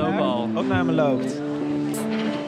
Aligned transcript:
lopen 0.00 0.20
al. 0.20 0.48
Opname 0.54 0.92
loopt. 0.92 1.40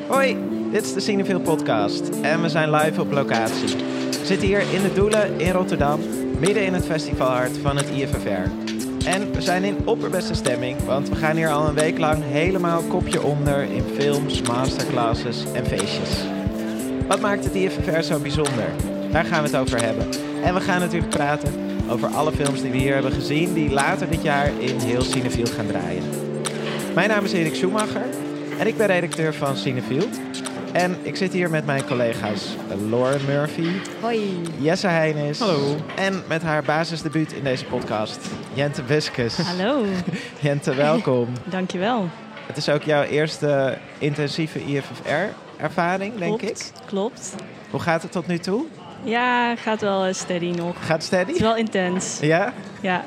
Hoi, 0.09 0.37
dit 0.71 0.85
is 0.85 0.93
de 0.93 1.01
Cineville 1.01 1.41
podcast 1.41 2.09
en 2.23 2.43
we 2.43 2.49
zijn 2.49 2.71
live 2.71 3.01
op 3.01 3.13
locatie. 3.13 3.77
We 4.11 4.25
zitten 4.25 4.49
hier 4.49 4.61
in 4.73 4.83
de 4.83 4.93
Doelen 4.93 5.41
in 5.41 5.53
Rotterdam, 5.53 6.01
midden 6.39 6.65
in 6.65 6.75
het 6.75 6.85
festivalhart 6.85 7.59
van 7.59 7.77
het 7.77 7.91
IFFR. 7.91 8.51
En 9.07 9.33
we 9.33 9.41
zijn 9.41 9.65
in 9.65 9.77
opperbeste 9.85 10.35
stemming, 10.35 10.85
want 10.85 11.09
we 11.09 11.15
gaan 11.15 11.37
hier 11.37 11.51
al 11.51 11.69
een 11.69 11.75
week 11.75 11.99
lang 11.99 12.23
helemaal 12.25 12.83
kopje 12.83 13.23
onder 13.23 13.63
in 13.63 13.85
films, 13.99 14.43
masterclasses 14.43 15.45
en 15.53 15.67
feestjes. 15.67 16.25
Wat 17.09 17.21
maakt 17.21 17.45
het 17.45 17.55
IFFR 17.55 18.01
zo 18.01 18.19
bijzonder? 18.19 18.69
Daar 19.11 19.25
gaan 19.25 19.43
we 19.43 19.49
het 19.49 19.59
over 19.59 19.83
hebben. 19.83 20.07
En 20.43 20.55
we 20.55 20.61
gaan 20.61 20.81
natuurlijk 20.81 21.11
praten 21.11 21.53
over 21.91 22.09
alle 22.09 22.33
films 22.33 22.63
die 22.63 22.71
we 22.71 22.77
hier 22.77 22.95
hebben 22.95 23.13
gezien, 23.13 23.55
die 23.55 23.71
later 23.71 24.09
dit 24.11 24.23
jaar 24.23 24.51
in 24.59 24.79
heel 24.79 25.03
Cinefield 25.03 25.51
gaan 25.51 25.67
draaien. 25.67 26.22
Mijn 26.95 27.09
naam 27.09 27.25
is 27.25 27.33
Erik 27.33 27.55
Schumacher 27.55 28.03
en 28.59 28.67
ik 28.67 28.77
ben 28.77 28.87
redacteur 28.87 29.35
van 29.35 29.57
Cinefield. 29.57 30.21
En 30.73 30.97
ik 31.03 31.17
zit 31.17 31.33
hier 31.33 31.51
met 31.51 31.67
mijn 31.67 31.85
collega's 31.85 32.47
Lauren 32.91 33.21
Murphy, 33.27 33.69
Hoi. 34.01 34.41
Jesse 34.59 34.87
Heinis 34.87 35.39
Hallo. 35.39 35.77
en 35.97 36.23
met 36.29 36.43
haar 36.43 36.63
basisdebuut 36.63 37.33
in 37.33 37.45
deze 37.45 37.65
podcast, 37.65 38.19
Jente 38.55 38.85
Wiskes. 38.85 39.37
Hallo. 39.37 39.85
Jente, 40.41 40.75
welkom. 40.75 41.29
Dankjewel. 41.45 42.09
Het 42.47 42.57
is 42.57 42.69
ook 42.69 42.83
jouw 42.83 43.03
eerste 43.03 43.79
intensieve 43.99 44.61
IFFR-ervaring, 44.65 46.19
denk 46.19 46.39
Klopt. 46.39 46.73
ik. 46.75 46.87
Klopt. 46.87 47.35
Hoe 47.71 47.81
gaat 47.81 48.03
het 48.03 48.13
tot 48.13 48.27
nu 48.27 48.39
toe? 48.39 48.65
Ja, 49.05 49.57
gaat 49.57 49.81
wel 49.81 50.05
eh, 50.05 50.13
steady 50.15 50.51
nog. 50.51 50.77
Gaat 50.81 50.89
Het 50.97 51.03
steady? 51.05 51.33
is 51.33 51.41
wel 51.41 51.57
intens. 51.57 52.19
Ja? 52.21 52.53
Ja. 52.81 53.05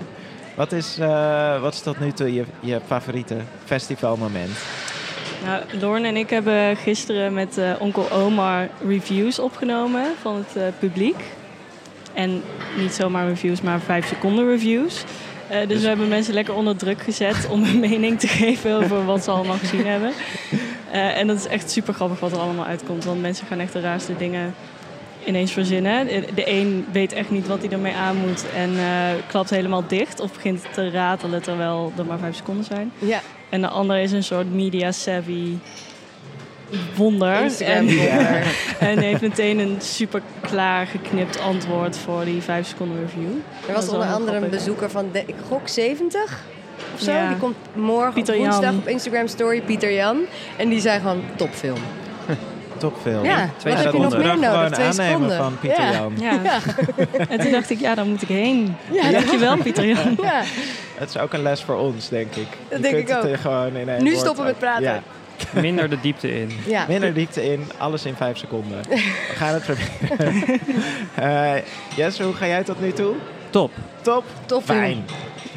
Wat 0.55 0.71
is, 0.71 0.97
eh, 0.99 1.61
wat 1.61 1.73
is 1.73 1.81
tot 1.81 1.99
nu 1.99 2.11
toe 2.11 2.33
je, 2.33 2.43
je 2.59 2.79
favoriete 2.87 3.35
festivalmoment? 3.65 4.49
Nou, 5.45 5.63
Lorne 5.79 6.07
en 6.07 6.15
ik 6.15 6.29
hebben 6.29 6.77
gisteren 6.77 7.33
met 7.33 7.57
eh, 7.57 7.71
onkel 7.79 8.11
Omar 8.11 8.67
reviews 8.87 9.39
opgenomen 9.39 10.03
van 10.21 10.35
het 10.35 10.55
eh, 10.55 10.63
publiek. 10.79 11.23
En 12.13 12.41
niet 12.77 12.93
zomaar 12.93 13.27
reviews, 13.27 13.61
maar 13.61 13.79
vijf 13.79 14.07
seconden 14.07 14.47
reviews. 14.47 15.03
Dus, 15.49 15.67
Dus- 15.67 15.81
we 15.81 15.87
hebben 15.87 16.07
mensen 16.07 16.33
lekker 16.33 16.53
onder 16.53 16.75
druk 16.77 17.01
gezet 17.01 17.47
om 17.49 17.63
een 17.63 17.79
mening 17.89 18.19
te 18.19 18.27
geven 18.27 18.75
over 18.75 19.05
wat 19.05 19.23
ze 19.23 19.31
allemaal 19.31 19.57
gezien 19.57 19.85
hebben. 19.85 20.11
En 20.91 21.27
dat 21.27 21.37
is 21.37 21.47
echt 21.47 21.71
super 21.71 21.93
grappig 21.93 22.19
wat 22.19 22.31
er 22.31 22.37
allemaal 22.37 22.65
uitkomt. 22.65 23.03
Want 23.05 23.21
mensen 23.21 23.47
gaan 23.47 23.59
echt 23.59 23.73
de 23.73 23.79
raarste 23.79 24.17
dingen 24.17 24.55
ineens 25.25 25.51
verzinnen. 25.51 26.07
De- 26.07 26.49
een 26.51 26.85
weet 26.91 27.13
echt 27.13 27.29
niet 27.29 27.47
wat 27.47 27.61
hij 27.61 27.69
ermee 27.71 27.93
aan 27.93 28.15
moet 28.15 28.45
en 28.55 28.77
eh, 28.77 28.85
klapt 29.27 29.49
helemaal 29.49 29.83
dicht. 29.87 30.19
Of 30.19 30.33
begint 30.33 30.63
te 30.73 30.89
ratelen 30.89 31.41
terwijl 31.41 31.91
er 31.97 32.05
maar 32.05 32.19
vijf 32.19 32.35
seconden 32.35 32.65
zijn. 32.65 32.91
Ja, 32.99 33.19
En 33.49 33.61
de 33.61 33.67
ander 33.67 33.97
is 33.99 34.11
een 34.11 34.23
soort 34.23 34.53
media 34.53 34.91
savvy 34.91 35.53
wonder. 36.95 37.41
Instagram 37.41 37.87
en, 37.87 38.43
en 38.89 38.97
heeft 38.99 39.21
meteen 39.21 39.59
een 39.59 39.75
super 39.79 40.21
klaar 40.41 40.87
geknipt 40.87 41.39
antwoord 41.39 41.97
voor 41.97 42.25
die 42.25 42.41
vijf 42.41 42.67
seconden 42.67 42.99
review. 43.01 43.31
Er 43.67 43.73
was 43.73 43.89
onder 43.89 44.07
andere 44.07 44.37
een 44.37 44.49
bezoeker 44.49 44.89
van, 44.89 45.09
de, 45.11 45.23
ik 45.25 45.35
gok 45.47 45.67
70 45.67 46.43
of 46.93 47.01
zo. 47.01 47.11
Ja. 47.11 47.27
Die 47.27 47.37
komt 47.37 47.55
morgen 47.73 48.21
op 48.21 48.27
woensdag 48.27 48.61
Jan. 48.63 48.75
op 48.77 48.87
Instagram 48.87 49.27
Story, 49.27 49.61
Pieter 49.61 49.93
Jan. 49.93 50.17
En 50.57 50.69
die 50.69 50.79
zei 50.81 50.99
gewoon 50.99 51.23
topfilm. 51.35 51.79
Topfilm. 52.77 53.23
Ja, 53.25 53.49
Twee 53.57 53.73
wat 53.73 53.83
heb 53.83 53.93
je 53.93 53.99
nog 53.99 54.11
seconden. 54.11 54.37
meer 54.37 54.45
Gewoon 54.47 54.61
nodig? 54.61 54.71
Twee 54.73 54.87
aannemen 54.87 55.05
seconden. 55.29 55.37
van 55.37 55.59
Pieter 55.59 55.83
ja. 55.83 55.91
Jan. 55.91 56.13
Ja. 56.19 56.39
En 57.29 57.39
toen 57.39 57.51
dacht 57.51 57.69
ik, 57.69 57.79
ja, 57.79 57.95
daar 57.95 58.05
moet 58.05 58.21
ik 58.21 58.27
heen. 58.27 58.75
Ja, 58.91 59.11
Dankjewel, 59.11 59.57
Pieter 59.63 59.85
Jan. 59.85 60.17
Ja, 60.21 60.41
Het 60.95 61.09
is 61.09 61.17
ook 61.17 61.33
een 61.33 61.41
les 61.41 61.61
voor 61.63 61.75
ons, 61.75 62.09
denk 62.09 62.35
ik. 62.35 62.47
Dat 62.69 62.77
Je 62.77 62.83
denk 62.83 63.05
kunt 63.05 63.23
ik 63.23 63.29
ook. 63.31 63.39
gewoon 63.39 63.75
in 63.75 63.89
één 63.89 64.03
Nu 64.03 64.15
stoppen 64.15 64.43
met 64.43 64.53
ook- 64.53 64.59
praten. 64.59 64.83
Ja. 64.83 65.01
Minder 65.61 65.89
de 65.89 65.97
diepte 66.01 66.39
in. 66.39 66.51
ja. 66.65 66.85
Minder 66.87 67.13
diepte 67.13 67.51
in, 67.51 67.71
alles 67.77 68.05
in 68.05 68.15
vijf 68.15 68.37
seconden. 68.37 68.77
We 68.89 68.97
gaan 69.35 69.53
het 69.53 69.63
proberen. 69.63 70.59
Eh 71.15 71.53
Jesse, 71.95 72.23
hoe 72.23 72.33
ga 72.33 72.47
jij 72.47 72.63
tot 72.63 72.81
nu 72.81 72.91
toe? 72.91 73.13
Top. 73.49 73.71
Top? 74.01 74.23
Topfilm. 74.45 74.77
Fijn. 74.79 75.05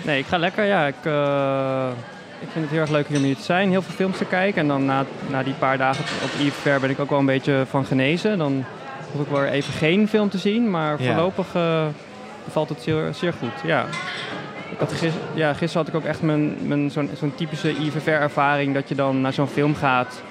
Nee, 0.02 0.18
ik 0.18 0.26
ga 0.26 0.38
lekker. 0.38 0.64
Ja, 0.64 0.86
ik, 0.86 0.94
eh, 1.02 1.88
ik 2.40 2.48
vind 2.52 2.64
het 2.64 2.72
heel 2.72 2.80
erg 2.80 2.90
leuk 2.90 3.06
hier 3.08 3.16
om 3.16 3.22
hier 3.24 3.36
te 3.36 3.42
zijn. 3.42 3.70
Heel 3.70 3.82
veel 3.82 3.94
films 3.94 4.18
te 4.18 4.24
kijken. 4.24 4.60
En 4.60 4.68
dan 4.68 4.84
na, 4.84 5.04
na 5.26 5.42
die 5.42 5.54
paar 5.54 5.78
dagen 5.78 6.04
op 6.22 6.30
IFR 6.40 6.80
ben 6.80 6.90
ik 6.90 6.98
ook 7.00 7.10
wel 7.10 7.18
een 7.18 7.26
beetje 7.26 7.64
van 7.68 7.84
genezen. 7.84 8.38
Dan 8.38 8.64
hoef 9.12 9.22
ik 9.22 9.28
wel 9.28 9.40
weer 9.40 9.50
even 9.50 9.72
geen 9.72 10.08
film 10.08 10.28
te 10.28 10.38
zien. 10.38 10.70
Maar 10.70 11.02
Ja. 11.02 11.06
voorlopig 11.12 11.46
eh, 11.54 11.86
valt 12.50 12.68
het 12.68 12.82
zeer, 12.82 13.14
zeer 13.14 13.32
goed. 13.32 13.52
Ja. 13.64 13.84
Ik 14.70 14.78
had 14.78 14.92
gis, 14.92 15.12
ja, 15.34 15.52
gisteren 15.54 15.86
had 15.86 15.94
ik 15.94 16.00
ook 16.00 16.08
echt 16.08 16.22
mijn, 16.22 16.56
mijn, 16.62 16.90
zo'n 16.90 17.10
zo'n 17.18 17.34
typische 17.34 17.70
IFR-ervaring. 17.76 18.74
Dat 18.74 18.88
je 18.88 18.94
dan 18.94 19.20
naar 19.20 19.32
zo'n 19.32 19.48
film 19.48 19.74
gaat 19.74 20.22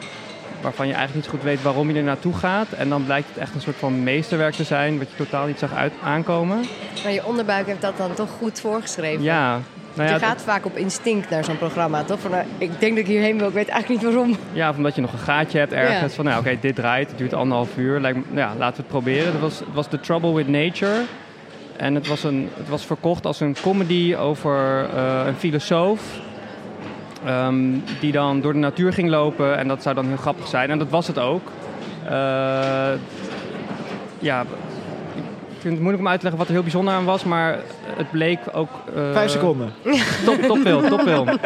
waarvan 0.62 0.88
je 0.88 0.94
eigenlijk 0.94 1.23
niet 1.25 1.34
zo 1.34 1.38
goed 1.40 1.50
weet 1.50 1.62
waarom 1.63 1.90
je 1.91 1.97
er 1.97 2.03
naartoe 2.03 2.34
gaat. 2.34 2.67
En 2.72 2.90
dan 2.90 3.06
blijkt 3.06 3.28
het 3.28 3.38
echt 3.38 3.56
een 3.56 3.62
soort 3.62 3.75
van 3.75 4.03
meesterwerk 4.03 4.53
te 4.53 4.63
zijn, 4.63 4.97
wat 4.97 5.09
je 5.09 5.16
totaal 5.16 5.46
niet 5.47 5.59
zag 5.59 5.73
uit, 5.73 5.94
aankomen. 6.03 6.63
Maar 7.03 7.12
je 7.12 7.25
onderbuik 7.25 7.66
heeft 7.66 7.81
dat 7.81 7.97
dan 7.97 8.13
toch 8.13 8.29
goed 8.29 8.59
voorgeschreven. 8.59 9.23
Ja, 9.23 9.59
nou 9.97 10.09
ja, 10.09 10.16
je 10.16 10.22
gaat 10.22 10.41
vaak 10.41 10.66
op 10.66 10.78
instinct 10.78 11.30
naar 11.30 11.44
zo'n 11.44 11.58
programma, 11.58 12.03
toch? 12.03 12.19
Van, 12.19 12.31
nou, 12.31 12.46
ik 12.58 12.80
denk 12.80 12.91
dat 12.91 13.02
ik 13.02 13.08
hierheen 13.08 13.38
wil, 13.38 13.47
ik 13.47 13.53
weet 13.53 13.68
eigenlijk 13.68 14.02
niet 14.02 14.13
waarom. 14.13 14.38
Ja, 14.52 14.69
of 14.69 14.78
omdat 14.78 14.96
je 14.96 15.02
nog 15.02 15.13
een 15.13 15.19
gaatje 15.19 15.59
hebt 15.59 15.74
ergens. 15.74 16.09
Ja. 16.09 16.16
Van, 16.16 16.25
nou, 16.25 16.40
oké, 16.40 16.58
dit 16.62 16.75
draait, 16.75 17.09
het 17.09 17.18
duurt 17.18 17.34
anderhalf 17.34 17.78
uur. 17.78 18.00
Lijkt 18.02 18.18
nou 18.25 18.38
ja, 18.38 18.56
laten 18.58 18.75
we 18.75 18.81
het 18.81 18.88
proberen. 18.88 19.31
Het 19.31 19.41
was, 19.41 19.59
het 19.59 19.74
was 19.74 19.88
The 19.88 20.00
Trouble 20.00 20.34
with 20.34 20.47
Nature. 20.47 21.02
En 21.78 21.96
het 21.96 22.08
was, 22.08 22.24
een, 22.24 22.50
het 22.58 22.69
was 22.69 22.85
verkocht 22.85 23.25
als 23.25 23.40
een 23.40 23.56
comedy 23.62 24.16
over 24.16 24.90
eh, 24.96 25.22
een 25.25 25.35
filosoof. 25.35 26.02
ehm, 27.25 27.56
die 28.00 28.12
dan 28.12 28.41
door 28.41 28.53
de 28.53 28.59
natuur 28.59 28.94
ging 28.94 29.09
lopen. 29.09 29.58
En 29.58 29.68
dat 29.68 29.81
zou 29.81 29.96
dan 29.96 30.06
heel 30.08 30.18
grappig 30.18 30.47
zijn. 30.47 30.69
En 30.69 30.78
dat 30.78 30.90
was 30.90 31.08
het 31.08 31.19
ook. 31.19 31.52
Eh, 32.06 32.91
ja, 34.19 34.46
vind 35.67 35.73
het 35.73 35.81
moeilijk 35.81 36.03
om 36.03 36.07
uit 36.07 36.19
te 36.19 36.23
leggen 36.25 36.38
wat 36.39 36.47
er 36.47 36.53
heel 36.53 36.63
bijzonder 36.63 36.94
aan 36.94 37.05
was. 37.05 37.23
Maar 37.23 37.57
het 37.97 38.11
bleek 38.11 38.39
ook... 38.53 38.69
eh, 38.95 39.11
Vijf 39.13 39.31
seconden. 39.31 39.73
Top, 40.25 40.41
topfilm, 40.41 40.89
topfilm. 40.89 41.28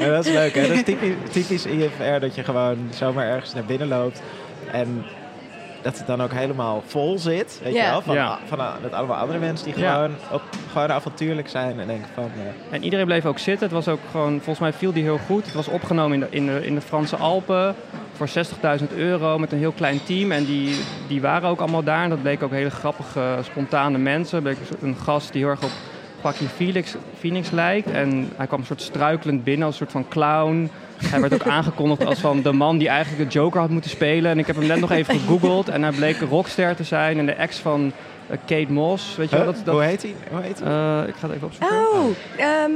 Ja, 0.00 0.08
dat 0.08 0.26
is 0.26 0.32
leuk, 0.32 0.54
hè? 0.54 0.62
Dat 0.68 0.76
is 0.76 0.82
typisch, 0.82 1.14
typisch 1.30 1.66
IFR 1.66 2.20
dat 2.20 2.34
je 2.34 2.44
gewoon 2.44 2.76
zomaar 2.90 3.26
ergens 3.28 3.54
naar 3.54 3.64
binnen 3.64 3.88
loopt. 3.88 4.22
En 4.72 5.04
dat 5.84 5.98
het 5.98 6.06
dan 6.06 6.22
ook 6.22 6.32
helemaal 6.32 6.82
vol 6.86 7.18
zit, 7.18 7.60
weet 7.62 7.74
je 7.74 7.80
wel? 7.82 8.02
Van, 8.02 8.14
Ja. 8.14 8.38
van, 8.46 8.58
met 8.82 8.92
allemaal 8.92 9.16
andere 9.16 9.38
mensen 9.38 9.66
die 9.72 9.78
Ja. 9.82 9.92
gewoon, 9.94 10.10
op, 10.30 10.42
gewoon 10.72 10.90
avontuurlijk 10.92 11.48
zijn 11.48 11.80
en 11.80 11.86
denken 11.86 12.08
van... 12.14 12.24
eh, 12.24 12.74
En 12.74 12.84
iedereen 12.84 13.04
bleef 13.06 13.26
ook 13.26 13.38
zitten. 13.38 13.64
Het 13.66 13.74
was 13.76 13.88
ook 13.88 14.00
gewoon, 14.10 14.32
volgens 14.34 14.58
mij 14.58 14.72
viel 14.72 14.92
die 14.92 15.02
heel 15.02 15.18
goed. 15.26 15.44
Het 15.44 15.54
was 15.54 15.68
opgenomen 15.68 16.14
in 16.14 16.20
de, 16.20 16.26
in 16.36 16.46
de, 16.46 16.66
in 16.66 16.74
de 16.74 16.80
Franse 16.80 17.16
Alpen 17.16 17.74
voor 18.12 18.28
60.000 18.80 18.94
euro 18.96 19.38
met 19.38 19.52
een 19.52 19.58
heel 19.58 19.72
klein 19.72 20.04
team. 20.04 20.32
En 20.32 20.44
die, 20.44 20.76
die 21.08 21.20
waren 21.20 21.48
ook 21.48 21.60
allemaal 21.60 21.82
daar. 21.82 22.02
En 22.02 22.10
dat 22.10 22.22
bleek 22.22 22.42
ook 22.42 22.50
hele 22.50 22.70
grappige, 22.70 23.20
spontane 23.42 23.98
mensen. 23.98 24.42
Bleek 24.42 24.58
een 24.60 24.66
soort- 24.66 24.82
een 24.82 24.96
gast 24.96 25.32
die 25.32 25.40
heel 25.42 25.50
erg 25.50 25.62
op 25.64 25.70
Joaquin 26.22 26.48
Phoenix, 26.48 26.94
Phoenix 27.18 27.50
lijkt. 27.50 27.90
En 27.90 28.30
hij 28.36 28.46
kwam 28.46 28.60
een 28.60 28.66
soort 28.66 28.82
struikelend 28.82 29.44
binnen 29.44 29.66
als 29.66 29.80
een 29.80 29.86
soort 29.88 30.04
van 30.04 30.08
clown. 30.08 30.70
Hij 30.96 31.20
werd 31.20 31.34
ook 31.34 31.46
aangekondigd 31.46 32.04
als 32.04 32.18
van 32.18 32.42
de 32.42 32.52
man 32.52 32.78
die 32.78 32.88
eigenlijk 32.88 33.30
de 33.30 33.38
Joker 33.38 33.60
had 33.60 33.70
moeten 33.70 33.90
spelen. 33.90 34.30
En 34.30 34.38
ik 34.38 34.46
heb 34.46 34.56
hem 34.56 34.66
net 34.66 34.80
nog 34.80 34.90
even 34.90 35.18
gegoogeld. 35.20 35.68
En 35.68 35.82
hij 35.82 35.92
bleek 35.92 36.20
een 36.20 36.28
rockster 36.28 36.76
te 36.76 36.84
zijn. 36.84 37.18
En 37.18 37.26
de 37.26 37.32
ex 37.32 37.58
van 37.58 37.92
eh, 38.26 38.36
Kate 38.46 38.72
Moss. 38.72 39.16
Weet 39.16 39.30
je 39.30 39.36
wel, 39.36 39.44
huh? 39.44 39.54
dat, 39.54 39.64
dat, 39.64 39.74
Hoe 39.74 39.84
heet 39.84 40.02
hij? 40.02 40.14
Hoe 40.30 40.40
heet 40.40 40.60
hij? 40.60 40.68
eh, 40.68 41.08
ik 41.08 41.14
ga 41.14 41.26
het 41.26 41.36
even 41.36 41.46
opzoeken. 41.46 41.76
Oh, 41.76 42.08
ehm 42.36 42.70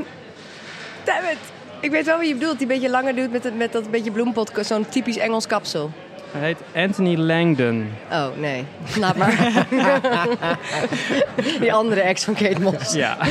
damn 1.04 1.24
it. 1.30 1.38
Ik 1.80 1.90
weet 1.90 2.06
wel 2.06 2.18
wie 2.18 2.28
je 2.28 2.34
bedoelt, 2.34 2.58
die 2.58 2.66
een 2.66 2.72
beetje 2.74 2.90
langer 2.90 3.14
doet 3.14 3.30
met, 3.30 3.44
het, 3.44 3.56
met 3.56 3.72
dat 3.72 3.90
beetje 3.90 4.10
bloempot, 4.10 4.52
zo'n 4.60 4.88
typisch 4.88 5.16
Engels 5.16 5.46
kapsel. 5.46 5.90
Hij 6.30 6.46
heet 6.46 6.84
Anthony 6.84 7.16
Langdon. 7.16 7.86
Oh, 8.12 8.26
nee. 8.36 8.64
Laat 9.00 9.16
maar. 9.16 9.66
die 11.60 11.72
andere 11.72 12.00
ex 12.00 12.25
van 12.25 12.34
Kate 12.34 12.60
Moss. 12.60 12.94
Ja. 12.94 13.16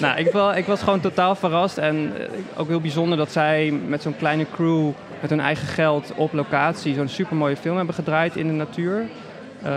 Nou, 0.00 0.18
ik, 0.18 0.32
wel, 0.32 0.54
ik 0.56 0.66
was 0.66 0.82
gewoon 0.82 1.00
totaal 1.00 1.34
verrast. 1.34 1.78
En 1.78 2.12
eh, 2.18 2.26
ook 2.56 2.68
heel 2.68 2.80
bijzonder 2.80 3.18
dat 3.18 3.32
zij 3.32 3.72
met 3.86 4.02
zo'n 4.02 4.16
kleine 4.16 4.46
crew, 4.54 4.90
met 5.20 5.30
hun 5.30 5.40
eigen 5.40 5.66
geld 5.66 6.12
op 6.16 6.32
locatie, 6.32 6.94
zo'n 6.94 7.08
supermooie 7.08 7.56
film 7.56 7.76
hebben 7.76 7.94
gedraaid 7.94 8.36
in 8.36 8.46
de 8.46 8.52
natuur. 8.52 9.02
Eh, 9.62 9.72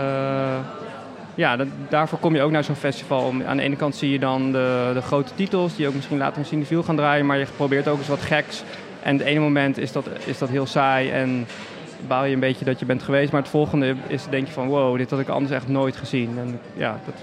ja, 1.34 1.56
dat- 1.56 1.66
daarvoor 1.88 2.18
kom 2.18 2.34
je 2.34 2.42
ook 2.42 2.50
naar 2.50 2.64
zo'n 2.64 2.74
festival. 2.74 3.20
Om- 3.22 3.42
Aan 3.46 3.56
de 3.56 3.62
ene 3.62 3.76
kant 3.76 3.96
zie 3.96 4.10
je 4.10 4.18
dan 4.18 4.52
de, 4.52 4.90
de 4.94 5.02
grote 5.02 5.34
titels, 5.34 5.76
die 5.76 5.86
ook 5.88 5.94
misschien 5.94 6.18
later 6.18 6.38
in 6.38 6.44
Cinefiel 6.44 6.82
gaan 6.82 6.96
draaien. 6.96 7.26
Maar 7.26 7.38
je 7.38 7.46
probeert 7.56 7.88
ook 7.88 7.98
eens 7.98 8.08
wat 8.08 8.22
geks. 8.22 8.62
En 9.02 9.16
het 9.18 9.26
ene 9.26 9.40
moment 9.40 9.78
is 9.78 9.92
dat, 9.92 10.06
is 10.24 10.38
dat 10.38 10.48
heel 10.48 10.66
saai 10.66 11.10
en 11.10 11.46
baal 12.06 12.24
je 12.24 12.34
een 12.34 12.40
beetje 12.40 12.64
dat 12.64 12.78
je 12.78 12.84
bent 12.84 13.02
geweest. 13.02 13.32
Maar 13.32 13.40
het 13.40 13.50
volgende 13.50 13.94
is 14.06 14.22
denk 14.30 14.46
je 14.46 14.52
van 14.52 14.68
wow, 14.68 14.96
dit 14.96 15.10
had 15.10 15.20
ik 15.20 15.28
anders 15.28 15.52
echt 15.52 15.68
nooit 15.68 15.96
gezien. 15.96 16.38
En 16.38 16.60
ja, 16.74 17.00
dat, 17.04 17.14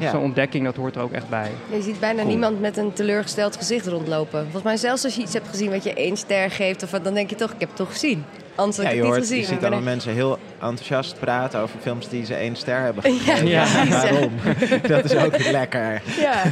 Ja. 0.00 0.10
zo'n 0.10 0.22
ontdekking, 0.22 0.64
dat 0.64 0.76
hoort 0.76 0.96
er 0.96 1.02
ook 1.02 1.12
echt 1.12 1.28
bij. 1.28 1.50
Je 1.72 1.82
ziet 1.82 2.00
bijna 2.00 2.16
Cool. 2.18 2.28
niemand 2.28 2.60
met 2.60 2.76
een 2.76 2.92
teleurgesteld 2.92 3.56
gezicht 3.56 3.86
rondlopen. 3.86 4.42
Volgens 4.42 4.62
mij 4.62 4.76
zelfs 4.76 5.04
als 5.04 5.14
je 5.14 5.22
iets 5.22 5.32
hebt 5.32 5.48
gezien 5.48 5.70
wat 5.70 5.84
je 5.84 5.94
één 5.94 6.16
ster 6.16 6.50
geeft, 6.50 6.82
of 6.82 6.90
wat, 6.90 7.04
dan 7.04 7.14
denk 7.14 7.30
je 7.30 7.36
toch, 7.36 7.50
ik 7.52 7.60
heb 7.60 7.68
het 7.68 7.76
toch 7.78 7.90
gezien. 7.90 8.24
Anders 8.54 8.76
had 8.76 8.86
Ja, 8.86 8.92
ik 8.92 8.96
je, 8.96 9.02
het 9.02 9.10
niet 9.12 9.20
gezien. 9.22 9.38
je 9.40 9.44
ziet 9.46 9.60
allemaal 9.60 9.80
mensen 9.80 10.12
heel 10.12 10.38
enthousiast 10.60 11.18
praten 11.18 11.60
over 11.60 11.78
films 11.80 12.08
die 12.08 12.24
ze 12.24 12.34
één 12.34 12.56
ster 12.56 12.80
hebben 12.80 13.02
gegeven. 13.12 13.46
Ja, 13.48 13.64
Ja, 13.64 13.72
precies, 13.84 14.02
ja. 14.02 14.10
waarom? 14.12 14.32
Dat 14.96 15.04
is 15.04 15.16
ook 15.16 15.38
lekker. 15.50 16.02
Ja, 16.20 16.42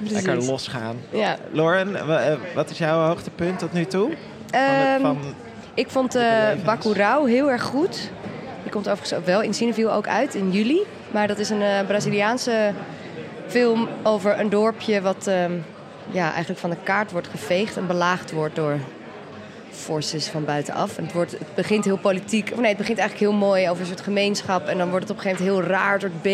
Lekker 0.00 0.32
precies. 0.32 0.50
losgaan. 0.50 0.96
Ja. 1.10 1.36
Lauren, 1.52 1.96
eh, 1.96 2.32
wat 2.54 2.70
is 2.70 2.78
jouw 2.78 3.06
hoogtepunt 3.06 3.58
tot 3.58 3.72
nu 3.72 3.84
toe? 3.84 4.10
Van 4.50 4.60
het- 4.60 4.92
Ehm, 4.94 5.00
van, 5.00 5.18
Ik 5.74 5.90
vond 5.90 6.16
uh. 6.16 6.48
Bacurau 6.64 7.30
heel 7.30 7.50
erg 7.50 7.62
goed. 7.62 8.10
Die 8.62 8.72
komt 8.72 8.88
overigens 8.88 9.18
ook 9.18 9.26
wel 9.26 9.42
in 9.42 9.54
Cineville 9.54 9.90
ook 9.90 10.06
uit 10.06 10.34
in 10.34 10.50
juli. 10.50 10.80
Maar 11.10 11.28
dat 11.28 11.38
is 11.38 11.50
een 11.50 11.62
eh, 11.62 11.86
Braziliaanse 11.86 12.72
film 13.46 13.88
over 14.02 14.40
een 14.40 14.48
dorpje 14.48 15.00
wat 15.00 15.26
ehm, 15.26 15.52
ja, 16.10 16.30
eigenlijk 16.30 16.60
van 16.60 16.70
de 16.70 16.76
kaart 16.82 17.12
wordt 17.12 17.28
geveegd 17.28 17.76
en 17.76 17.86
belaagd 17.86 18.32
wordt 18.32 18.56
door 18.56 18.78
forces 19.70 20.26
van 20.26 20.44
buitenaf. 20.44 20.98
En 20.98 21.04
het, 21.04 21.12
wordt, 21.12 21.32
het 21.32 21.54
begint 21.54 21.84
heel 21.84 21.96
politiek. 21.98 22.50
Of 22.52 22.58
nee, 22.58 22.68
het 22.68 22.78
begint 22.78 22.98
eigenlijk 22.98 23.30
heel 23.30 23.40
mooi 23.40 23.68
over 23.68 23.80
een 23.80 23.88
soort 23.88 24.00
gemeenschap. 24.00 24.66
En 24.66 24.78
dan 24.78 24.90
wordt 24.90 25.08
het 25.08 25.18
op 25.18 25.24
een 25.24 25.30
gegeven 25.30 25.46
moment 25.46 25.66
heel 25.66 25.76
raar, 25.76 25.94
een 25.94 26.00
soort 26.00 26.22
B 26.22 26.28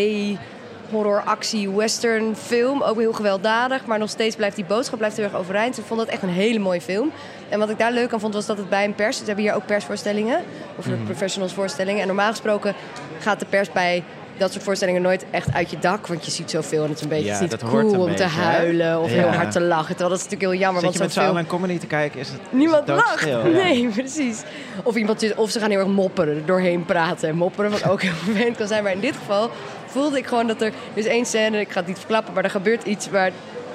horror, 0.90 1.22
actie, 1.24 1.70
western 1.70 2.36
film. 2.36 2.82
Ook 2.82 2.98
heel 2.98 3.12
gewelddadig, 3.12 3.86
maar 3.86 3.98
nog 3.98 4.10
steeds 4.10 4.36
blijft 4.36 4.56
die 4.56 4.64
boodschap 4.64 4.98
blijft 4.98 5.16
heel 5.16 5.24
erg 5.24 5.36
overeind. 5.36 5.68
Dus 5.68 5.78
ik 5.78 5.86
vond 5.88 6.00
dat 6.00 6.08
echt 6.08 6.22
een 6.22 6.28
hele 6.28 6.58
mooie 6.58 6.80
film. 6.80 7.12
En 7.48 7.58
wat 7.58 7.70
ik 7.70 7.78
daar 7.78 7.92
leuk 7.92 8.12
aan 8.12 8.20
vond, 8.20 8.34
was 8.34 8.46
dat 8.46 8.58
het 8.58 8.68
bij 8.68 8.84
een 8.84 8.94
pers... 8.94 9.16
Ze 9.16 9.24
hebben 9.24 9.44
hier 9.44 9.54
ook 9.54 9.66
persvoorstellingen, 9.66 10.40
of 10.76 10.86
professionals 11.04 11.52
voorstellingen. 11.52 12.00
En 12.00 12.06
normaal 12.06 12.30
gesproken 12.30 12.74
gaat 13.18 13.40
de 13.40 13.46
pers 13.46 13.72
bij 13.72 14.04
dat 14.40 14.52
soort 14.52 14.64
voorstellingen 14.64 15.02
nooit 15.02 15.24
echt 15.30 15.52
uit 15.52 15.70
je 15.70 15.78
dak. 15.78 16.06
Want 16.06 16.24
je 16.24 16.30
ziet 16.30 16.50
zoveel 16.50 16.82
en 16.82 16.88
het 16.88 16.96
is 16.96 17.02
een 17.02 17.08
beetje 17.08 17.24
Ja, 17.26 17.32
het 17.32 17.42
is 17.42 17.50
niet 17.50 17.70
cool 17.70 17.90
om 17.90 18.06
beetje, 18.06 18.14
te 18.14 18.22
hè? 18.22 18.28
huilen 18.28 19.00
of 19.00 19.10
heel 19.10 19.28
hard 19.28 19.52
te 19.52 19.60
lachen. 19.60 19.88
Terwijl 19.88 20.08
dat 20.08 20.18
is 20.18 20.24
natuurlijk 20.24 20.50
heel 20.50 20.60
jammer, 20.60 20.82
zit 20.82 20.92
je 20.92 20.98
want 20.98 21.14
met 21.14 21.24
zo'n 21.24 21.36
z'n 21.38 21.46
comedy 21.46 21.78
te 21.78 21.86
kijken, 21.86 22.20
is 22.20 22.28
het 22.28 22.40
is 22.40 22.46
Niemand 22.50 22.86
het 22.86 22.96
lacht. 22.96 23.44
Nee, 23.44 23.88
precies. 24.00 24.42
Of, 24.82 24.94
iemand, 24.96 25.34
of 25.34 25.50
ze 25.50 25.58
gaan 25.58 25.70
heel 25.70 25.78
erg 25.78 25.88
mopperen, 25.88 26.36
er 26.36 26.46
doorheen 26.46 26.84
praten 26.84 27.28
en 27.28 27.36
mopperen. 27.36 27.70
Wat 27.70 27.88
ook 27.88 28.02
heel 28.06 28.12
vervelend 28.12 28.56
kan 28.56 28.66
zijn. 28.66 28.82
Maar 28.82 28.92
in 28.92 29.00
dit 29.00 29.16
geval 29.16 29.50
voelde 29.86 30.18
ik 30.18 30.26
gewoon 30.26 30.46
dat 30.46 30.60
er... 30.60 30.72
Is 30.94 31.06
één 31.06 31.26
scène, 31.26 31.60
ik 31.60 31.70
ga 31.70 31.78
het 31.78 31.88
niet 31.88 31.98
verklappen, 31.98 32.34
maar 32.34 32.44
er 32.44 32.50
gebeurt 32.50 32.84
iets 32.84 33.10
waar, 33.10 33.30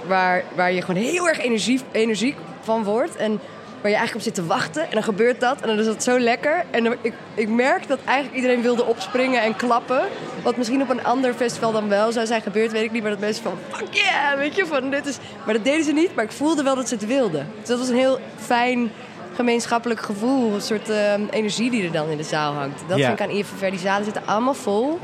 waar, 0.07 0.43
waar 0.55 0.71
je 0.71 0.81
gewoon 0.81 1.01
heel 1.01 1.27
erg 1.27 1.39
energie, 1.39 1.81
energiek 1.91 2.37
van 2.61 2.83
wordt. 2.83 3.15
En 3.15 3.39
waar 3.85 3.93
je 3.93 3.99
eigenlijk 3.99 4.27
op 4.27 4.33
zit 4.33 4.45
te 4.45 4.53
wachten. 4.53 4.83
En 4.83 4.91
dan 4.91 5.03
gebeurt 5.03 5.39
dat. 5.39 5.61
En 5.61 5.67
dan 5.67 5.79
is 5.79 5.85
dat 5.85 6.03
zo 6.03 6.19
lekker. 6.19 6.63
En 6.71 6.83
dan, 6.83 6.95
ik, 7.01 7.13
ik 7.33 7.49
merk 7.49 7.87
dat 7.87 7.99
eigenlijk 8.05 8.35
iedereen 8.35 8.61
wilde 8.61 8.85
opspringen 8.85 9.41
en 9.41 9.55
klappen. 9.55 10.01
Wat 10.43 10.57
misschien 10.57 10.81
op 10.81 10.89
een 10.89 11.03
ander 11.03 11.33
festival 11.33 11.71
dan 11.71 11.89
wel 11.89 12.11
zou 12.11 12.25
zijn 12.25 12.41
gebeurd, 12.41 12.71
weet 12.71 12.83
ik 12.83 12.91
niet. 12.91 13.01
Maar 13.01 13.11
dat 13.11 13.19
mensen 13.19 13.43
van, 13.43 13.57
fuck 13.71 13.93
yeah, 13.93 14.37
weet 14.37 14.55
je, 14.55 14.65
van 14.65 14.89
dit 14.89 15.05
is... 15.05 15.17
Maar 15.45 15.53
dat 15.53 15.63
deden 15.63 15.83
ze 15.83 15.91
niet, 15.91 16.15
maar 16.15 16.23
ik 16.23 16.31
voelde 16.31 16.63
wel 16.63 16.75
dat 16.75 16.87
ze 16.87 16.95
het 16.95 17.05
wilden. 17.05 17.47
Dus 17.59 17.67
dat 17.67 17.79
was 17.79 17.87
een 17.87 17.95
heel 17.95 18.19
fijn 18.35 18.91
gemeenschappelijk 19.35 20.01
gevoel. 20.01 20.53
Een 20.53 20.61
soort 20.61 20.89
eh, 20.89 21.13
energie 21.29 21.71
die 21.71 21.83
er 21.83 21.91
dan 21.91 22.09
in 22.09 22.17
de 22.17 22.23
zaal 22.23 22.53
hangt. 22.53 22.83
Dat 22.87 22.99
vind 22.99 23.19
ik 23.19 23.21
aan 23.21 23.35
IFFR. 23.35 23.65
Die 23.65 23.79
zalen 23.79 24.03
zitten 24.03 24.25
allemaal 24.25 24.53
vol. 24.53 24.99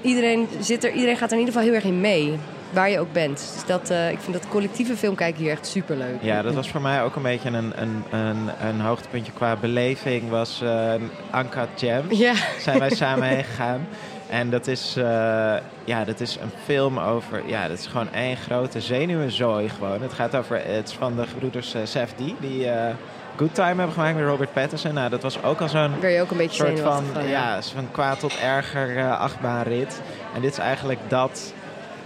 Iedereen, 0.00 0.48
zit 0.60 0.84
er, 0.84 0.92
iedereen 0.92 1.16
gaat 1.16 1.30
er 1.30 1.38
in 1.38 1.44
ieder 1.44 1.54
geval 1.54 1.68
heel 1.68 1.76
erg 1.76 1.88
in 1.88 2.00
mee. 2.00 2.38
Waar 2.72 2.90
je 2.90 3.00
ook 3.00 3.12
bent. 3.12 3.52
Dus 3.54 3.66
dat, 3.66 3.90
eh, 3.90 4.10
ik 4.10 4.18
vind 4.18 4.32
dat 4.32 4.48
collectieve 4.48 4.96
filmkijken 4.96 5.42
hier 5.42 5.50
echt 5.50 5.66
superleuk. 5.66 6.16
Ja, 6.20 6.42
dat 6.42 6.54
was 6.54 6.70
voor 6.70 6.80
mij 6.80 7.02
ook 7.02 7.16
een 7.16 7.22
beetje 7.22 7.48
een, 7.48 7.72
een, 7.82 8.04
een, 8.10 8.50
een 8.68 8.80
hoogtepuntje 8.80 9.32
qua 9.32 9.56
beleving. 9.56 10.30
Was 10.30 10.60
eh 10.62 10.94
Anka 11.30 11.66
Jam. 11.74 12.04
Ja. 12.08 12.34
Zijn 12.58 12.78
wij 12.78 12.90
samen 13.04 13.28
heen 13.28 13.44
gegaan. 13.44 13.86
En 14.28 14.50
dat 14.50 14.66
is, 14.66 14.96
eh, 14.96 15.54
ja, 15.84 16.04
dat 16.04 16.20
is 16.20 16.38
een 16.42 16.50
film 16.64 16.98
over... 16.98 17.42
Ja, 17.46 17.68
dat 17.68 17.78
is 17.78 17.86
gewoon 17.86 18.12
één 18.12 18.36
grote 18.36 18.80
zenuwenzooi 18.80 19.68
gewoon. 19.68 20.02
Het 20.02 20.12
gaat 20.12 20.36
over... 20.36 20.60
Het 20.64 20.88
is 20.88 20.94
van 20.94 21.16
de 21.16 21.26
gebroeders 21.26 21.74
uh, 21.74 21.80
Safdie. 21.84 22.36
Die 22.40 22.68
Good 23.36 23.54
Time 23.54 23.66
hebben 23.68 23.92
gemaakt 23.92 24.16
met 24.16 24.24
Robert 24.24 24.52
Pattinson. 24.52 24.94
Nou, 24.94 25.10
dat 25.10 25.22
was 25.22 25.42
ook 25.42 25.60
al 25.60 25.68
zo'n 25.68 25.94
ook 26.20 26.30
een 26.30 26.36
beetje 26.36 26.64
soort 26.64 26.80
van, 26.80 27.04
van. 27.12 27.28
ja, 27.28 27.62
van 27.62 27.90
kwaad 27.90 28.20
tot 28.20 28.38
erger 28.38 28.96
uh, 28.96 29.20
achtbaanrit. 29.20 30.02
En 30.34 30.40
dit 30.40 30.52
is 30.52 30.58
eigenlijk 30.58 31.00
dat 31.08 31.52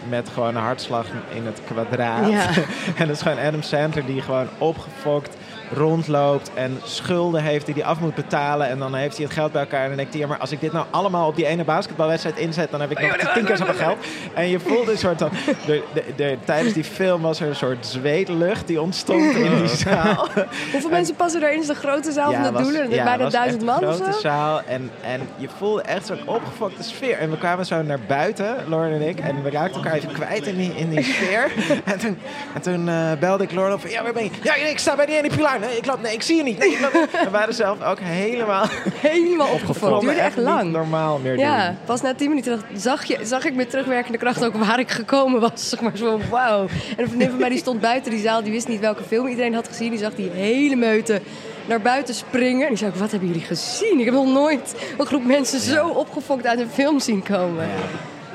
met 0.08 0.28
gewoon 0.28 0.56
een 0.56 0.62
hartslag 0.62 1.06
in 1.34 1.46
het 1.46 1.60
kwadraat. 1.66 2.30
Ja. 2.30 2.48
en 2.98 3.06
dat 3.06 3.16
is 3.16 3.22
gewoon 3.22 3.38
Adam 3.38 3.62
Sandler 3.62 4.06
die 4.06 4.22
gewoon 4.22 4.48
opgefokt 4.58 5.36
rondloopt 5.72 6.50
en 6.54 6.80
schulden 6.84 7.42
heeft 7.42 7.66
die 7.66 7.74
hij 7.74 7.84
af 7.84 8.00
moet 8.00 8.14
betalen. 8.14 8.68
En 8.68 8.78
dan 8.78 8.94
heeft 8.94 9.16
hij 9.16 9.24
het 9.24 9.34
geld 9.34 9.52
bij 9.52 9.60
elkaar 9.60 9.82
en 9.82 9.88
dan 9.88 9.96
denkt 9.96 10.12
hij, 10.12 10.20
ja, 10.22 10.28
maar 10.28 10.38
als 10.38 10.52
ik 10.52 10.60
dit 10.60 10.72
nou 10.72 10.86
allemaal 10.90 11.28
op 11.28 11.36
die 11.36 11.46
ene 11.46 11.64
basketbalwedstrijd 11.64 12.36
inzet, 12.38 12.70
dan 12.70 12.80
heb 12.80 12.90
ik 12.90 13.00
nog 13.00 13.32
tien 13.34 13.44
keer 13.44 13.56
zoveel 13.56 13.74
geld. 13.74 13.96
En 14.34 14.48
je 14.48 14.60
voelde 14.60 14.92
een 14.92 14.98
soort 14.98 15.18
van, 15.18 15.30
de, 15.66 15.82
de, 15.94 16.04
de, 16.16 16.36
tijdens 16.44 16.74
die 16.74 16.84
film 16.84 17.22
was 17.22 17.40
er 17.40 17.48
een 17.48 17.56
soort 17.56 17.86
zweetlucht 17.86 18.66
die 18.66 18.80
ontstond 18.80 19.34
in 19.34 19.56
die 19.56 19.66
zaal. 19.68 20.28
Hoeveel 20.72 20.90
mensen 20.90 21.14
passen 21.16 21.42
er 21.42 21.52
in 21.52 21.60
de 21.60 21.74
grote 21.74 22.12
zaal 22.12 22.30
Ja, 22.30 22.36
van 22.44 22.46
de 22.46 22.52
was- 22.52 22.62
Doelen? 22.62 22.90
ja, 22.90 23.04
Bijna 23.04 23.22
was 23.22 23.32
duizend 23.32 23.64
man 23.64 23.82
een 23.82 23.88
of 23.88 23.94
grote 23.96 24.12
zo? 24.12 24.18
zaal 24.18 24.60
en, 24.66 24.90
en 25.02 25.20
je 25.36 25.48
voelde 25.58 25.82
echt 25.82 26.06
zo'n 26.06 26.20
opgefokte 26.26 26.82
sfeer. 26.82 27.18
En 27.18 27.30
we 27.30 27.38
kwamen 27.38 27.66
zo 27.66 27.82
naar 27.82 28.00
buiten, 28.06 28.56
Lauren 28.68 28.92
en 29.00 29.08
ik, 29.08 29.18
en 29.20 29.42
we 29.42 29.50
raakten 29.50 29.76
elkaar 29.76 29.94
even 29.96 30.12
kwijt 30.12 30.46
in 30.46 30.56
die, 30.56 30.74
in 30.76 30.90
die 30.90 31.02
sfeer. 31.02 31.50
en 31.84 31.98
toen, 31.98 32.18
en 32.54 32.60
toen 32.60 32.88
eh, 32.88 33.12
belde 33.20 33.44
ik 33.44 33.52
Lauren 33.52 33.74
op 33.74 33.86
ja, 33.86 34.02
waar 34.02 34.12
ben 34.12 34.24
je? 34.24 34.30
Ja, 34.42 34.54
ik 34.54 34.78
sta 34.78 34.96
bij 34.96 35.06
die 35.06 35.16
ene 35.16 35.28
pilaar. 35.28 35.55
Nee, 35.60 35.76
ik, 35.76 35.86
loop, 35.86 36.02
nee, 36.02 36.12
ik 36.12 36.22
zie 36.22 36.36
je 36.36 36.42
niet. 36.42 36.58
Nee, 36.58 36.70
ik 36.72 36.80
loop 36.80 36.92
niet. 36.92 37.10
We 37.24 37.30
waren 37.30 37.54
zelf 37.54 37.82
ook 37.82 37.98
helemaal 38.00 38.66
Helemaal 38.92 39.48
opgefokt. 39.52 39.92
Het 39.92 40.00
duurde 40.02 40.20
echt 40.20 40.36
lang. 40.36 40.72
normaal 40.72 41.18
meer 41.18 41.38
Ja, 41.38 41.66
doen. 41.66 41.76
pas 41.84 42.02
na 42.02 42.14
tien 42.14 42.28
minuten 42.28 42.62
zag, 42.74 43.04
je, 43.04 43.18
zag 43.22 43.44
ik 43.44 43.54
met 43.54 43.70
terugwerkende 43.70 44.18
kracht 44.18 44.44
ook 44.44 44.54
waar 44.56 44.78
ik 44.78 44.90
gekomen 44.90 45.40
was. 45.40 45.68
Zeg 45.68 45.80
maar 45.80 45.96
zo, 45.96 46.20
wauw. 46.30 46.60
En 46.60 46.68
een 47.02 47.06
vriendin 47.08 47.28
van 47.30 47.38
mij 47.38 47.48
die 47.48 47.58
stond 47.58 47.80
buiten 47.80 48.10
die 48.10 48.20
zaal, 48.20 48.42
die 48.42 48.52
wist 48.52 48.68
niet 48.68 48.80
welke 48.80 49.02
film 49.02 49.26
iedereen 49.26 49.54
had 49.54 49.68
gezien. 49.68 49.90
Die 49.90 49.98
zag 49.98 50.14
die 50.14 50.30
hele 50.30 50.76
meute 50.76 51.20
naar 51.66 51.80
buiten 51.80 52.14
springen. 52.14 52.62
En 52.62 52.68
die 52.68 52.76
zei 52.76 52.90
ook, 52.90 52.96
wat 52.96 53.10
hebben 53.10 53.28
jullie 53.28 53.44
gezien? 53.44 53.98
Ik 53.98 54.04
heb 54.04 54.14
nog 54.14 54.32
nooit 54.32 54.74
een 54.98 55.06
groep 55.06 55.24
mensen 55.24 55.60
zo 55.60 55.88
opgefokt 55.88 56.46
uit 56.46 56.60
een 56.60 56.70
film 56.70 57.00
zien 57.00 57.22
komen. 57.22 57.68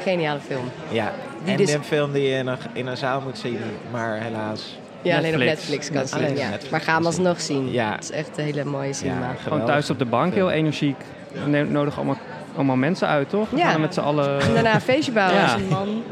Geniale 0.04 0.40
film. 0.48 0.72
Ja, 0.90 1.14
Die 1.44 1.52
en 1.52 1.58
dus- 1.58 1.74
een 1.74 1.84
film 1.84 2.12
die 2.12 2.24
je 2.30 2.38
in 2.38 2.48
een, 2.48 2.58
in 2.74 2.88
een 2.88 2.98
zaal 2.98 3.22
moet 3.22 3.38
zien, 3.38 3.60
maar 3.92 4.20
helaas... 4.22 4.80
Ja, 5.02 5.18
alleen 5.18 5.34
op 5.34 5.40
Netflix. 5.40 5.92
Kan 5.92 6.08
zien. 6.08 6.20
Ja. 6.38 6.50
Netflix 6.50 6.70
Maar 6.70 6.82
ga 6.82 6.94
hem 6.94 7.04
kan 7.04 7.14
zien. 7.14 7.26
alsnog 7.26 7.42
zien. 7.42 7.72
Ja. 7.72 7.92
Het 7.92 8.04
is 8.04 8.12
echt 8.12 8.38
een 8.38 8.44
hele 8.44 8.64
mooie 8.66 8.94
cinema. 8.94 9.20
Ja, 9.28 9.36
Gewoon 9.44 9.66
thuis 9.66 9.90
op 9.90 10.00
de 10.00 10.06
bank, 10.06 10.34
heel 10.34 10.52
energiek. 10.52 10.96
We 11.44 11.50
ne- 11.50 11.64
nodigen 11.64 11.98
allemaal, 11.98 12.18
allemaal 12.56 12.76
mensen 12.76 13.08
uit, 13.08 13.30
toch? 13.30 13.50
We 13.50 13.58
Ja. 13.58 13.64
gaan 13.66 13.74
er 13.74 13.80
met 13.80 13.94
z'n 13.94 14.00
allen... 14.00 14.40
En 14.42 14.54
daarna 14.54 14.74
een 14.74 14.82
feestje 14.82 15.12
bouwen. 15.12 15.36
Ja. 15.42 15.44
Als 15.44 15.62
een 15.62 15.68
man. 15.68 16.04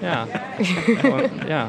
Ja. 0.00 0.26
Gewoon, 0.98 1.22
ja. 1.46 1.66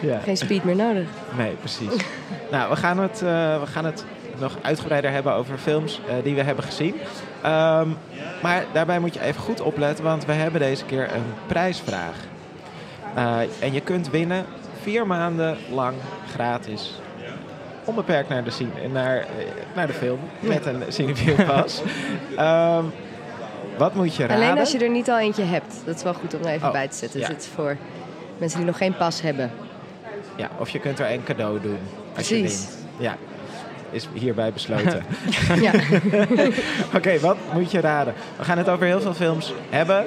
Ja. 0.00 0.18
Geen 0.18 0.36
speed 0.36 0.64
meer 0.64 0.76
nodig. 0.76 1.06
Nee, 1.36 1.50
precies. 1.52 2.04
nou, 2.50 2.70
we 2.70 2.76
gaan, 2.76 2.98
het, 2.98 3.22
eh, 3.22 3.60
we 3.60 3.66
gaan 3.66 3.84
het 3.84 4.04
nog 4.40 4.56
uitgebreider 4.62 5.10
hebben 5.10 5.32
over 5.34 5.58
films 5.58 6.00
eh, 6.08 6.14
die 6.24 6.34
we 6.34 6.42
hebben 6.42 6.64
gezien. 6.64 6.94
Ehm, 7.42 7.88
maar 8.42 8.64
daarbij 8.72 8.98
moet 8.98 9.14
je 9.14 9.20
even 9.22 9.40
goed 9.40 9.60
opletten, 9.60 10.04
want 10.04 10.24
we 10.24 10.32
hebben 10.32 10.60
deze 10.60 10.84
keer 10.84 11.02
een 11.14 11.24
prijsvraag. 11.46 12.14
Eh, 13.14 13.36
en 13.60 13.72
je 13.72 13.80
kunt 13.80 14.10
winnen 14.10 14.44
vier 14.82 15.06
maanden 15.06 15.56
lang 15.70 15.94
gratis. 16.34 16.92
Onbeperkt 17.84 18.28
naar 18.28 18.44
de, 18.44 18.50
cine, 18.50 18.70
naar, 18.92 19.16
eh, 19.18 19.26
naar 19.74 19.86
de 19.86 19.92
film 19.92 20.18
met 20.40 20.66
een 20.66 20.82
Cinefield 20.88 21.46
pas. 21.54 21.82
Ehm, 22.36 22.84
wat 23.78 23.94
moet 23.94 24.16
je 24.16 24.26
raden? 24.26 24.44
Alleen 24.46 24.58
als 24.58 24.72
je 24.72 24.78
er 24.78 24.90
niet 24.90 25.10
al 25.10 25.18
eentje 25.18 25.44
hebt. 25.44 25.74
Dat 25.84 25.96
is 25.96 26.02
wel 26.02 26.14
goed 26.14 26.34
om 26.34 26.40
er 26.42 26.48
even 26.52 26.66
Oh, 26.66 26.72
bij 26.72 26.88
te 26.88 26.96
zetten. 26.96 27.20
ja. 27.20 27.26
Dus 27.26 27.34
het 27.36 27.44
is 27.44 27.50
voor 27.54 27.76
mensen 28.38 28.58
die 28.58 28.66
nog 28.66 28.76
geen 28.76 28.96
pas 28.96 29.20
hebben. 29.22 29.50
Ja, 30.36 30.48
of 30.58 30.68
je 30.68 30.78
kunt 30.78 30.98
er 30.98 31.10
een 31.10 31.24
cadeau 31.24 31.60
doen. 31.60 31.78
Als 32.16 32.28
je 32.28 32.38
Precies. 32.38 32.66
wint. 32.68 32.78
Ja, 32.98 33.16
is 33.90 34.08
hierbij 34.12 34.52
besloten. 34.52 35.04
ja. 35.66 35.72
Oké, 36.96 37.18
wat 37.20 37.36
moet 37.52 37.70
je 37.70 37.80
raden? 37.80 38.14
We 38.38 38.44
gaan 38.44 38.58
het 38.58 38.68
over 38.68 38.86
heel 38.86 39.00
veel 39.00 39.14
films 39.14 39.52
hebben. 39.70 40.04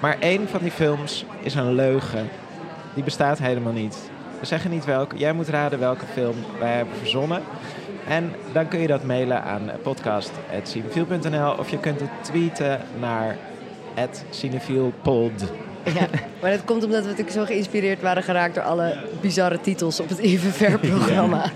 Maar 0.00 0.16
één 0.18 0.48
van 0.48 0.60
die 0.62 0.70
films 0.70 1.24
is 1.40 1.54
een 1.54 1.74
leugen. 1.74 2.28
Die 2.94 3.04
bestaat 3.04 3.38
helemaal 3.38 3.72
niet. 3.72 4.10
We 4.40 4.46
zeggen 4.46 4.70
niet 4.70 4.84
welke. 4.84 5.16
Jij 5.16 5.32
moet 5.32 5.48
raden 5.48 5.78
welke 5.78 6.06
film 6.12 6.36
wij 6.58 6.72
hebben 6.72 6.96
verzonnen. 6.96 7.42
En 8.08 8.32
dan 8.52 8.68
kun 8.68 8.80
je 8.80 8.86
dat 8.86 9.04
mailen 9.04 9.42
aan 9.42 9.70
podcast.cinefiel.nl 9.82 11.52
of 11.58 11.70
je 11.70 11.78
kunt 11.78 12.00
het 12.00 12.10
tweeten 12.20 12.80
naar 13.00 13.36
cinefielpod. 14.30 15.32
ja. 15.84 16.08
Maar 16.40 16.50
dat 16.50 16.64
komt 16.64 16.84
omdat 16.84 17.00
we 17.00 17.08
natuurlijk 17.08 17.36
zo 17.36 17.44
geïnspireerd 17.44 18.02
waren 18.02 18.22
geraakt 18.22 18.54
door 18.54 18.64
alle 18.64 18.96
bizarre 19.20 19.60
titels 19.60 20.00
op 20.00 20.08
het 20.08 20.18
IVVR-programma. 20.18 21.50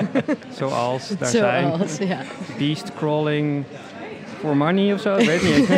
Zoals, 0.58 1.08
daar 1.18 1.28
zijn 1.28 1.76
Zoals, 1.76 1.98
ja. 1.98 2.18
Beast 2.58 2.92
Crawling 2.96 3.64
for 4.40 4.56
Money 4.56 4.92
of 4.92 5.00
zo. 5.00 5.16
Ik 5.16 5.26
weet 5.26 5.42
niet. 5.42 5.68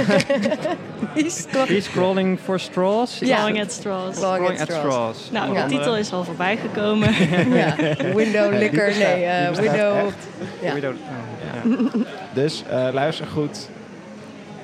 Beast 1.68 1.90
Crawling 1.90 2.38
for 2.44 2.60
Straws. 2.60 3.18
Ja. 3.18 3.36
Clawing 3.36 3.60
at 3.60 3.72
straws. 3.72 4.18
Crawling 4.18 4.60
at 4.60 4.60
at 4.60 4.76
Straws. 4.76 5.28
Nou, 5.32 5.54
de 5.54 5.64
titel 5.68 5.96
is 5.96 6.12
al 6.12 6.24
voorbij 6.24 6.56
gekomen. 6.56 7.14
Ja. 7.60 7.74
Window 8.14 8.52
liquor, 8.58 8.88
nee, 8.98 9.24
eh, 9.24 9.50
window... 9.56 10.08
Ja. 10.62 10.74
Widow- 10.74 10.92
oh, 10.94 11.64
ja. 11.64 11.90
Dus 12.42 12.62
eh, 12.70 12.88
luister 12.92 13.26
goed. 13.26 13.68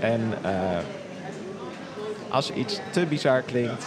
En 0.00 0.20
eh, 0.42 0.50
als 2.28 2.50
iets 2.52 2.80
te 2.90 3.06
bizar 3.06 3.42
klinkt, 3.42 3.86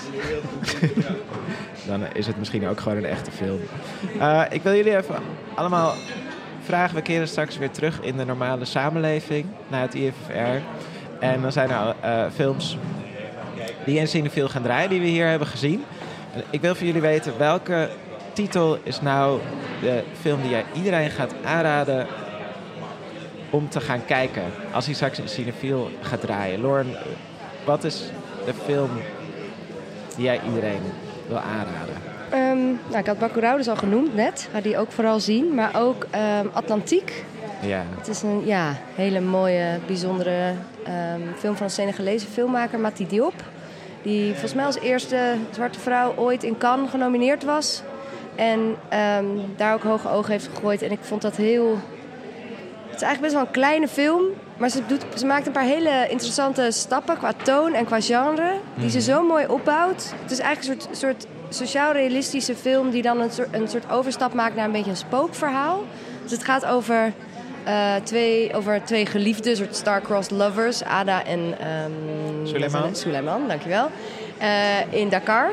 dan 1.87 2.01
is 2.13 2.27
het 2.27 2.37
misschien 2.37 2.67
ook 2.67 2.79
gewoon 2.79 2.97
een 2.97 3.05
echte 3.05 3.31
film. 3.31 3.59
Eh, 4.19 4.41
ik 4.49 4.61
wil 4.63 4.75
jullie 4.75 4.97
even 4.97 5.15
allemaal 5.55 5.93
vragen, 6.69 6.95
we 6.95 7.01
keren 7.01 7.27
straks 7.27 7.57
weer 7.57 7.71
terug 7.71 8.01
in 8.01 8.17
de 8.17 8.25
normale 8.25 8.65
samenleving 8.65 9.45
naar 9.67 9.81
het 9.81 9.93
IFFR. 9.93 10.61
En 11.19 11.41
dan 11.41 11.51
zijn 11.51 11.69
er 11.69 11.95
uh, 12.03 12.31
films 12.33 12.77
die 13.85 13.99
in 13.99 14.07
Cineville 14.07 14.49
gaan 14.49 14.61
draaien, 14.61 14.89
die 14.89 14.99
we 14.99 15.07
hier 15.07 15.27
hebben 15.27 15.47
gezien. 15.47 15.83
Ik 16.49 16.61
wil 16.61 16.75
van 16.75 16.85
jullie 16.85 17.01
weten, 17.01 17.37
welke 17.37 17.89
titel 18.33 18.77
is 18.83 19.01
nou 19.01 19.39
de 19.81 20.03
film 20.21 20.41
die 20.41 20.49
jij 20.49 20.65
iedereen 20.73 21.09
gaat 21.09 21.33
aanraden 21.43 22.07
om 23.49 23.69
te 23.69 23.81
gaan 23.81 24.05
kijken 24.05 24.43
als 24.71 24.85
hij 24.85 24.93
straks 24.93 25.19
in 25.19 25.29
Cineville 25.29 25.87
gaat 26.01 26.21
draaien? 26.21 26.61
Lauren, 26.61 26.95
wat 27.65 27.83
is 27.83 28.03
de 28.45 28.53
film 28.65 28.89
die 30.15 30.25
jij 30.25 30.41
iedereen 30.45 30.81
wil 31.27 31.39
aanraden? 31.39 31.98
Um, 32.33 32.79
nou, 32.87 32.97
ik 32.97 33.05
had 33.05 33.19
Bacurau 33.19 33.57
dus 33.57 33.67
al 33.67 33.75
genoemd 33.75 34.15
net. 34.15 34.49
Ga 34.51 34.61
die 34.61 34.77
ook 34.77 34.91
vooral 34.91 35.19
zien. 35.19 35.53
Maar 35.53 35.71
ook 35.81 36.03
um, 36.03 36.49
Atlantiek. 36.53 37.23
Ja. 37.61 37.83
Het 37.97 38.07
is 38.07 38.21
een 38.21 38.41
ja, 38.45 38.75
hele 38.95 39.19
mooie, 39.19 39.79
bijzondere 39.85 40.53
um, 40.87 41.33
film 41.37 41.55
van 41.55 41.65
een 41.65 41.71
Senegalese 41.71 42.27
filmmaker, 42.27 42.79
Mati 42.79 43.07
Diop. 43.07 43.33
Die 44.01 44.29
volgens 44.31 44.53
mij 44.53 44.65
als 44.65 44.79
eerste 44.79 45.35
zwarte 45.51 45.79
vrouw 45.79 46.13
ooit 46.15 46.43
in 46.43 46.57
Cannes 46.57 46.89
genomineerd 46.89 47.43
was. 47.43 47.81
En 48.35 48.75
daar 49.55 49.73
ook 49.73 49.83
hoge 49.83 50.09
ogen 50.09 50.31
heeft 50.31 50.49
gegooid. 50.53 50.81
En 50.81 50.91
ik 50.91 50.99
vond 51.01 51.21
dat 51.21 51.35
heel... 51.35 51.77
Het 52.89 52.95
is 53.01 53.01
eigenlijk 53.07 53.21
best 53.21 53.33
wel 53.33 53.41
een 53.41 53.51
kleine 53.51 53.87
film. 53.87 54.23
Maar 54.57 54.69
ze, 54.69 54.81
doet, 54.87 55.05
ze 55.15 55.25
maakt 55.25 55.45
een 55.47 55.51
paar 55.51 55.63
hele 55.63 56.07
interessante 56.09 56.67
stappen 56.71 57.17
qua 57.17 57.33
toon 57.43 57.73
en 57.73 57.85
qua 57.85 58.01
genre. 58.01 58.51
Die 58.75 58.89
ze 58.89 58.97
Mhm. 58.97 59.05
zo 59.05 59.23
mooi 59.23 59.45
opbouwt. 59.47 60.13
Het 60.21 60.31
is 60.31 60.39
eigenlijk 60.39 60.81
een 60.81 60.87
soort, 60.95 60.97
soort 60.97 61.27
sociaal-realistische 61.49 62.55
film 62.55 62.89
die 62.89 63.01
dan 63.01 63.19
een 63.19 63.31
soort, 63.31 63.47
een 63.51 63.67
soort 63.67 63.91
overstap 63.91 64.33
maakt 64.33 64.55
naar 64.55 64.65
een 64.65 64.71
beetje 64.71 64.89
een 64.89 64.97
spookverhaal. 64.97 65.83
Dus 66.21 66.31
het 66.31 66.43
gaat 66.43 66.65
over, 66.65 67.13
eh, 67.63 67.95
twee, 68.03 68.53
over 68.53 68.81
twee 68.83 69.05
geliefden, 69.05 69.55
soort 69.55 69.75
star-crossed 69.75 70.31
lovers, 70.31 70.83
Ada 70.83 71.25
en 71.25 71.39
um, 71.39 72.47
Suleiman. 72.47 72.95
Suleiman, 72.95 73.47
dankjewel. 73.47 73.89
Uh, 74.41 74.93
in 74.93 75.09
Dakar. 75.09 75.51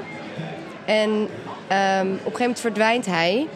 En 0.85 1.11
um, 1.11 1.19
op 1.19 1.29
een 1.69 2.19
gegeven 2.19 2.38
moment 2.38 2.61
verdwijnt 2.61 3.07
hij. 3.07 3.47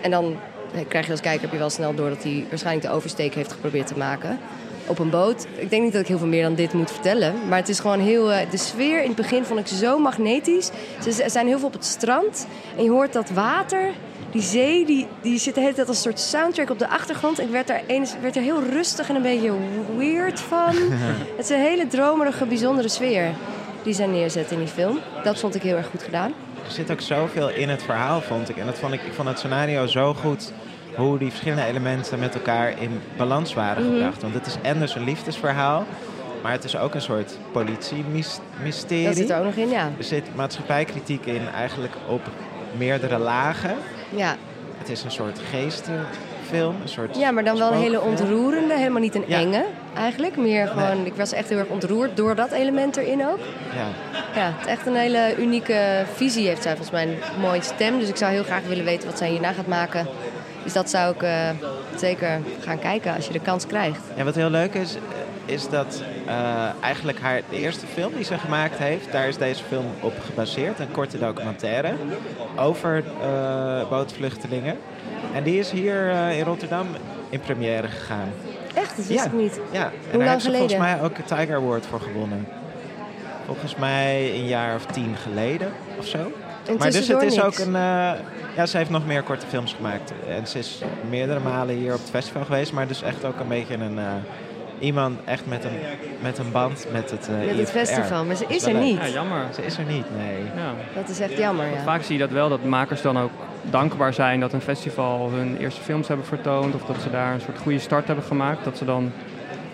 En 0.00 0.10
dan 0.10 0.36
krijg 0.88 1.04
je 1.04 1.10
als 1.10 1.20
kijker 1.20 1.42
heb 1.42 1.52
je 1.52 1.58
wel 1.58 1.70
snel 1.70 1.94
door 1.94 2.08
dat 2.08 2.22
hij 2.22 2.46
waarschijnlijk 2.48 2.86
de 2.86 2.92
oversteek 2.92 3.34
heeft 3.34 3.52
geprobeerd 3.52 3.86
te 3.86 3.96
maken 3.96 4.38
op 4.92 4.98
een 4.98 5.10
boot. 5.10 5.46
Ik 5.56 5.70
denk 5.70 5.82
niet 5.82 5.92
dat 5.92 6.00
ik 6.00 6.06
heel 6.06 6.18
veel 6.18 6.26
meer 6.26 6.42
dan 6.42 6.54
dit 6.54 6.72
moet 6.72 6.90
vertellen. 6.90 7.34
Maar 7.48 7.58
het 7.58 7.68
is 7.68 7.80
gewoon 7.80 8.00
heel... 8.00 8.30
Uh, 8.30 8.38
de 8.50 8.56
sfeer 8.56 9.00
in 9.00 9.06
het 9.06 9.16
begin 9.16 9.44
vond 9.44 9.60
ik 9.60 9.66
zo 9.66 9.98
magnetisch. 9.98 10.70
Ze 11.02 11.24
zijn 11.26 11.46
heel 11.46 11.58
veel 11.58 11.66
op 11.66 11.72
het 11.72 11.84
strand. 11.84 12.46
En 12.76 12.84
je 12.84 12.90
hoort 12.90 13.12
dat 13.12 13.30
water... 13.30 13.90
Die 14.30 14.42
zee, 14.42 14.86
die, 14.86 15.06
die 15.22 15.38
zit 15.38 15.54
de 15.54 15.60
hele 15.60 15.74
tijd 15.74 15.88
als 15.88 15.96
een 15.96 16.02
soort 16.02 16.20
soundtrack 16.20 16.70
op 16.70 16.78
de 16.78 16.88
achtergrond. 16.88 17.40
Ik 17.40 17.48
werd 17.48 17.70
er, 17.70 17.80
een, 17.86 18.06
werd 18.20 18.36
er 18.36 18.42
heel 18.42 18.62
rustig 18.62 19.08
en 19.08 19.14
een 19.14 19.22
beetje 19.22 19.52
weird 19.96 20.40
van. 20.40 20.74
het 21.36 21.44
is 21.44 21.48
een 21.48 21.60
hele 21.60 21.86
dromerige, 21.86 22.46
bijzondere 22.46 22.88
sfeer 22.88 23.30
die 23.82 23.94
zij 23.94 24.06
neerzetten 24.06 24.56
in 24.56 24.64
die 24.64 24.72
film. 24.72 24.98
Dat 25.24 25.38
vond 25.38 25.54
ik 25.54 25.62
heel 25.62 25.76
erg 25.76 25.86
goed 25.86 26.02
gedaan. 26.02 26.32
Er 26.64 26.70
zit 26.70 26.90
ook 26.90 27.00
zoveel 27.00 27.50
in 27.50 27.68
het 27.68 27.82
verhaal, 27.82 28.20
vond 28.20 28.48
ik. 28.48 28.56
En 28.56 28.66
dat 28.66 28.78
vond 28.78 28.92
ik, 28.92 29.02
ik 29.02 29.12
vond 29.12 29.28
het 29.28 29.38
scenario 29.38 29.86
zo 29.86 30.14
goed 30.14 30.52
hoe 30.94 31.18
die 31.18 31.28
verschillende 31.30 31.64
elementen 31.64 32.18
met 32.18 32.34
elkaar 32.34 32.80
in 32.80 33.00
balans 33.16 33.54
waren 33.54 33.84
Mhm. 33.84 33.92
gebracht. 33.92 34.22
Want 34.22 34.34
het 34.34 34.46
is 34.46 34.56
en 34.62 34.78
dus 34.78 34.94
een 34.94 35.04
liefdesverhaal, 35.04 35.84
maar 36.42 36.52
het 36.52 36.64
is 36.64 36.76
ook 36.76 36.94
een 36.94 37.00
soort 37.00 37.38
politie-mysterie. 37.52 39.04
Dat 39.06 39.16
zit 39.16 39.30
er 39.30 39.38
ook 39.38 39.44
nog 39.44 39.54
in, 39.54 39.68
ja. 39.68 39.90
Er 39.98 40.04
zit 40.04 40.34
maatschappijkritiek 40.34 41.26
in, 41.26 41.40
eigenlijk 41.56 41.92
op 42.08 42.20
meerdere 42.76 43.18
lagen. 43.18 43.74
Ja, 44.10 44.36
Het 44.78 44.90
is 44.90 45.04
een 45.04 45.10
soort 45.10 45.40
geestenfilm, 45.50 46.74
een 46.82 46.88
soort 46.88 47.16
ja 47.18 47.30
maar 47.30 47.44
dan 47.44 47.58
wel 47.58 47.72
een 47.72 47.78
hele 47.78 48.00
ontroerende, 48.00 48.74
helemaal 48.76 49.00
niet 49.00 49.14
een 49.14 49.24
Ja. 49.26 49.38
enge 49.38 49.64
eigenlijk. 49.96 50.36
Meer 50.36 50.66
gewoon, 50.68 51.06
ik 51.06 51.14
was 51.14 51.32
echt 51.32 51.48
heel 51.48 51.58
erg 51.58 51.66
ontroerd 51.68 52.16
door 52.16 52.34
dat 52.34 52.50
element 52.50 52.96
erin 52.96 53.26
ook. 53.26 53.38
Ja. 53.74 53.86
Ja, 54.40 54.52
het 54.56 54.66
is 54.66 54.72
echt 54.72 54.86
een 54.86 54.94
hele 54.94 55.34
unieke 55.38 56.04
visie 56.14 56.46
heeft 56.48 56.62
zij 56.62 56.70
volgens 56.76 56.90
mij 56.90 57.02
een 57.06 57.40
mooie 57.40 57.62
stem. 57.62 57.98
Dus 57.98 58.08
ik 58.08 58.16
zou 58.16 58.32
heel 58.32 58.42
graag 58.42 58.62
willen 58.68 58.84
weten 58.84 59.08
wat 59.08 59.18
zij 59.18 59.28
hierna 59.28 59.52
gaat 59.52 59.66
maken. 59.66 60.06
Dus 60.62 60.72
dat 60.72 60.90
zou 60.90 61.14
ik 61.14 61.22
eh, 61.22 61.48
zeker 61.96 62.40
gaan 62.60 62.78
kijken 62.78 63.14
als 63.14 63.26
je 63.26 63.32
de 63.32 63.40
kans 63.40 63.66
krijgt. 63.66 64.00
En 64.16 64.24
wat 64.24 64.34
heel 64.34 64.50
leuk 64.50 64.74
is, 64.74 64.96
is 65.44 65.68
dat 65.68 66.02
eh, 66.26 66.34
eigenlijk 66.80 67.20
haar 67.20 67.40
de 67.50 67.56
eerste 67.56 67.86
film 67.86 68.12
die 68.14 68.24
ze 68.24 68.38
gemaakt 68.38 68.78
heeft, 68.78 69.12
daar 69.12 69.28
is 69.28 69.36
deze 69.36 69.64
film 69.64 69.84
op 70.00 70.12
gebaseerd. 70.24 70.78
Een 70.78 70.90
korte 70.92 71.18
documentaire 71.18 71.92
over 72.56 73.04
eh, 73.22 73.88
bootvluchtelingen. 73.88 74.76
En 75.34 75.42
die 75.42 75.58
is 75.58 75.70
hier 75.70 76.10
in 76.30 76.44
Rotterdam 76.44 76.86
in 77.28 77.40
première 77.40 77.88
gegaan. 77.88 78.28
Echt, 78.74 78.96
dat 78.96 79.06
wist 79.06 79.10
Ja. 79.20 79.24
ik 79.24 79.32
niet. 79.32 79.60
Ja, 79.70 79.84
en 79.84 79.90
Hoe 80.10 80.18
daar 80.18 80.28
heeft 80.32 80.44
ze 80.44 80.50
volgens 80.50 80.76
mij 80.78 81.02
ook 81.02 81.18
een 81.18 81.24
Tiger 81.24 81.56
Award 81.56 81.86
voor 81.86 82.00
gewonnen. 82.00 82.46
Volgens 83.46 83.76
mij 83.76 84.34
een 84.34 84.46
jaar 84.46 84.74
of 84.74 84.86
tien 84.86 85.16
geleden 85.22 85.72
of 85.98 86.06
zo. 86.06 86.32
En 86.66 86.76
Maar 86.78 86.90
dus 86.90 87.08
het 87.08 87.22
is 87.22 87.42
ook 87.42 87.58
een. 87.58 87.74
eh, 87.76 88.10
ja, 88.56 88.66
ze 88.66 88.76
heeft 88.76 88.90
nog 88.90 89.06
meer 89.06 89.22
korte 89.22 89.46
films 89.46 89.72
gemaakt. 89.74 90.12
En 90.28 90.46
ze 90.46 90.58
is 90.58 90.82
meerdere 91.10 91.40
malen 91.40 91.74
hier 91.74 91.92
op 91.94 92.00
het 92.00 92.10
festival 92.10 92.44
geweest. 92.44 92.72
Maar 92.72 92.86
dus 92.86 93.02
echt 93.02 93.24
ook 93.24 93.40
een 93.40 93.48
beetje 93.48 93.74
een. 93.74 93.98
eh, 93.98 94.04
iemand 94.78 95.18
echt 95.24 95.46
met 95.46 95.64
een, 95.64 95.78
met 96.20 96.38
een 96.38 96.52
band 96.52 96.86
met 96.92 97.10
het. 97.10 97.28
eh, 97.28 97.34
Met 97.46 97.48
het 97.48 97.58
IFR. 97.68 97.70
festival, 97.78 98.24
maar 98.24 98.36
ze 98.36 98.44
is 98.48 98.62
er 98.66 98.72
leuk. 98.72 98.82
niet. 98.82 98.96
Ja, 98.98 99.08
jammer. 99.08 99.44
Ze 99.54 99.64
is 99.64 99.78
er 99.78 99.84
niet, 99.84 100.04
nee. 100.16 100.36
Ja. 100.56 100.72
Dat 101.00 101.08
is 101.08 101.20
echt 101.20 101.38
jammer, 101.38 101.66
ja. 101.66 101.82
Vaak 101.84 102.02
zie 102.02 102.14
je 102.14 102.20
dat 102.20 102.30
wel, 102.30 102.48
dat 102.48 102.64
makers 102.64 103.02
dan 103.02 103.18
ook 103.18 103.30
dankbaar 103.62 104.14
zijn 104.14 104.40
dat 104.40 104.52
een 104.52 104.60
festival 104.60 105.30
hun 105.30 105.56
eerste 105.56 105.80
films 105.80 106.08
hebben 106.08 106.26
vertoond. 106.26 106.74
Of 106.74 106.82
dat 106.84 106.96
ze 107.02 107.10
daar 107.10 107.34
een 107.34 107.40
soort 107.40 107.58
goede 107.58 107.78
start 107.78 108.06
hebben 108.06 108.24
gemaakt. 108.24 108.64
Dat 108.64 108.78
ze 108.78 108.84
dan 108.84 109.12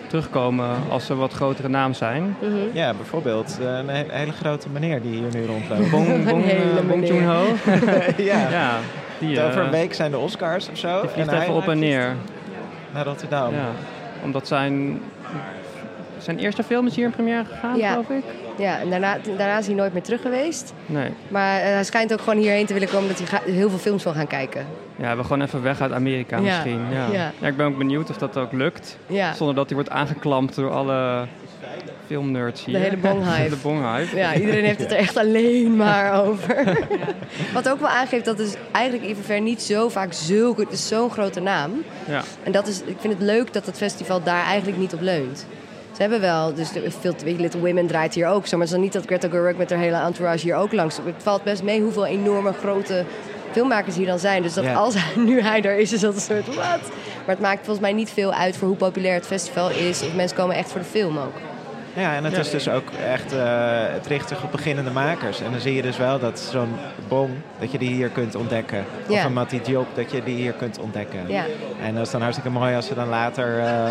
terugkomen 0.09 0.69
als 0.89 1.05
ze 1.05 1.15
wat 1.15 1.33
grotere 1.33 1.67
naam 1.69 1.93
zijn. 1.93 2.35
Mhm. 2.41 2.53
Ja, 2.73 2.93
bijvoorbeeld 2.93 3.57
eh, 3.61 3.77
een 3.77 3.89
he- 3.89 4.05
hele 4.09 4.31
grote 4.31 4.69
meneer 4.69 5.01
die 5.01 5.11
hier 5.11 5.29
nu 5.33 5.45
rondloopt. 5.45 5.89
Bong, 5.91 6.23
Bong, 6.29 6.45
eh, 6.45 6.57
Bong. 6.87 7.07
Joon-ho. 7.07 7.43
ja. 8.17 8.49
Ja, 8.49 8.77
die, 9.19 9.41
Over 9.43 9.59
een 9.59 9.65
eh, 9.65 9.71
week 9.71 9.93
zijn 9.93 10.11
de 10.11 10.17
Oscars 10.17 10.69
of 10.69 10.77
zo. 10.77 11.01
die 11.01 11.09
vliegt 11.09 11.27
En 11.29 11.35
hij 11.35 11.43
even 11.43 11.55
op 11.57 11.67
en 11.67 11.79
neer. 11.79 12.15
Naar 12.93 13.05
Rotterdam. 13.05 13.53
Ja, 13.53 13.69
omdat 14.23 14.47
zijn, 14.47 14.99
zijn 16.19 16.39
eerste 16.39 16.63
film 16.63 16.87
is 16.87 16.95
hier 16.95 17.05
in 17.05 17.11
première 17.11 17.45
gegaan, 17.45 17.77
Ja. 17.77 17.89
geloof 17.91 18.09
ik. 18.09 18.23
Ja, 18.57 18.79
en 18.79 18.89
daarna, 18.89 19.17
daarna 19.37 19.57
is 19.57 19.65
hij 19.65 19.75
nooit 19.75 19.93
meer 19.93 20.01
terug 20.01 20.21
geweest. 20.21 20.73
Nee. 20.85 21.09
Maar 21.27 21.59
eh, 21.59 21.63
hij 21.65 21.83
schijnt 21.83 22.13
ook 22.13 22.19
gewoon 22.21 22.39
hierheen 22.39 22.65
te 22.65 22.73
willen 22.73 22.89
komen 22.89 23.07
dat 23.07 23.19
hij 23.29 23.53
heel 23.53 23.69
veel 23.69 23.77
films 23.79 24.03
wil 24.03 24.13
gaan 24.13 24.27
kijken. 24.27 24.65
Ja, 24.95 25.15
we 25.17 25.21
gewoon 25.23 25.41
even 25.41 25.63
weg 25.63 25.81
uit 25.81 25.91
Amerika 25.91 26.35
Ja. 26.37 26.41
misschien. 26.43 26.81
Ja. 26.91 27.31
Ja. 27.39 27.47
Ik 27.47 27.57
ben 27.57 27.65
ook 27.65 27.77
benieuwd 27.77 28.09
of 28.09 28.17
dat 28.17 28.37
ook 28.37 28.51
lukt. 28.51 28.97
Ja, 29.07 29.33
Zonder 29.33 29.55
dat 29.55 29.65
hij 29.65 29.75
wordt 29.75 29.89
aangeklampt 29.89 30.55
door 30.55 30.71
alle 30.71 31.25
filmnerds 32.07 32.65
hier. 32.65 32.73
De 32.79 32.81
hele 32.83 32.97
bonghype. 32.97 33.49
de 33.49 33.55
bonghype. 33.61 34.15
ja 34.17 34.33
iedereen 34.35 34.63
heeft 34.65 34.79
het 34.79 34.91
er 34.91 34.97
echt 34.97 35.17
alleen 35.17 35.75
maar 35.85 36.25
over. 36.25 36.77
Wat 37.53 37.69
ook 37.69 37.79
wel 37.79 37.89
aangeeft 37.89 38.25
dat 38.25 38.37
dus 38.37 38.53
eigenlijk 38.71 39.05
IVVR 39.09 39.41
niet 39.41 39.61
zo 39.61 39.89
vaak 39.89 40.11
is 40.69 40.87
zo'n 40.87 41.09
grote 41.11 41.39
naam. 41.39 41.71
Ja. 42.07 42.21
En 42.43 42.51
dat 42.51 42.67
is, 42.67 42.81
ik 42.85 42.95
vind 42.99 43.13
het 43.13 43.21
leuk 43.21 43.53
dat 43.53 43.65
het 43.65 43.77
festival 43.77 44.23
daar 44.23 44.43
eigenlijk 44.45 44.77
niet 44.77 44.93
op 44.93 45.01
leunt. 45.01 45.45
Ze 45.99 46.05
hebben 46.05 46.21
wel, 46.21 46.53
dus 46.53 46.71
de, 46.71 46.91
veel, 46.99 47.13
Little 47.37 47.59
Women 47.59 47.87
draait 47.87 48.13
hier 48.13 48.27
ook 48.27 48.47
zo. 48.47 48.57
Maar 48.57 48.65
het 48.67 48.67
is 48.67 48.71
dan 48.71 48.81
niet 48.81 48.93
dat 48.93 49.05
Greta 49.05 49.27
Gerwig 49.29 49.55
met 49.57 49.69
haar 49.69 49.79
hele 49.79 49.95
entourage 49.97 50.45
hier 50.45 50.55
ook 50.55 50.71
langs. 50.71 50.97
Het 50.97 51.23
valt 51.23 51.43
best 51.43 51.63
mee 51.63 51.81
hoeveel 51.81 52.05
enorme 52.05 52.53
grote 52.53 53.03
filmmakers 53.51 53.95
hier 53.95 54.05
dan 54.05 54.19
zijn. 54.19 54.41
Dus 54.41 54.53
dat 54.53 54.63
Ja. 54.63 54.73
als 54.73 54.93
hij, 54.97 55.23
nu 55.29 55.41
hij 55.41 55.61
er 55.61 55.77
is, 55.77 55.93
is 55.93 55.99
dat 55.99 56.15
een 56.15 56.21
soort 56.21 56.47
wat. 56.47 56.55
Maar 57.25 57.35
het 57.35 57.39
maakt 57.39 57.57
volgens 57.57 57.79
mij 57.79 57.93
niet 57.93 58.09
veel 58.09 58.33
uit 58.33 58.57
voor 58.57 58.67
hoe 58.67 58.77
populair 58.77 59.13
het 59.13 59.25
festival 59.25 59.69
is. 59.69 60.01
Of 60.01 60.15
mensen 60.15 60.37
komen 60.37 60.55
echt 60.55 60.71
voor 60.71 60.79
de 60.81 60.85
film 60.87 61.17
ook. 61.17 61.33
Ja, 61.93 62.15
en 62.15 62.23
het 62.23 62.33
Ja. 62.33 62.39
is 62.39 62.49
dus 62.49 62.69
ook 62.69 62.89
echt, 63.11 63.33
eh, 63.33 63.41
het 63.93 64.07
richt 64.07 64.27
zich 64.27 64.43
op 64.43 64.51
beginnende 64.51 64.91
makers. 64.91 65.41
En 65.41 65.51
dan 65.51 65.59
zie 65.59 65.73
je 65.75 65.81
dus 65.81 65.97
wel 65.97 66.19
dat 66.19 66.39
zo'n 66.39 66.75
Bong, 67.07 67.29
dat 67.59 67.71
je 67.71 67.77
die 67.77 67.89
hier 67.93 68.09
kunt 68.09 68.35
ontdekken. 68.35 68.85
Of 69.07 69.15
Ja. 69.15 69.25
een 69.25 69.33
Matti 69.33 69.61
Diop, 69.63 69.87
dat 69.95 70.11
je 70.11 70.23
die 70.23 70.35
hier 70.35 70.53
kunt 70.53 70.79
ontdekken. 70.79 71.19
Ja. 71.27 71.43
En 71.83 71.93
dat 71.95 72.05
is 72.05 72.11
dan 72.11 72.21
hartstikke 72.21 72.49
mooi 72.51 72.75
als 72.75 72.85
ze 72.87 72.93
dan 72.95 73.09
later 73.09 73.59
eh, 73.59 73.89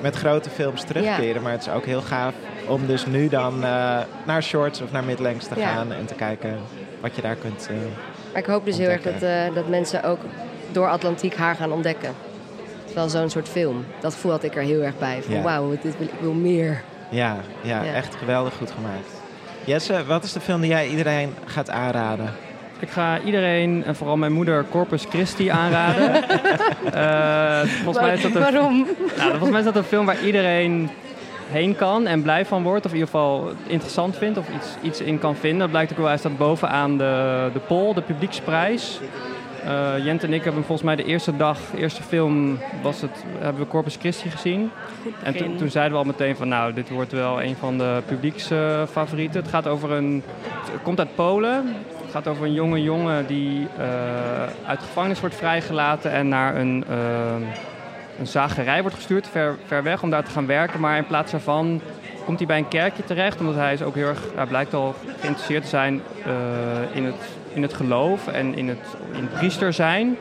met 0.00 0.16
grote 0.16 0.50
films 0.50 0.84
terugkeren. 0.84 1.42
Maar 1.42 1.52
het 1.52 1.60
is 1.60 1.68
ook 1.68 1.84
heel 1.84 2.00
gaaf 2.02 2.34
om 2.66 2.86
dus 2.86 3.06
nu 3.06 3.28
dan 3.28 3.64
eh, 3.64 3.98
naar 4.26 4.42
shorts 4.42 4.80
of 4.80 4.92
naar 4.92 5.04
midlengths 5.04 5.46
te 5.48 5.54
gaan. 5.54 5.92
En 5.92 6.06
te 6.06 6.14
kijken 6.14 6.58
wat 7.00 7.16
je 7.16 7.22
daar 7.22 7.36
kunt... 7.36 7.66
eh, 7.70 7.76
Maar 8.32 8.40
ik 8.42 8.46
hoop 8.48 8.64
dus 8.64 8.78
heel 8.78 8.88
erg 8.88 9.02
dat, 9.02 9.22
eh, 9.22 9.54
dat 9.54 9.68
mensen 9.68 10.02
ook 10.04 10.18
door 10.72 10.88
Atlantiek 10.88 11.36
haar 11.36 11.54
gaan 11.54 11.72
ontdekken. 11.72 12.10
Wel 12.94 13.08
zo'n 13.08 13.30
soort 13.30 13.48
film. 13.48 13.84
Dat 14.00 14.16
had 14.22 14.42
ik 14.42 14.56
er 14.56 14.62
heel 14.62 14.82
erg 14.82 14.98
bij. 14.98 15.22
Van 15.22 15.42
wauw, 15.42 15.70
dit 15.70 15.98
wil, 15.98 16.06
ik 16.06 16.20
wil 16.20 16.32
meer. 16.32 16.82
ja, 17.10 17.36
Ja. 17.62 17.84
echt 17.84 18.14
geweldig 18.14 18.54
goed 18.54 18.70
gemaakt. 18.70 19.08
Jesse, 19.64 20.04
wat 20.04 20.24
is 20.24 20.32
de 20.32 20.40
film 20.40 20.60
die 20.60 20.70
jij 20.70 20.88
iedereen 20.88 21.34
gaat 21.44 21.70
aanraden? 21.70 22.32
Ik 22.78 22.88
ga 22.90 23.20
iedereen, 23.20 23.84
en 23.84 23.96
vooral 23.96 24.16
mijn 24.16 24.32
moeder, 24.32 24.64
Corpus 24.70 25.04
Christi 25.08 25.48
aanraden. 25.48 26.12
Eh, 26.94 27.60
volgens, 27.60 28.04
mij 28.04 28.14
is 28.14 28.22
dat 28.22 28.34
een, 28.34 28.40
Waarom? 28.40 28.86
nou, 29.16 29.30
volgens 29.30 29.50
mij 29.50 29.58
is 29.58 29.64
dat 29.64 29.76
een 29.76 29.84
film 29.84 30.06
waar 30.06 30.24
iedereen 30.24 30.90
heen 31.50 31.76
kan 31.76 32.06
en 32.06 32.22
blij 32.22 32.46
van 32.46 32.62
wordt. 32.62 32.84
Of 32.84 32.92
in 32.92 32.98
ieder 32.98 33.10
geval 33.10 33.50
interessant 33.66 34.16
vindt 34.16 34.38
of 34.38 34.46
iets, 34.54 34.68
iets 34.82 35.00
in 35.00 35.18
kan 35.18 35.36
vinden. 35.36 35.58
Dat 35.58 35.70
blijkt 35.70 35.92
ook 35.92 35.98
wel, 35.98 36.06
hij 36.06 36.16
staat 36.16 36.36
bovenaan 36.36 36.98
de, 36.98 37.50
de 37.52 37.58
poll, 37.58 37.94
de 37.94 38.02
publieksprijs. 38.02 39.00
Eh, 39.64 40.04
Jent 40.04 40.22
en 40.22 40.32
ik 40.32 40.44
hebben 40.44 40.64
volgens 40.64 40.86
mij 40.86 40.96
de 40.96 41.04
eerste 41.04 41.36
dag, 41.36 41.58
de 41.70 41.78
eerste 41.78 42.02
film, 42.02 42.58
was 42.82 43.00
het, 43.00 43.24
hebben 43.38 43.62
we 43.62 43.68
Corpus 43.68 43.96
Christi 43.96 44.30
gezien. 44.30 44.70
En 45.22 45.56
toen, 45.56 45.70
zeiden 45.70 45.92
we 45.92 45.98
al 45.98 46.04
meteen 46.04 46.36
van 46.36 46.48
nou, 46.48 46.72
dit 46.72 46.90
wordt 46.90 47.12
wel 47.12 47.42
een 47.42 47.56
van 47.56 47.78
de 47.78 48.02
publieksfavorieten. 48.06 49.40
het 49.40 49.50
gaat 49.50 49.66
over 49.66 49.90
een, 49.90 50.22
het 50.72 50.82
komt 50.82 50.98
uit 50.98 51.14
Polen. 51.14 51.74
Gaat 52.14 52.28
over 52.28 52.44
een 52.44 52.52
jonge 52.52 52.82
jongen 52.82 53.26
die 53.26 53.66
eh, 53.78 54.42
uit 54.66 54.80
gevangenis 54.80 55.20
wordt 55.20 55.34
vrijgelaten 55.34 56.10
en 56.10 56.28
naar 56.28 56.56
een, 56.56 56.84
eh, 56.88 57.34
een 58.18 58.26
zagerij 58.26 58.80
wordt 58.80 58.96
gestuurd, 58.96 59.28
ver, 59.28 59.56
ver 59.66 59.82
weg, 59.82 60.02
om 60.02 60.10
daar 60.10 60.24
te 60.24 60.30
gaan 60.30 60.46
werken. 60.46 60.80
Maar 60.80 60.96
in 60.96 61.06
plaats 61.06 61.30
daarvan 61.30 61.80
komt 62.24 62.38
hij 62.38 62.46
bij 62.46 62.58
een 62.58 62.68
kerkje 62.68 63.04
terecht, 63.04 63.40
omdat 63.40 63.54
hij 63.54 63.72
is 63.72 63.82
ook 63.82 63.94
heel 63.94 64.06
erg, 64.06 64.22
hij 64.34 64.46
blijkt 64.46 64.74
al 64.74 64.94
geïnteresseerd 65.20 65.62
te 65.62 65.68
zijn 65.68 66.02
eh, 66.24 66.96
in, 66.96 67.04
het, 67.04 67.36
in 67.52 67.62
het 67.62 67.74
geloof 67.74 68.28
en 68.28 68.56
in 68.56 68.68
het, 68.68 68.96
in 69.12 69.28
priester 69.28 69.72
zijn. 69.72 70.16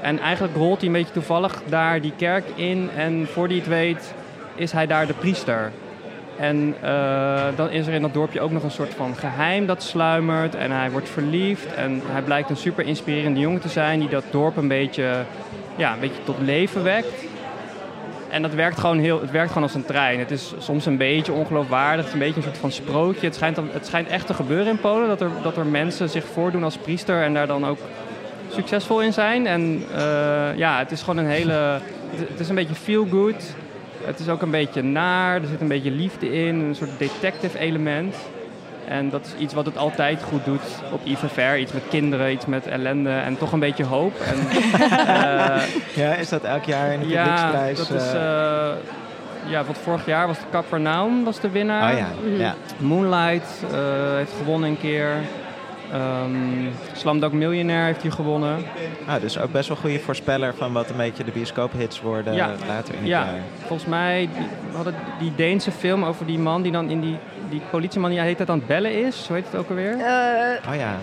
En 0.00 0.18
eigenlijk 0.18 0.56
rolt 0.56 0.78
hij 0.78 0.86
een 0.86 0.92
beetje 0.92 1.12
toevallig 1.12 1.62
daar 1.68 2.00
die 2.00 2.12
kerk 2.16 2.44
in. 2.54 2.90
En 2.96 3.26
voor 3.32 3.46
hij 3.46 3.56
het 3.56 3.66
weet, 3.66 4.14
is 4.54 4.72
hij 4.72 4.86
daar 4.86 5.06
de 5.06 5.14
priester. 5.14 5.72
En 6.38 6.74
eh, 6.82 7.44
dan 7.56 7.70
is 7.70 7.86
er 7.86 7.92
in 7.92 8.02
dat 8.02 8.14
dorpje 8.14 8.40
ook 8.40 8.50
nog 8.50 8.62
een 8.62 8.70
soort 8.70 8.94
van 8.94 9.16
geheim 9.16 9.66
dat 9.66 9.82
sluimert. 9.82 10.54
En 10.54 10.70
hij 10.70 10.90
wordt 10.90 11.08
verliefd. 11.08 11.74
En 11.74 12.02
hij 12.04 12.22
blijkt 12.22 12.50
een 12.50 12.56
super 12.56 12.86
inspirerende 12.86 13.40
jongen 13.40 13.60
te 13.60 13.68
zijn 13.68 13.98
die 13.98 14.08
dat 14.08 14.24
dorp 14.30 14.56
een 14.56 14.68
beetje, 14.68 15.24
ja, 15.76 15.92
een 15.92 16.00
beetje 16.00 16.24
tot 16.24 16.36
leven 16.40 16.82
wekt. 16.82 17.24
En 18.28 18.42
dat 18.42 18.54
werkt 18.54 18.78
gewoon, 18.78 18.98
heel, 18.98 19.20
het 19.20 19.30
werkt 19.30 19.48
gewoon 19.48 19.62
als 19.62 19.74
een 19.74 19.84
trein. 19.84 20.18
Het 20.18 20.30
is 20.30 20.54
soms 20.58 20.86
een 20.86 20.96
beetje 20.96 21.32
ongeloofwaardig. 21.32 21.96
Het 21.96 22.06
is 22.06 22.12
een 22.12 22.26
beetje 22.26 22.36
een 22.36 22.42
soort 22.42 22.58
van 22.58 22.72
sprookje. 22.72 23.26
Het 23.26 23.34
schijnt, 23.34 23.56
het 23.56 23.86
schijnt 23.86 24.08
echt 24.08 24.26
te 24.26 24.34
gebeuren 24.34 24.66
in 24.66 24.80
Polen. 24.80 25.08
Dat 25.08 25.20
er, 25.20 25.30
dat 25.42 25.56
er 25.56 25.66
mensen 25.66 26.08
zich 26.08 26.24
voordoen 26.24 26.64
als 26.64 26.76
priester 26.76 27.22
en 27.22 27.34
daar 27.34 27.46
dan 27.46 27.66
ook 27.66 27.78
succesvol 28.48 29.02
in 29.02 29.12
zijn. 29.12 29.46
En 29.46 29.82
eh, 29.94 30.56
ja, 30.56 30.78
het 30.78 30.90
is 30.90 31.00
gewoon 31.00 31.16
een 31.16 31.30
hele... 31.30 31.80
Het 32.16 32.40
is 32.40 32.48
een 32.48 32.54
beetje 32.54 32.74
feel 32.74 33.06
good. 33.10 33.54
Het 34.06 34.18
is 34.20 34.28
ook 34.28 34.42
een 34.42 34.50
beetje 34.50 34.82
naar. 34.82 35.34
Er 35.42 35.48
zit 35.48 35.60
een 35.60 35.68
beetje 35.68 35.90
liefde 35.90 36.32
in. 36.32 36.60
Een 36.60 36.74
soort 36.74 36.98
detective 36.98 37.58
element. 37.58 38.14
En 38.88 39.10
dat 39.10 39.26
is 39.26 39.42
iets 39.42 39.54
wat 39.54 39.66
het 39.66 39.76
altijd 39.76 40.22
goed 40.22 40.44
doet 40.44 40.60
op 40.92 41.00
IVFR. 41.04 41.56
Iets 41.56 41.72
met 41.72 41.82
kinderen, 41.88 42.32
iets 42.32 42.46
met 42.46 42.66
ellende 42.66 43.10
en 43.10 43.38
toch 43.38 43.52
een 43.52 43.58
beetje 43.60 43.84
hoop. 43.84 44.20
En, 44.20 44.38
eh, 44.80 45.62
Ja, 45.94 46.14
is 46.14 46.28
dat 46.28 46.42
elk 46.44 46.64
jaar 46.64 46.92
in 46.92 47.00
de 47.00 47.08
ja, 47.08 47.22
publieksprijs? 47.22 47.78
dat 47.78 47.90
is... 47.90 48.12
eh, 48.12 48.66
eh, 48.68 48.72
ja, 49.46 49.64
wat 49.64 49.78
vorig 49.82 50.06
jaar 50.06 50.26
was 50.26 50.38
de 50.38 50.44
Capernaum 50.50 51.24
was 51.24 51.40
de 51.40 51.50
winnaar. 51.50 51.92
oh 51.92 51.98
ja, 51.98 52.06
ja. 52.38 52.54
Moonlight 52.78 53.64
eh, 53.72 53.78
heeft 54.16 54.32
gewonnen 54.38 54.68
een 54.70 54.78
keer. 54.78 55.10
Ehm 55.92 56.30
Slamdog 56.92 57.32
Millionaire 57.32 57.84
heeft 57.86 58.02
hij 58.02 58.10
gewonnen. 58.10 58.56
Ah, 59.06 59.20
dus 59.20 59.38
ook 59.38 59.52
best 59.52 59.68
wel 59.68 59.76
goede 59.76 59.98
voorspeller 59.98 60.54
van 60.54 60.72
wat 60.72 60.90
een 60.90 60.96
beetje 60.96 61.24
de 61.24 61.30
bioscoophits 61.30 62.00
worden 62.00 62.34
Ja. 62.34 62.50
later 62.68 62.94
in 62.94 63.00
het 63.00 63.08
Ja, 63.08 63.24
jaar. 63.24 63.34
volgens 63.66 63.88
mij 63.88 64.28
die, 64.36 64.46
we 64.70 64.76
hadden 64.76 64.94
die 65.18 65.32
Deense 65.36 65.70
film 65.70 66.04
over 66.04 66.26
die 66.26 66.38
man 66.38 66.62
die 66.62 66.72
dan 66.72 66.90
in 66.90 67.00
die, 67.00 67.16
die 67.50 67.60
politieman 67.70 68.10
die 68.10 68.20
heet 68.20 68.38
het 68.38 68.50
aan 68.50 68.58
het 68.58 68.66
bellen 68.66 69.04
is. 69.06 69.24
Hoe 69.26 69.36
heet 69.36 69.46
het 69.50 69.54
ook 69.60 69.68
alweer? 69.68 69.92
Eh, 69.92 70.68
Oh 70.68 70.74
ja. 70.74 70.96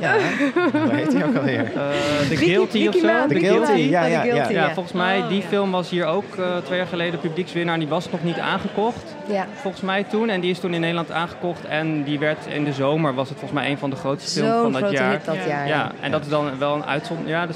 Ja, 0.00 0.12
hoe 0.84 0.90
heet 0.94 1.12
hij 1.12 1.24
ook 1.26 1.36
alweer? 1.36 1.60
Eh 1.64 1.72
The 1.72 2.26
Ricky- 2.28 2.44
Guilty 2.44 2.86
of 2.88 2.94
zo. 2.94 3.00
The 3.28 3.38
Guilty, 3.40 3.72
ja, 3.72 4.02
The 4.02 4.08
ja, 4.10 4.22
ja. 4.24 4.32
Guilty, 4.32 4.52
Ja, 4.52 4.70
volgens 4.70 4.94
mij, 4.94 5.18
Oh, 5.18 5.28
die 5.28 5.40
ja. 5.42 5.48
film 5.48 5.70
was 5.70 5.90
hier 5.90 6.06
ook 6.06 6.36
eh, 6.36 6.56
twee 6.64 6.78
jaar 6.78 6.86
geleden 6.86 7.20
publiekswinnaar. 7.20 7.78
Die 7.78 7.88
was 7.88 8.10
nog 8.10 8.22
niet 8.22 8.38
aangekocht, 8.38 9.14
ja. 9.28 9.46
volgens 9.54 9.82
mij 9.82 10.04
toen. 10.04 10.28
En 10.28 10.40
die 10.40 10.50
is 10.50 10.58
toen 10.58 10.74
in 10.74 10.80
Nederland 10.80 11.10
aangekocht. 11.10 11.64
En 11.64 12.02
die 12.04 12.18
werd 12.18 12.46
in 12.46 12.64
de 12.64 12.72
zomer, 12.72 13.14
was 13.14 13.28
het 13.28 13.38
volgens 13.38 13.60
mij 13.60 13.70
een 13.70 13.78
van 13.78 13.90
de 13.90 13.96
grootste 13.96 14.40
films 14.40 14.62
van 14.72 14.80
dat 14.82 14.90
jaar. 14.92 15.10
hit 15.12 15.24
dat 15.24 15.34
Ja. 15.34 15.46
jaar. 15.46 15.66
Ja, 15.68 15.92
en 16.00 16.10
dat 16.10 16.20
is 16.22 16.28
dan 16.28 16.58
wel 16.58 16.74
een 16.74 16.84
uitzondering. 16.84 17.36
Ja, 17.36 17.42
er 17.48 17.54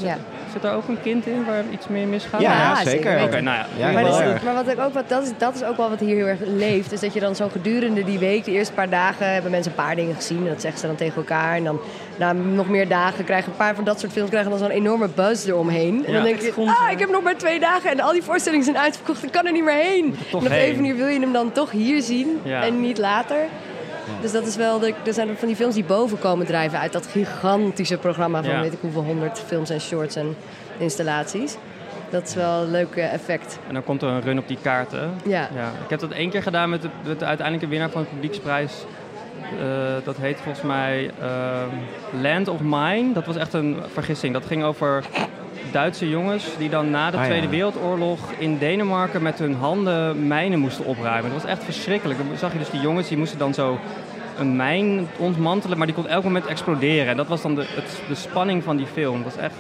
zit, 0.55 0.63
daar 0.63 0.75
ook 0.77 0.89
een 0.89 1.03
kind 1.03 1.27
in 1.27 1.45
waar 1.45 1.63
iets 1.71 1.89
meer 1.89 2.07
misgaat? 2.07 2.41
Ja, 2.41 2.53
Ja, 2.53 2.85
zeker. 2.85 3.23
Oké, 3.23 3.41
nou 3.41 3.57
ja. 3.77 3.91
Maar, 3.93 4.03
heel 4.03 4.11
dat 4.11 4.21
is, 4.21 4.27
erg. 4.27 4.43
maar 4.43 4.55
wat 4.55 4.69
ik 4.69 4.79
ook 4.81 4.93
wat, 4.95 5.09
dat, 5.09 5.23
is, 5.23 5.31
dat 5.39 5.55
is 5.55 5.65
ook 5.65 5.77
wel 5.77 5.91
wat 5.91 6.01
hier 6.01 6.17
heel 6.17 6.27
erg 6.27 6.39
leeft. 6.45 6.93
Is 6.93 7.01
dat 7.01 7.13
je 7.15 7.21
dan 7.21 7.37
zo 7.37 7.49
gedurende 7.49 8.05
die 8.05 8.19
week, 8.19 8.45
de 8.45 8.51
eerste 8.51 8.73
paar 8.73 8.89
dagen, 8.89 9.33
hebben 9.33 9.51
mensen 9.51 9.71
een 9.71 9.85
paar 9.85 9.97
dingen 9.97 10.14
gezien. 10.14 10.38
En 10.38 10.49
dat 10.49 10.61
zeggen 10.61 10.81
ze 10.81 10.87
dan 10.87 10.97
tegen 10.97 11.17
elkaar. 11.17 11.57
En 11.57 11.64
dan 11.64 11.81
na 12.19 12.33
nog 12.33 12.69
meer 12.69 12.88
dagen 12.88 13.25
krijgen 13.25 13.51
een 13.51 13.57
paar 13.57 13.75
van 13.75 13.85
dat 13.85 14.01
soort 14.01 14.12
films 14.12 14.31
krijgen 14.31 14.51
dan 14.51 14.59
zo'n 14.59 14.71
enorme 14.71 15.09
buzz 15.14 15.47
eromheen. 15.47 16.05
En 16.07 16.12
Ja. 16.12 16.19
dan 16.19 16.27
denk 16.27 16.40
je, 16.40 16.53
ah, 16.57 16.90
ik 16.90 16.99
heb 16.99 17.11
nog 17.11 17.23
maar 17.23 17.37
twee 17.37 17.61
dagen 17.61 17.90
en 17.90 18.01
al 18.01 18.12
die 18.12 18.23
voorstellingen 18.23 18.64
zijn 18.64 18.79
uitverkocht. 18.79 19.23
Ik 19.25 19.33
kan 19.33 19.47
er 19.47 19.53
niet 19.53 19.64
meer 19.64 19.75
heen. 19.75 20.05
er 20.05 20.27
en 20.31 20.37
op 20.37 20.45
een 20.45 20.75
manier 20.77 20.97
wil 20.97 21.07
je 21.07 21.21
hem 21.21 21.33
dan 21.33 21.53
toch 21.53 21.71
hier 21.71 22.03
zien 22.03 22.40
Ja. 22.43 22.62
en 22.62 22.81
niet 22.81 22.99
later. 22.99 23.37
Dus 24.21 24.33
dat 24.33 24.47
is 24.47 24.57
wel, 24.57 24.79
de, 24.79 24.95
er 25.07 25.12
zijn 25.12 25.37
van 25.37 25.49
die 25.49 25.57
films 25.57 25.75
die 25.75 25.85
boven 25.85 26.19
komen 26.19 26.47
drijven 26.47 26.79
uit 26.79 26.93
dat 26.93 27.07
gigantische 27.07 27.97
programma 27.97 28.43
van 28.43 28.61
weet 28.61 28.73
ik 28.73 28.79
hoeveel 28.81 29.05
honderd 29.05 29.38
films 29.47 29.71
en 29.71 29.81
shorts 29.81 30.17
en 30.17 30.37
installaties. 30.79 31.57
Dat 32.11 32.29
is 32.29 32.35
wel 32.35 32.62
een 32.62 32.71
leuk 32.71 32.97
effect. 32.97 33.59
En 33.67 33.75
dan 33.75 33.85
komt 33.85 34.03
er 34.03 34.09
een 34.09 34.21
run 34.21 34.38
op 34.38 34.49
die 34.49 34.59
kaarten. 34.62 35.14
Ja. 35.25 35.49
Ja, 35.55 35.73
ik 35.85 35.90
heb 35.90 36.01
dat 36.01 36.11
één 36.11 36.31
keer 36.31 36.43
gedaan 36.43 36.71
met 36.71 36.83
de, 36.83 36.88
met 37.07 37.19
de 37.19 37.25
uiteindelijke 37.25 37.71
winnaar 37.71 37.90
van 37.90 38.03
de 38.03 38.09
publieksprijs. 38.09 38.73
Eh, 39.59 40.05
dat 40.05 40.17
heet 40.17 40.37
volgens 40.40 40.64
mij 40.64 41.11
ehm, 41.21 42.23
Land 42.23 42.49
of 42.49 42.61
Mine. 42.61 43.12
Dat 43.12 43.27
was 43.27 43.37
echt 43.37 43.53
een 43.53 43.79
vergissing. 43.93 44.33
Dat 44.33 44.47
ging 44.47 44.64
over 44.64 45.05
Duitse 45.70 46.09
jongens 46.09 46.44
die 46.59 46.68
dan 46.68 46.90
na 46.90 47.11
de 47.11 47.16
Ah, 47.16 47.22
ja. 47.22 47.29
Tweede 47.29 47.48
Wereldoorlog 47.48 48.18
in 48.38 48.59
Denemarken 48.59 49.22
met 49.22 49.38
hun 49.38 49.55
handen 49.55 50.27
mijnen 50.27 50.59
moesten 50.59 50.85
opruimen. 50.85 51.31
Dat 51.33 51.42
was 51.42 51.50
echt 51.50 51.64
verschrikkelijk. 51.64 52.18
Dan 52.18 52.38
zag 52.38 52.53
je 52.53 52.59
dus 52.59 52.70
die 52.70 52.81
jongens 52.81 53.09
die 53.09 53.18
moesten 53.18 53.38
dan 53.38 53.55
zo 53.55 53.79
een 54.38 54.57
mijn 54.57 55.09
ontmantelen, 55.16 55.79
maar 55.79 55.87
die 55.87 55.96
kon 55.96 56.09
elk 56.09 56.24
moment 56.24 56.46
exploderen. 56.46 57.07
En 57.07 57.16
dat 57.16 57.27
was 57.27 57.42
dan 57.42 57.55
de, 57.55 57.64
het, 57.68 58.00
de 58.09 58.14
spanning 58.14 58.62
van 58.64 58.77
die 58.77 58.87
film. 58.87 59.22
Dat 59.22 59.35
was 59.35 59.42
echt, 59.42 59.55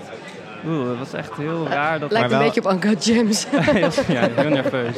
oeh, 0.66 0.86
dat 0.88 0.98
was 0.98 1.12
echt 1.12 1.36
heel 1.36 1.66
raar. 1.68 1.98
Dat 1.98 2.10
Lijkt 2.12 2.12
Maar 2.12 2.22
een 2.40 2.44
wel- 2.44 2.52
beetje 2.52 2.70
op 2.70 2.72
Uncut 2.84 3.04
Gems. 3.04 3.46
ja, 4.16 4.28
heel 4.34 4.48
nerveus. 4.50 4.96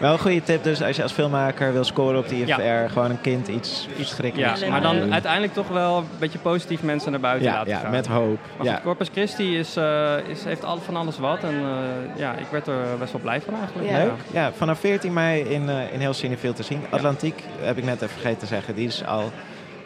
Wel 0.00 0.12
een 0.12 0.18
goede 0.18 0.42
tip 0.42 0.62
dus 0.64 0.82
als 0.82 0.96
je 0.96 1.02
als 1.02 1.12
filmmaker 1.12 1.72
wil 1.72 1.84
scoren 1.84 2.18
op 2.18 2.28
de 2.28 2.36
IFR. 2.36 2.60
Ja. 2.62 2.88
Gewoon 2.88 3.10
een 3.10 3.20
kind 3.20 3.48
iets 3.48 3.88
verschrikkelijks. 3.96 4.60
Ja, 4.60 4.68
maar 4.70 4.82
dan 4.82 4.96
doen. 4.98 5.12
uiteindelijk 5.12 5.52
toch 5.52 5.68
wel 5.68 5.96
een 5.96 6.04
beetje 6.18 6.38
positief 6.38 6.82
mensen 6.82 7.10
naar 7.10 7.20
buiten 7.20 7.46
ja, 7.48 7.54
laten 7.54 7.70
ja, 7.70 7.78
gaan. 7.78 7.90
met 7.90 8.06
hoop. 8.06 8.38
Maar 8.56 8.66
Ja. 8.66 8.72
goed, 8.74 8.82
Corpus 8.82 9.08
Christi 9.12 9.58
is, 9.58 9.76
eh, 9.76 10.12
is, 10.28 10.44
heeft 10.44 10.64
al, 10.64 10.78
van 10.78 10.96
alles 10.96 11.18
wat. 11.18 11.42
En 11.42 11.54
eh, 11.54 12.18
ja, 12.20 12.32
ik 12.34 12.46
werd 12.50 12.66
er 12.66 12.74
best 12.98 13.12
wel 13.12 13.20
blij 13.20 13.40
van 13.40 13.54
eigenlijk. 13.54 13.88
Ja. 13.90 13.98
Leuk. 13.98 14.12
Ja, 14.32 14.52
vanaf 14.56 14.78
14 14.80 15.12
mei 15.12 15.42
in, 15.42 15.68
eh, 15.68 15.92
in 15.92 16.00
heel 16.00 16.12
Cineville 16.14 16.52
te 16.52 16.62
zien. 16.62 16.80
Atlantiek, 16.90 17.42
heb 17.60 17.76
ik 17.78 17.84
net 17.84 17.94
even 18.02 18.08
vergeten 18.08 18.38
te 18.38 18.46
zeggen, 18.46 18.74
die 18.74 18.86
is 18.86 19.04
al 19.06 19.30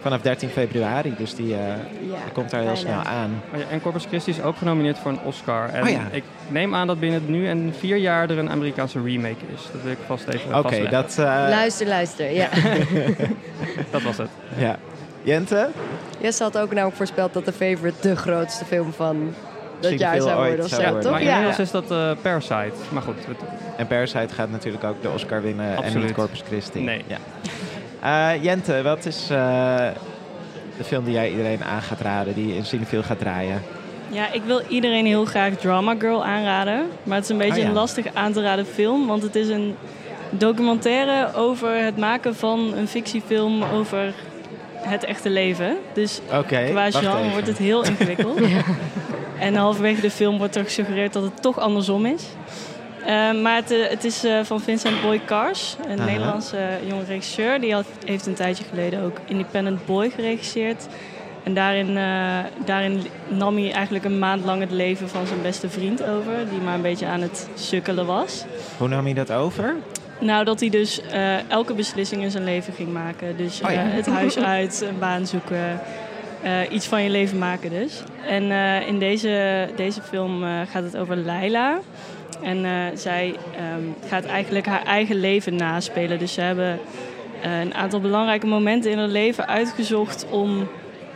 vanaf 0.03 0.21
13 0.21 0.49
februari. 0.49 1.15
Dus 1.19 1.35
die, 1.35 1.55
eh, 1.55 1.61
die 2.01 2.13
komt 2.33 2.51
daar 2.51 2.61
heel 2.63 2.77
snel 2.77 2.99
aan. 3.01 3.43
Ja, 3.53 3.59
En 3.71 3.81
Corpus 3.83 4.05
Christi 4.09 4.31
is 4.31 4.43
ook 4.43 4.57
genomineerd 4.57 4.99
voor 4.99 5.11
een 5.11 5.21
Oscar. 5.25 5.69
En 5.69 5.83
Oh 5.83 5.89
ja. 5.89 6.01
ik 6.11 6.25
neem 6.49 6.75
aan 6.75 6.87
dat 6.87 7.01
binnen 7.01 7.23
nu 7.27 7.49
en 7.49 7.75
vier 7.79 7.97
jaar 7.97 8.31
er 8.31 8.39
een 8.39 8.51
Amerikaanse 8.51 9.03
remake 9.03 9.45
is. 9.55 9.63
Dat 9.73 9.83
wil 9.83 9.93
ik 9.93 9.99
vast 10.07 10.27
even 10.29 10.49
Oké, 10.55 10.63
vastleggen. 10.63 10.91
dat... 10.91 11.19
eh, 11.19 11.25
luister, 11.49 11.87
luister. 11.87 12.31
Ja. 12.33 12.49
Dat 13.91 14.03
was 14.03 14.17
het. 14.19 14.29
ja. 14.57 14.77
Jente? 15.23 15.69
Jesse 16.21 16.43
had 16.43 16.59
ook 16.59 16.69
namelijk 16.73 16.97
voorspeld 16.97 17.33
dat 17.33 17.45
The 17.45 17.53
Favorite 17.53 18.09
de 18.09 18.17
grootste 18.17 18.65
film 18.65 18.93
van 18.93 19.35
dat 19.81 19.99
jaar 19.99 20.21
zou 20.21 20.37
worden. 20.47 20.65
Of 20.65 20.71
zou 20.71 20.83
worden. 20.83 21.01
toch? 21.03 21.11
Maar 21.11 21.23
Ja. 21.23 21.31
inmiddels 21.31 21.59
is 21.59 21.71
dat 21.71 21.91
eh, 21.91 22.11
Parasite. 22.23 22.73
Maar 22.89 23.03
goed, 23.03 23.15
En 23.77 23.87
Parasite 23.87 24.35
gaat 24.35 24.51
natuurlijk 24.51 24.85
ook 24.85 25.03
de 25.03 25.11
Oscar 25.11 25.43
winnen 25.43 25.83
en 25.83 25.99
niet 26.01 26.13
Corpus 26.13 26.43
Christi. 26.47 26.81
Nee. 26.81 27.05
Ja. 27.07 27.17
Eh, 28.03 28.31
Jente, 28.43 28.83
wat 28.83 29.07
is 29.07 29.23
eh, 29.31 29.89
de 30.77 30.85
film 30.85 31.05
die 31.05 31.13
jij 31.13 31.31
iedereen 31.31 31.65
aan 31.65 31.83
gaat 31.83 32.01
raden, 32.01 32.35
die 32.35 32.55
in 32.55 32.65
Cineville 32.65 33.03
gaat 33.03 33.19
draaien? 33.19 33.63
Ja, 34.09 34.33
ik 34.33 34.43
wil 34.43 34.61
iedereen 34.69 35.07
heel 35.07 35.25
graag 35.25 35.57
Drama 35.57 35.95
Girl 35.99 36.25
aanraden. 36.25 36.87
Maar 37.03 37.15
het 37.15 37.25
is 37.25 37.31
een 37.31 37.39
beetje 37.39 37.55
Oh 37.55 37.61
ja. 37.61 37.67
een 37.67 37.73
lastig 37.73 38.07
aan 38.15 38.33
te 38.33 38.43
raden 38.43 38.67
film. 38.67 39.07
Want 39.07 39.23
het 39.23 39.35
is 39.35 39.49
een 39.49 39.77
documentaire 40.31 41.35
over 41.35 41.85
het 41.85 41.97
maken 41.97 42.35
van 42.37 42.73
een 42.77 42.89
fictiefilm 42.89 43.63
over 43.63 44.15
het 44.75 45.05
echte 45.05 45.31
leven. 45.31 45.77
Dus 45.93 46.21
Oké, 46.33 46.65
qua 46.71 46.91
genre 46.91 47.31
wordt 47.31 47.47
het 47.47 47.59
heel 47.59 47.85
ingewikkeld. 47.85 48.41
En 49.39 49.55
halverwege 49.55 50.01
de 50.01 50.11
film 50.11 50.39
wordt 50.39 50.57
er 50.57 50.65
gesuggereerd 50.65 51.13
dat 51.13 51.23
het 51.23 51.43
toch 51.43 51.59
andersom 51.59 52.07
is. 52.07 52.25
Eh, 53.07 53.41
maar 53.41 53.57
het, 53.57 53.71
eh, 53.71 53.89
het 53.89 54.05
is 54.05 54.25
eh, 54.25 54.41
van 54.43 54.61
Vincent 54.61 55.03
Boy 55.03 55.21
Cars, 55.25 55.77
een 55.89 56.01
Aha. 56.01 56.11
Nederlandse 56.11 56.59
jonge 56.89 57.05
regisseur. 57.05 57.61
Die 57.61 57.75
had, 57.75 57.87
heeft 58.05 58.27
een 58.27 58.35
tijdje 58.35 58.65
geleden 58.65 59.03
ook 59.03 59.17
Independent 59.25 59.87
Boy 59.87 60.11
geregisseerd. 60.11 60.87
En 61.43 61.55
daarin, 61.55 61.95
daarin 62.65 63.03
nam 63.29 63.57
hij 63.57 63.73
eigenlijk 63.73 64.05
een 64.05 64.19
maand 64.19 64.45
lang 64.45 64.61
het 64.61 64.71
leven 64.71 65.09
van 65.09 65.27
zijn 65.27 65.43
beste 65.43 65.69
vriend 65.69 66.03
over. 66.03 66.49
Die 66.51 66.59
maar 66.59 66.75
een 66.75 66.83
beetje 66.83 67.07
aan 67.07 67.21
het 67.21 67.49
sukkelen 67.55 68.07
was. 68.07 68.45
Hoe 68.77 68.89
nam 68.89 69.07
je 69.07 69.15
dat 69.15 69.33
over? 69.33 69.75
Nou, 70.19 70.45
dat 70.45 70.61
hij 70.61 70.71
dus 70.71 71.01
elke 71.49 71.75
beslissing 71.75 72.23
in 72.23 72.31
zijn 72.31 72.45
leven 72.45 72.73
ging 72.73 72.93
maken. 72.93 73.37
Dus 73.37 73.61
Oh 73.65 73.71
ja. 73.71 73.81
het 73.81 74.07
huis 74.07 74.39
uit, 74.39 74.85
een 74.89 74.99
baan 74.99 75.27
zoeken, 75.27 75.81
iets 76.71 76.87
van 76.87 77.03
je 77.03 77.11
leven 77.11 77.39
maken 77.39 77.71
dus. 77.71 78.03
En 78.27 78.51
in 78.87 78.99
deze, 78.99 79.69
deze 79.77 80.03
film 80.03 80.43
gaat 80.73 80.83
het 80.83 80.97
over 80.97 81.17
Laila. 81.17 81.81
En 82.41 82.65
eh, 82.65 82.73
zij 82.95 83.35
ehm, 83.57 84.09
gaat 84.09 84.25
eigenlijk 84.25 84.67
haar 84.67 84.85
eigen 84.85 85.17
leven 85.17 85.57
naspelen. 85.57 86.19
Dus 86.19 86.33
ze 86.33 86.41
hebben 86.41 86.79
eh, 87.43 87.61
een 87.61 87.75
aantal 87.75 88.01
belangrijke 88.01 88.47
momenten 88.47 88.91
in 88.91 88.99
haar 88.99 89.09
leven 89.09 89.49
uitgezocht 89.49 90.27
om 90.31 90.69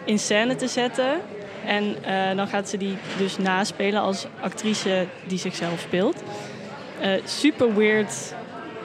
in 0.04 0.18
scène 0.18 0.56
te 0.56 0.68
zetten. 0.68 1.20
En 1.66 2.04
eh, 2.04 2.36
dan 2.36 2.48
gaat 2.48 2.68
ze 2.68 2.76
die 2.76 2.96
dus 3.18 3.38
naspelen 3.38 4.00
als 4.00 4.26
actrice 4.40 5.06
die 5.26 5.38
zichzelf 5.38 5.80
speelt. 5.80 6.22
Super 7.24 7.74
weird, 7.74 8.34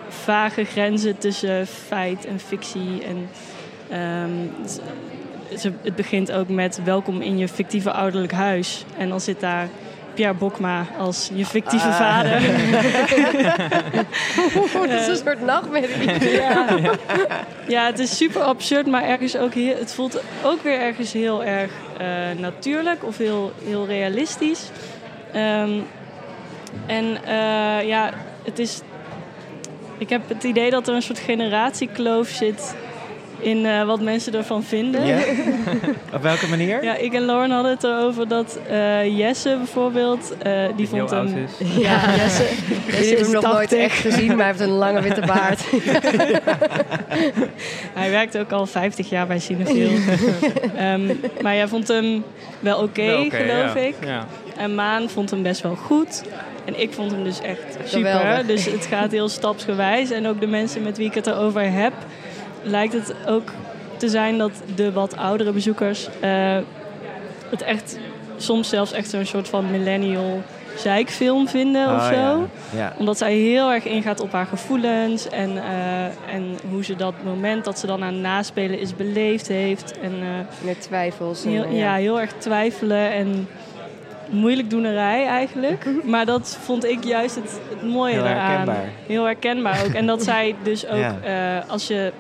vage 0.08 0.64
grenzen 0.64 1.18
tussen 1.18 1.68
feit 1.68 2.26
en 2.26 2.40
fictie. 2.40 3.04
En, 3.04 3.30
ehm, 3.90 4.32
het 5.82 5.96
begint 5.96 6.32
ook 6.32 6.50
met 6.50 6.84
welkom 6.84 7.22
in 7.22 7.38
je 7.38 7.48
fictieve 7.48 7.92
ouderlijk 7.92 8.32
huis. 8.32 8.86
En 8.98 9.10
dan 9.10 9.22
zit 9.22 9.40
daar 9.40 9.68
Pierre 10.22 10.40
Bokma 10.40 10.86
als 10.98 11.30
je 11.34 11.46
fictieve 11.46 11.88
Ah. 11.88 11.96
vader. 11.96 12.42
Dat 14.74 15.00
is 15.00 15.08
een 15.08 15.16
soort 15.16 15.42
nachtmerrie. 15.42 16.30
Ja. 16.42 16.66
ja, 17.68 17.86
het 17.86 18.00
is 18.00 18.18
super 18.18 18.42
absurd, 18.42 18.88
maar 18.88 19.04
ergens 19.04 19.38
ook 19.38 19.54
heel, 19.54 19.76
het 19.78 19.94
voelt 19.94 20.22
ook 20.44 20.64
weer 20.64 20.80
ergens 20.80 21.14
heel 21.14 21.44
erg 21.44 21.72
eh, 21.98 22.08
natuurlijk 22.38 23.04
of 23.04 23.18
heel, 23.18 23.52
heel 23.64 23.86
realistisch. 23.86 24.70
Ehm, 25.34 25.80
en 26.86 27.18
eh, 27.26 27.88
ja, 27.88 28.10
het 28.44 28.60
is. 28.60 28.82
Ik 29.98 30.10
heb 30.10 30.22
het 30.28 30.44
idee 30.44 30.70
dat 30.70 30.88
er 30.88 30.96
een 30.96 31.02
soort 31.02 31.20
generatiekloof 31.20 32.28
zit 32.28 32.76
in 33.42 33.66
eh, 33.66 33.84
wat 33.86 34.02
mensen 34.02 34.34
ervan 34.34 34.64
vinden. 34.64 35.02
Op 36.16 36.22
welke 36.22 36.48
manier? 36.48 36.84
Ja, 36.84 36.96
ik 36.96 37.14
en 37.14 37.22
Lauren 37.26 37.52
hadden 37.52 37.72
het 37.72 37.84
erover 37.84 38.28
dat 38.28 38.60
eh, 38.68 39.18
Jesse 39.18 39.56
bijvoorbeeld, 39.58 40.34
eh, 40.44 40.66
die 40.66 40.76
Die 40.76 40.88
vond 40.88 41.10
hem. 41.10 41.28
is. 41.28 41.68
Ja, 41.78 42.16
Jesse, 42.16 42.44
Ik 42.44 42.50
Jesse 42.88 43.10
heb 43.10 43.20
is 43.20 43.26
hem 43.26 43.32
nog 43.32 43.44
nooit 43.44 43.70
80. 43.70 43.80
echt 43.80 43.98
gezien, 44.00 44.28
maar 44.28 44.38
hij 44.38 44.48
heeft 44.48 44.60
een 44.60 44.70
lange 44.70 45.02
witte 45.02 45.22
baard. 45.26 45.60
Hij 47.94 48.12
werkt 48.12 48.38
ook 48.38 48.52
al 48.52 48.66
50 48.66 49.10
jaar 49.10 49.28
bij 49.28 49.40
Cinefil. 49.40 49.90
Ehm, 50.76 51.02
maar 51.42 51.56
jij 51.56 51.68
vond 51.68 51.88
hem 51.88 52.24
wel 52.60 52.82
oké, 52.82 53.28
geloof 53.30 53.76
ik. 53.76 53.96
En 54.58 54.76
Maan 54.76 55.10
vond 55.10 55.30
hem 55.30 55.42
best 55.44 55.62
wel 55.62 55.76
goed. 55.76 56.24
En 56.66 56.80
ik 56.82 56.94
vond 56.94 57.12
hem 57.12 57.24
dus 57.24 57.42
echt 57.42 57.78
super. 57.86 58.12
Geweldig. 58.12 58.46
Dus 58.46 58.66
het 58.66 58.86
gaat 58.86 59.12
heel 59.12 59.30
stapsgewijs. 59.30 60.12
En 60.12 60.28
ook 60.28 60.40
de 60.40 60.48
mensen 60.48 60.82
met 60.84 60.98
wie 60.98 61.08
ik 61.08 61.14
het 61.14 61.28
erover 61.28 61.72
heb, 61.72 61.94
lijkt 62.62 62.94
het 62.94 63.14
ook 63.28 63.52
te 63.98 64.10
zijn 64.10 64.38
dat 64.38 64.52
de 64.76 64.92
wat 64.92 65.18
oudere 65.18 65.52
bezoekers 65.52 66.10
eh, 66.20 66.58
het 67.50 67.62
echt 67.62 68.00
soms 68.38 68.70
zelfs 68.70 68.92
echt 68.92 69.10
zo'n 69.10 69.26
soort 69.26 69.48
van 69.48 69.72
millennial 69.72 70.42
zeikfilm 70.78 71.48
vinden 71.48 71.86
of 71.88 71.92
Oh, 72.02 72.08
zo 72.08 72.14
ja. 72.14 72.38
Ja. 72.76 72.94
omdat 72.98 73.18
zij 73.18 73.34
heel 73.34 73.72
erg 73.72 73.86
ingaat 73.86 74.20
op 74.20 74.32
haar 74.32 74.46
gevoelens 74.46 75.30
en, 75.30 75.58
eh, 75.58 76.06
en 76.36 76.56
hoe 76.70 76.84
ze 76.84 76.96
dat 76.96 77.14
moment 77.24 77.66
dat 77.66 77.80
ze 77.80 77.88
dan 77.88 78.04
aan 78.04 78.22
naspelen 78.22 78.80
is 78.80 78.96
beleefd 78.96 79.48
heeft. 79.48 80.00
En 80.00 80.12
eh, 80.22 80.66
Met 80.66 80.82
twijfels. 80.82 81.44
en, 81.46 81.52
heel, 81.52 81.68
ja, 81.70 81.96
heel 81.96 82.20
erg 82.20 82.32
twijfelen 82.38 83.12
en 83.12 83.48
moeilijk 84.30 84.70
doenerij 84.70 85.26
eigenlijk. 85.26 85.86
Maar 86.04 86.26
dat 86.26 86.58
vond 86.62 86.86
ik 86.86 87.04
juist 87.04 87.36
het, 87.36 87.60
het 87.70 87.84
mooie 87.90 88.14
Heel 88.14 88.26
eraan. 88.26 88.38
herkenbaar. 88.50 88.84
Heel 89.08 89.24
herkenbaar 89.26 89.84
ook. 89.86 89.94
En 89.94 90.06
dat 90.06 90.24
zij 90.32 90.56
dus 90.64 90.88
ook, 90.88 91.00
Ja. 91.00 91.16
eh, 91.24 91.70
als 91.70 91.88
je... 91.88 92.12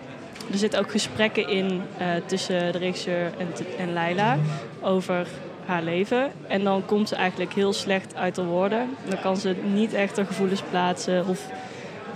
Er 0.52 0.58
zitten 0.58 0.80
ook 0.80 0.92
gesprekken 0.92 1.48
in 1.48 1.82
eh, 1.98 2.08
tussen 2.26 2.72
de 2.72 2.78
regisseur 2.78 3.32
en, 3.38 3.48
en 3.78 3.94
Leila 3.94 4.38
over 4.82 5.28
haar 5.66 5.84
leven. 5.84 6.32
En 6.48 6.64
dan 6.64 6.86
komt 6.86 7.10
ze 7.10 7.16
eigenlijk 7.16 7.54
heel 7.54 7.74
slecht 7.74 8.16
uit 8.16 8.36
de 8.36 8.44
woorden. 8.44 8.90
Dan 9.10 9.22
kan 9.22 9.38
ze 9.38 9.56
niet 9.74 9.94
echt 9.94 10.18
haar 10.18 10.26
gevoelens 10.26 10.62
plaatsen 10.70 11.28
of 11.28 11.48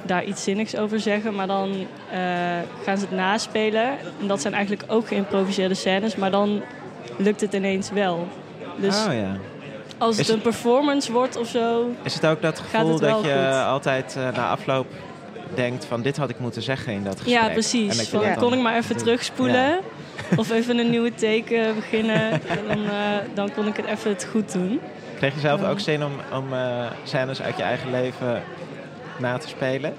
daar 0.02 0.24
iets 0.24 0.44
zinnigs 0.44 0.76
over 0.76 1.00
zeggen. 1.00 1.36
Maar 1.36 1.48
dan 1.48 1.88
eh, 2.12 2.20
gaan 2.84 2.98
ze 2.98 3.06
het 3.06 3.12
naspelen. 3.12 3.90
En 4.22 4.28
dat 4.28 4.42
zijn 4.42 4.54
eigenlijk 4.54 4.92
ook 4.92 5.08
geïmproviseerde 5.08 5.74
scènes. 5.74 6.16
Maar 6.16 6.32
dan 6.32 6.62
lukt 7.18 7.42
het 7.42 7.54
ineens 7.54 7.90
wel. 7.90 8.28
Dus 8.76 9.06
oh 9.06 9.14
ja. 9.14 9.38
als 9.98 10.18
het 10.18 10.30
een 10.30 10.42
performance 10.42 11.12
wordt 11.12 11.38
of 11.38 11.48
zo... 11.48 11.92
Is 12.04 12.14
het 12.14 12.26
ook 12.26 12.42
dat 12.42 12.60
gevoel 12.60 13.00
dat 13.00 13.24
je 13.24 13.32
goed? 13.32 13.66
altijd 13.66 14.16
eh, 14.18 14.36
na 14.36 14.50
afloop 14.50 14.88
denkt 15.56 15.86
van 15.86 16.02
dit 16.02 16.18
had 16.18 16.30
ik 16.30 16.40
moeten 16.40 16.62
zeggen 16.62 16.94
in 16.94 17.04
dat 17.04 17.14
gesprek? 17.14 17.34
Ja, 17.34 17.48
En 17.48 17.52
precies. 17.54 18.10
Van, 18.10 18.20
dat 18.24 18.34
kon 18.38 18.50
dan 18.50 18.54
ik 18.54 18.60
maar 18.64 18.76
even 18.76 18.98
terugspoelen. 18.98 19.80
Of 20.36 20.52
even 20.52 20.78
een 20.78 20.90
nieuwe 20.90 21.14
teken 21.16 21.76
beginnen. 21.76 22.32
En 22.32 22.60
dan, 22.68 22.86
eh, 22.90 23.18
dan 23.34 23.54
kon 23.54 23.68
ik 23.68 23.76
het 23.78 23.86
even 23.86 24.10
het 24.12 24.28
goed 24.32 24.52
doen. 24.52 24.80
Kreeg 25.18 25.34
je 25.34 25.40
zelf 25.40 25.64
ook 25.64 25.80
zin 25.80 26.04
om, 26.06 26.12
om 26.34 26.54
eh, 26.54 26.86
scènes 27.04 27.42
uit 27.42 27.58
je 27.58 27.64
eigen 27.64 27.92
leven 27.92 28.44
na 29.20 29.38
te 29.38 29.48
spelen? 29.48 29.94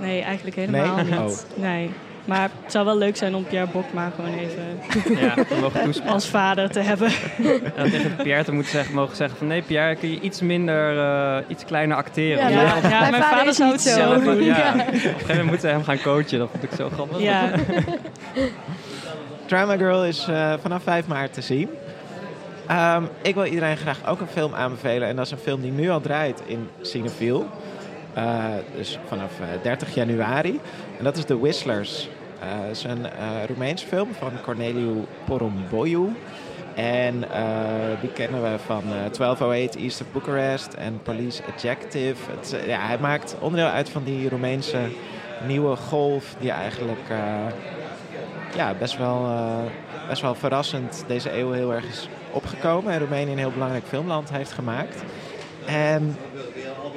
Nee, 0.00 0.20
eigenlijk 0.22 0.56
helemaal 0.56 0.94
Nee? 0.96 1.04
niet. 1.04 1.14
Oh. 1.18 1.36
Nee. 1.62 1.90
Maar 2.30 2.50
het 2.62 2.72
zou 2.72 2.84
wel 2.84 2.98
leuk 2.98 3.16
zijn 3.16 3.34
om 3.34 3.44
Pierre 3.44 3.66
Bokma 3.72 4.10
gewoon 4.16 4.34
even 4.38 4.78
Ja, 5.20 5.34
mogen 5.60 5.82
toespreken. 5.84 6.12
als 6.12 6.26
vader 6.28 6.70
te 6.70 6.80
hebben. 6.80 7.10
En 7.76 7.90
tegen 7.90 8.16
Pierre 8.16 8.44
te 8.44 8.52
moeten 8.52 8.70
zeggen, 8.72 8.94
mogen 8.94 9.16
zeggen 9.16 9.38
van 9.38 9.46
nee 9.46 9.62
Pierre, 9.62 9.94
kun 9.96 10.10
je 10.10 10.20
iets 10.20 10.40
minder, 10.40 10.98
eh, 10.98 11.36
iets 11.48 11.64
kleiner 11.64 11.96
acteren. 11.96 12.42
Ja, 12.42 12.48
Ja, 12.60 12.76
ja, 12.88 13.00
mijn 13.10 13.12
vader 13.12 13.28
vader 13.28 13.46
is 13.48 13.56
zou 13.56 13.72
het 13.72 13.80
zo. 13.80 13.98
Ja, 13.98 14.18
doen. 14.18 14.42
ja. 14.44 14.56
Ja. 14.56 14.72
Op 14.72 14.86
een 14.92 15.00
gegeven 15.00 15.26
moment 15.28 15.42
moeten 15.44 15.60
ze 15.60 15.66
hem 15.66 15.84
gaan 15.84 16.00
coachen. 16.02 16.38
Dat 16.38 16.48
vond 16.50 16.62
ik 16.62 16.70
zo 16.76 16.88
grappig. 16.94 17.20
Ja. 17.20 17.50
Drama 19.46 19.76
Girl 19.76 20.04
is 20.04 20.26
eh, 20.28 20.52
vanaf 20.62 20.82
5 20.82 21.06
maart 21.06 21.32
te 21.32 21.40
zien. 21.40 21.68
Ehm, 22.66 23.02
ik 23.22 23.34
wil 23.34 23.44
iedereen 23.44 23.76
graag 23.76 23.98
ook 24.06 24.20
een 24.20 24.26
film 24.26 24.54
aanbevelen. 24.54 25.08
En 25.08 25.16
dat 25.16 25.24
is 25.26 25.30
een 25.32 25.38
film 25.38 25.60
die 25.60 25.72
nu 25.72 25.90
al 25.90 26.00
draait 26.00 26.42
in 26.46 26.68
Cineville. 26.80 27.42
Eh, 28.14 28.44
dus 28.76 28.98
vanaf 29.08 29.30
eh, 29.40 29.46
30 29.62 29.94
januari. 29.94 30.60
En 30.98 31.04
dat 31.04 31.16
is 31.16 31.24
The 31.24 31.38
Whistlers. 31.40 32.08
Eh, 32.40 32.46
Het 32.66 32.76
is 32.76 32.84
een 32.84 33.06
eh 33.06 33.44
Roemeense 33.46 33.86
film 33.86 34.14
van 34.14 34.32
Corneliu 34.42 35.04
Porumboiu. 35.24 36.16
En 36.74 37.30
eh, 37.32 38.00
die 38.00 38.10
kennen 38.10 38.42
we 38.42 38.58
van 38.66 38.82
eh 38.82 38.88
1208 38.88 39.76
East 39.76 40.00
of 40.00 40.06
Bucharest 40.12 40.72
en 40.72 41.00
Police 41.02 41.42
Adjective. 41.54 42.30
Het, 42.30 42.56
ja, 42.66 42.86
hij 42.86 42.98
maakt 42.98 43.36
onderdeel 43.40 43.70
uit 43.70 43.88
van 43.88 44.04
die 44.04 44.28
Roemeense 44.28 44.78
nieuwe 45.46 45.76
golf 45.76 46.34
die 46.38 46.50
eigenlijk 46.50 47.08
ja, 48.56 48.74
best, 48.78 48.96
wel, 48.96 49.28
best 50.08 50.22
wel 50.22 50.34
verrassend 50.34 51.04
deze 51.06 51.38
eeuw 51.38 51.50
heel 51.50 51.74
erg 51.74 51.84
is 51.84 52.08
opgekomen. 52.32 52.92
En 52.92 52.98
Roemenië 52.98 53.32
een 53.32 53.38
heel 53.38 53.50
belangrijk 53.50 53.84
filmland 53.86 54.30
heeft 54.30 54.52
gemaakt. 54.52 55.02
En 55.66 56.16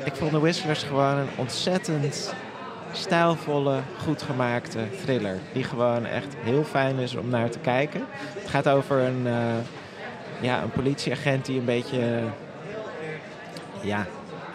ik 0.03 0.15
vond 0.15 0.32
The 0.32 0.39
Whistlers 0.39 0.84
gewoon 0.84 1.17
een 1.17 1.27
ontzettend 1.36 2.34
stijlvolle, 2.93 3.79
goed 4.03 4.21
gemaakte 4.21 4.79
thriller. 5.03 5.39
Die 5.53 5.63
gewoon 5.63 6.06
echt 6.06 6.36
heel 6.39 6.63
fijn 6.63 6.97
is 6.97 7.15
om 7.15 7.29
naar 7.29 7.49
te 7.49 7.60
kijken. 7.60 8.06
Het 8.38 8.49
gaat 8.49 8.69
over 8.69 8.99
een, 8.99 9.27
eh, 9.27 9.34
ja, 10.41 10.62
een 10.62 10.71
politieagent 10.71 11.45
die 11.45 11.60
een 11.60 11.65
beetje, 11.65 12.21
ja, 13.82 14.06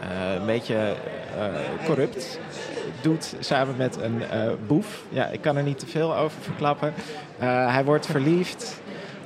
eh, 0.00 0.34
een 0.34 0.46
beetje 0.46 0.94
eh, 1.38 1.84
corrupt 1.84 2.38
doet 3.00 3.34
samen 3.40 3.76
met 3.76 3.98
een 4.00 4.22
boef. 4.66 5.02
Ja, 5.08 5.26
ik 5.26 5.40
kan 5.40 5.56
er 5.56 5.62
niet 5.62 5.78
te 5.78 5.86
veel 5.86 6.16
over 6.16 6.42
verklappen. 6.42 6.94
Hij 7.38 7.84
wordt 7.84 8.06
verliefd 8.06 8.80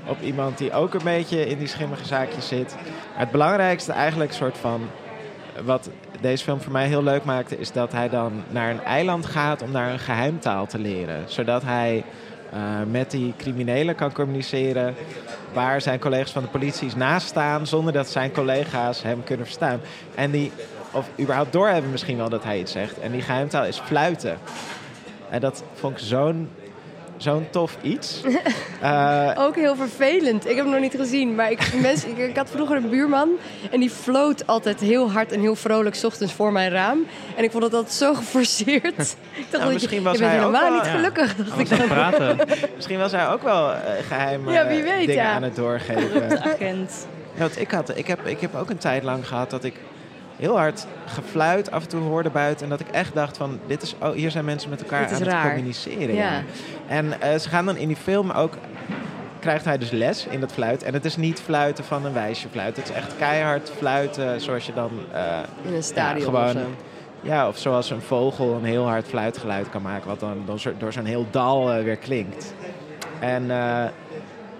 op 0.07 0.20
iemand 0.20 0.59
die 0.59 0.72
ook 0.72 0.94
een 0.94 1.05
beetje 1.05 1.46
in 1.46 1.59
die 1.59 1.66
schimmige 1.66 2.05
zaakjes 2.05 2.48
zit. 2.48 2.77
Het 3.12 3.31
belangrijkste 3.31 3.92
eigenlijk 3.92 4.33
soort 4.33 4.59
van 4.59 4.88
wat 5.64 5.90
deze 6.22 6.44
film 6.44 6.61
voor 6.61 6.72
mij 6.72 6.87
heel 6.87 7.02
leuk 7.02 7.24
maakte, 7.24 7.58
is 7.58 7.72
dat 7.72 7.92
hij 7.92 8.08
dan 8.08 8.32
naar 8.50 8.70
een 8.70 8.85
eiland 8.85 9.26
gaat 9.26 9.62
om 9.62 9.72
daar 9.72 9.92
een 9.92 9.98
geheimtaal 9.98 10.66
te 10.66 10.78
leren. 10.78 11.24
Zodat 11.26 11.62
hij 11.62 12.04
eh, 12.52 12.61
met 12.90 13.11
die 13.11 13.35
criminelen 13.37 13.94
kan 13.94 14.12
communiceren 14.12 14.94
waar 15.52 15.80
zijn 15.80 15.98
collega's 15.98 16.32
van 16.32 16.42
de 16.42 16.48
politie 16.48 16.96
naast 16.96 17.26
staan, 17.26 17.66
zonder 17.66 17.92
dat 17.92 18.08
zijn 18.08 18.32
collega's 18.32 19.02
hem 19.02 19.24
kunnen 19.24 19.46
verstaan. 19.46 19.80
En 20.14 20.30
die, 20.30 20.52
of 20.90 21.08
überhaupt 21.20 21.52
doorhebben 21.52 21.90
misschien 21.90 22.16
wel 22.16 22.28
dat 22.28 22.44
hij 22.44 22.58
iets 22.58 22.72
zegt. 22.72 23.00
En 23.00 23.12
die 23.12 23.22
geheimtaal 23.22 23.64
is 23.64 23.78
fluiten. 23.78 24.38
En 25.30 25.40
dat 25.40 25.62
vond 25.74 25.98
ik 25.98 26.04
zo'n 26.04 26.48
zo'n 27.22 27.46
tof 27.50 27.76
iets. 27.82 28.20
Eh, 28.82 29.30
Ook 29.38 29.56
heel 29.56 29.76
vervelend. 29.76 30.44
Ik 30.48 30.54
heb 30.56 30.64
hem 30.64 30.72
nog 30.72 30.80
niet 30.82 30.94
gezien, 30.96 31.35
maar 31.35 31.50
ik, 31.50 31.72
mensen, 31.82 32.11
ik, 32.11 32.18
ik 32.18 32.37
had 32.37 32.50
vroeger 32.50 32.76
een 32.76 32.88
buurman 32.88 33.28
en 33.70 33.80
die 33.80 33.90
floot 33.90 34.46
altijd 34.46 34.80
heel 34.80 35.11
hard 35.12 35.32
en 35.32 35.40
heel 35.40 35.54
vrolijk 35.54 35.94
's 35.94 36.04
ochtends 36.04 36.32
voor 36.32 36.52
mijn 36.52 36.70
raam. 36.70 37.06
En 37.37 37.44
ik 37.44 37.50
vond 37.50 37.62
dat 37.62 37.74
altijd 37.74 37.92
zo 37.94 38.14
geforceerd. 38.14 38.82
ik 38.85 38.96
dacht, 38.96 39.16
Nou, 39.50 39.62
dat 39.64 39.72
misschien 39.72 39.96
je, 39.98 40.02
was 40.02 40.18
je 40.18 40.24
hij 40.24 40.35
ook 40.35 40.40
helemaal 40.40 40.62
wel- 40.70 40.72
niet 40.78 40.85
ja. 40.85 40.90
gelukkig. 40.90 41.37
dacht 41.37 41.58
ik 41.58 41.68
dan. 41.78 41.87
praten. 41.88 42.37
misschien 42.76 42.98
was 42.98 43.12
hij 43.12 43.28
ook 43.28 43.42
wel 43.42 43.72
eh, 43.72 43.78
geheim 44.08 44.50
Ja, 44.50 44.66
wie 44.66 44.82
weet, 44.82 45.06
dingen 45.06 45.14
ja. 45.24 45.32
aan 45.32 45.42
het 45.42 45.56
doorgeven. 45.56 46.42
Agent. 46.42 47.06
Ja, 47.35 47.40
want 47.40 47.61
ik, 47.61 47.70
had, 47.70 47.96
ik, 47.96 48.06
heb, 48.06 48.26
ik 48.26 48.40
heb 48.40 48.54
ook 48.54 48.70
een 48.70 48.78
tijd 48.78 49.02
lang 49.02 49.26
gehad 49.28 49.50
dat 49.50 49.64
ik 49.64 49.74
heel 50.42 50.57
hard 50.59 50.87
gefluit 51.07 51.70
af 51.70 51.83
en 51.83 51.88
toe 51.88 52.00
hoorde 52.00 52.31
buiten. 52.31 52.64
En 52.64 52.70
dat 52.70 52.81
ik 52.81 52.88
echt 52.88 53.14
dacht 53.14 53.37
van, 53.37 53.59
dit 53.66 53.83
is, 53.83 53.94
oh, 54.00 54.11
hier 54.11 54.31
zijn 54.31 54.44
mensen 54.44 54.70
met 54.70 54.83
elkaar 54.83 55.12
aan 55.12 55.22
raar. 55.22 55.42
het 55.42 55.50
communiceren. 55.52 56.14
Ja. 56.14 56.33
Ja. 56.33 56.42
En 56.87 57.20
eh, 57.20 57.38
ze 57.38 57.48
gaan 57.48 57.64
dan 57.66 57.76
in 57.76 57.88
die 57.88 57.96
film 57.96 58.31
ook, 58.31 58.52
krijgt 59.40 59.64
hij 59.64 59.78
dus 59.78 59.90
les 59.90 60.26
in 60.26 60.40
dat 60.40 60.52
fluit. 60.52 60.83
En 60.83 60.92
het 60.94 61.05
is 61.05 61.16
niet 61.16 61.40
fluiten 61.40 61.85
van 61.85 62.05
een 62.07 62.12
wijsje 62.12 62.48
fluit. 62.48 62.76
Het 62.76 62.88
is 62.88 62.94
echt 62.94 63.16
keihard 63.16 63.72
fluiten 63.76 64.40
zoals 64.40 64.66
je 64.66 64.72
dan... 64.72 64.90
eh, 65.12 65.22
In 65.64 65.74
een 65.74 65.83
stadion 65.83 66.24
gewoon- 66.24 66.44
of 66.44 66.50
zo. 66.52 66.66
ja, 67.20 67.48
of 67.48 67.59
zoals 67.59 67.90
een 67.90 68.00
vogel 68.02 68.55
een 68.55 68.64
heel 68.64 68.88
hard 68.88 69.07
fluitgeluid 69.09 69.70
kan 69.70 69.83
maken. 69.83 70.09
Wat 70.09 70.20
dan 70.20 70.42
door, 70.46 70.61
zo- 70.61 70.72
door 70.78 70.92
zo'n 70.92 71.05
heel 71.05 71.26
dal 71.31 71.72
eh, 71.72 71.83
weer 71.85 71.96
klinkt. 71.96 72.55
En 73.20 73.50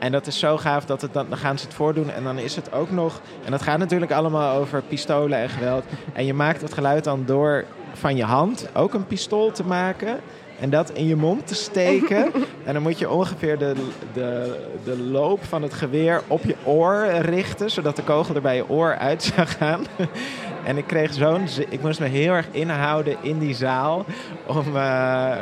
En 0.03 0.13
dat 0.13 0.27
is 0.27 0.39
zo 0.39 0.57
gaaf 0.57 0.85
dat 0.85 1.03
het 1.03 1.13
dan, 1.13 1.27
dan 1.29 1.39
gaan 1.39 1.59
ze 1.59 1.65
het 1.65 1.75
voordoen 1.75 2.11
en 2.11 2.25
dan 2.25 2.39
is 2.39 2.57
het 2.57 2.73
ook 2.73 2.91
nog. 2.91 3.21
En 3.45 3.51
dat 3.51 3.63
gaat 3.63 3.79
natuurlijk 3.79 4.13
allemaal 4.13 4.57
over 4.57 4.83
pistolen 4.89 5.39
en 5.39 5.49
geweld. 5.49 5.85
En 6.13 6.27
je 6.27 6.35
maakt 6.35 6.61
het 6.61 6.73
geluid 6.73 7.05
dan 7.05 7.23
door 7.27 7.65
van 7.93 8.17
je 8.17 8.25
hand 8.25 8.69
ook 8.75 8.95
een 8.95 9.07
pistool 9.07 9.51
te 9.51 9.65
maken. 9.65 10.21
En 10.61 10.71
dat 10.71 10.91
in 10.91 11.07
je 11.07 11.17
mond 11.17 11.47
te 11.47 11.55
steken. 11.55 12.33
en 12.67 12.73
dan 12.73 12.83
moet 12.83 12.99
je 12.99 13.11
ongeveer 13.11 13.59
de, 13.59 13.75
de, 14.13 14.59
de 14.85 14.99
loop 14.99 15.45
van 15.45 15.63
het 15.63 15.75
geweer 15.75 16.23
op 16.27 16.45
je 16.45 16.57
oor 16.65 17.07
richten. 17.21 17.71
Zodat 17.71 17.97
de 17.97 18.03
kogel 18.03 18.35
er 18.35 18.41
bij 18.43 18.57
je 18.57 18.69
oor 18.69 18.97
uit 18.97 19.23
zou 19.23 19.47
gaan. 19.47 19.87
en 20.65 20.77
ik 20.77 20.87
kreeg 20.87 21.13
zo'n. 21.13 21.47
Ik 21.69 21.83
moest 21.83 22.01
me 22.01 22.07
heel 22.07 22.33
erg 22.33 22.47
inhouden 22.51 23.17
in 23.21 23.39
die 23.39 23.55
zaal. 23.55 24.05
Om, 24.47 24.77
eh, 24.77 25.37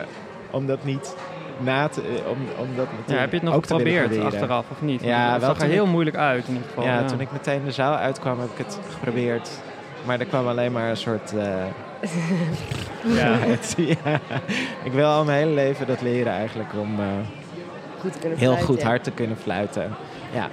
om 0.50 0.66
dat 0.66 0.84
niet 0.84 1.14
na 1.60 1.88
te. 1.88 2.00
Om, 2.28 2.36
om 2.58 2.68
dat 2.76 2.86
Ja, 3.06 3.14
heb 3.16 3.30
je 3.30 3.36
het 3.36 3.44
nog 3.44 3.54
geprobeerd 3.54 4.18
achteraf 4.20 4.64
of 4.70 4.82
niet? 4.82 5.02
Ja, 5.02 5.32
het 5.32 5.40
wel 5.40 5.50
zag 5.54 5.60
er 5.62 5.68
heel 5.68 5.84
ik- 5.84 5.90
moeilijk 5.90 6.16
uit 6.16 6.46
in 6.48 6.52
ieder 6.54 6.68
geval. 6.68 6.84
Ja, 6.84 7.04
toen 7.04 7.20
ik 7.20 7.32
meteen 7.32 7.64
de 7.64 7.70
zaal 7.72 7.94
uitkwam, 7.96 8.40
heb 8.40 8.50
ik 8.50 8.58
het 8.58 8.78
geprobeerd. 8.92 9.50
Maar 10.04 10.20
er 10.20 10.26
kwam 10.26 10.48
alleen 10.48 10.72
maar 10.72 10.90
een 10.90 10.96
soort. 10.96 11.32
eh, 11.36 11.44
Ja. 13.20 13.32
het- 13.38 13.74
ja. 14.04 14.20
Ik 14.82 14.92
wil 14.92 15.06
al 15.06 15.24
mijn 15.24 15.38
hele 15.38 15.54
leven 15.54 15.86
dat 15.86 16.00
leren 16.02 16.32
eigenlijk 16.32 16.68
om 16.78 17.00
eh, 17.00 17.06
Goed 18.00 18.12
heel 18.22 18.36
fluiten. 18.36 18.64
goed 18.66 18.82
hard 18.82 19.04
te 19.04 19.10
kunnen 19.10 19.36
fluiten. 19.36 19.90
Ja. 20.34 20.48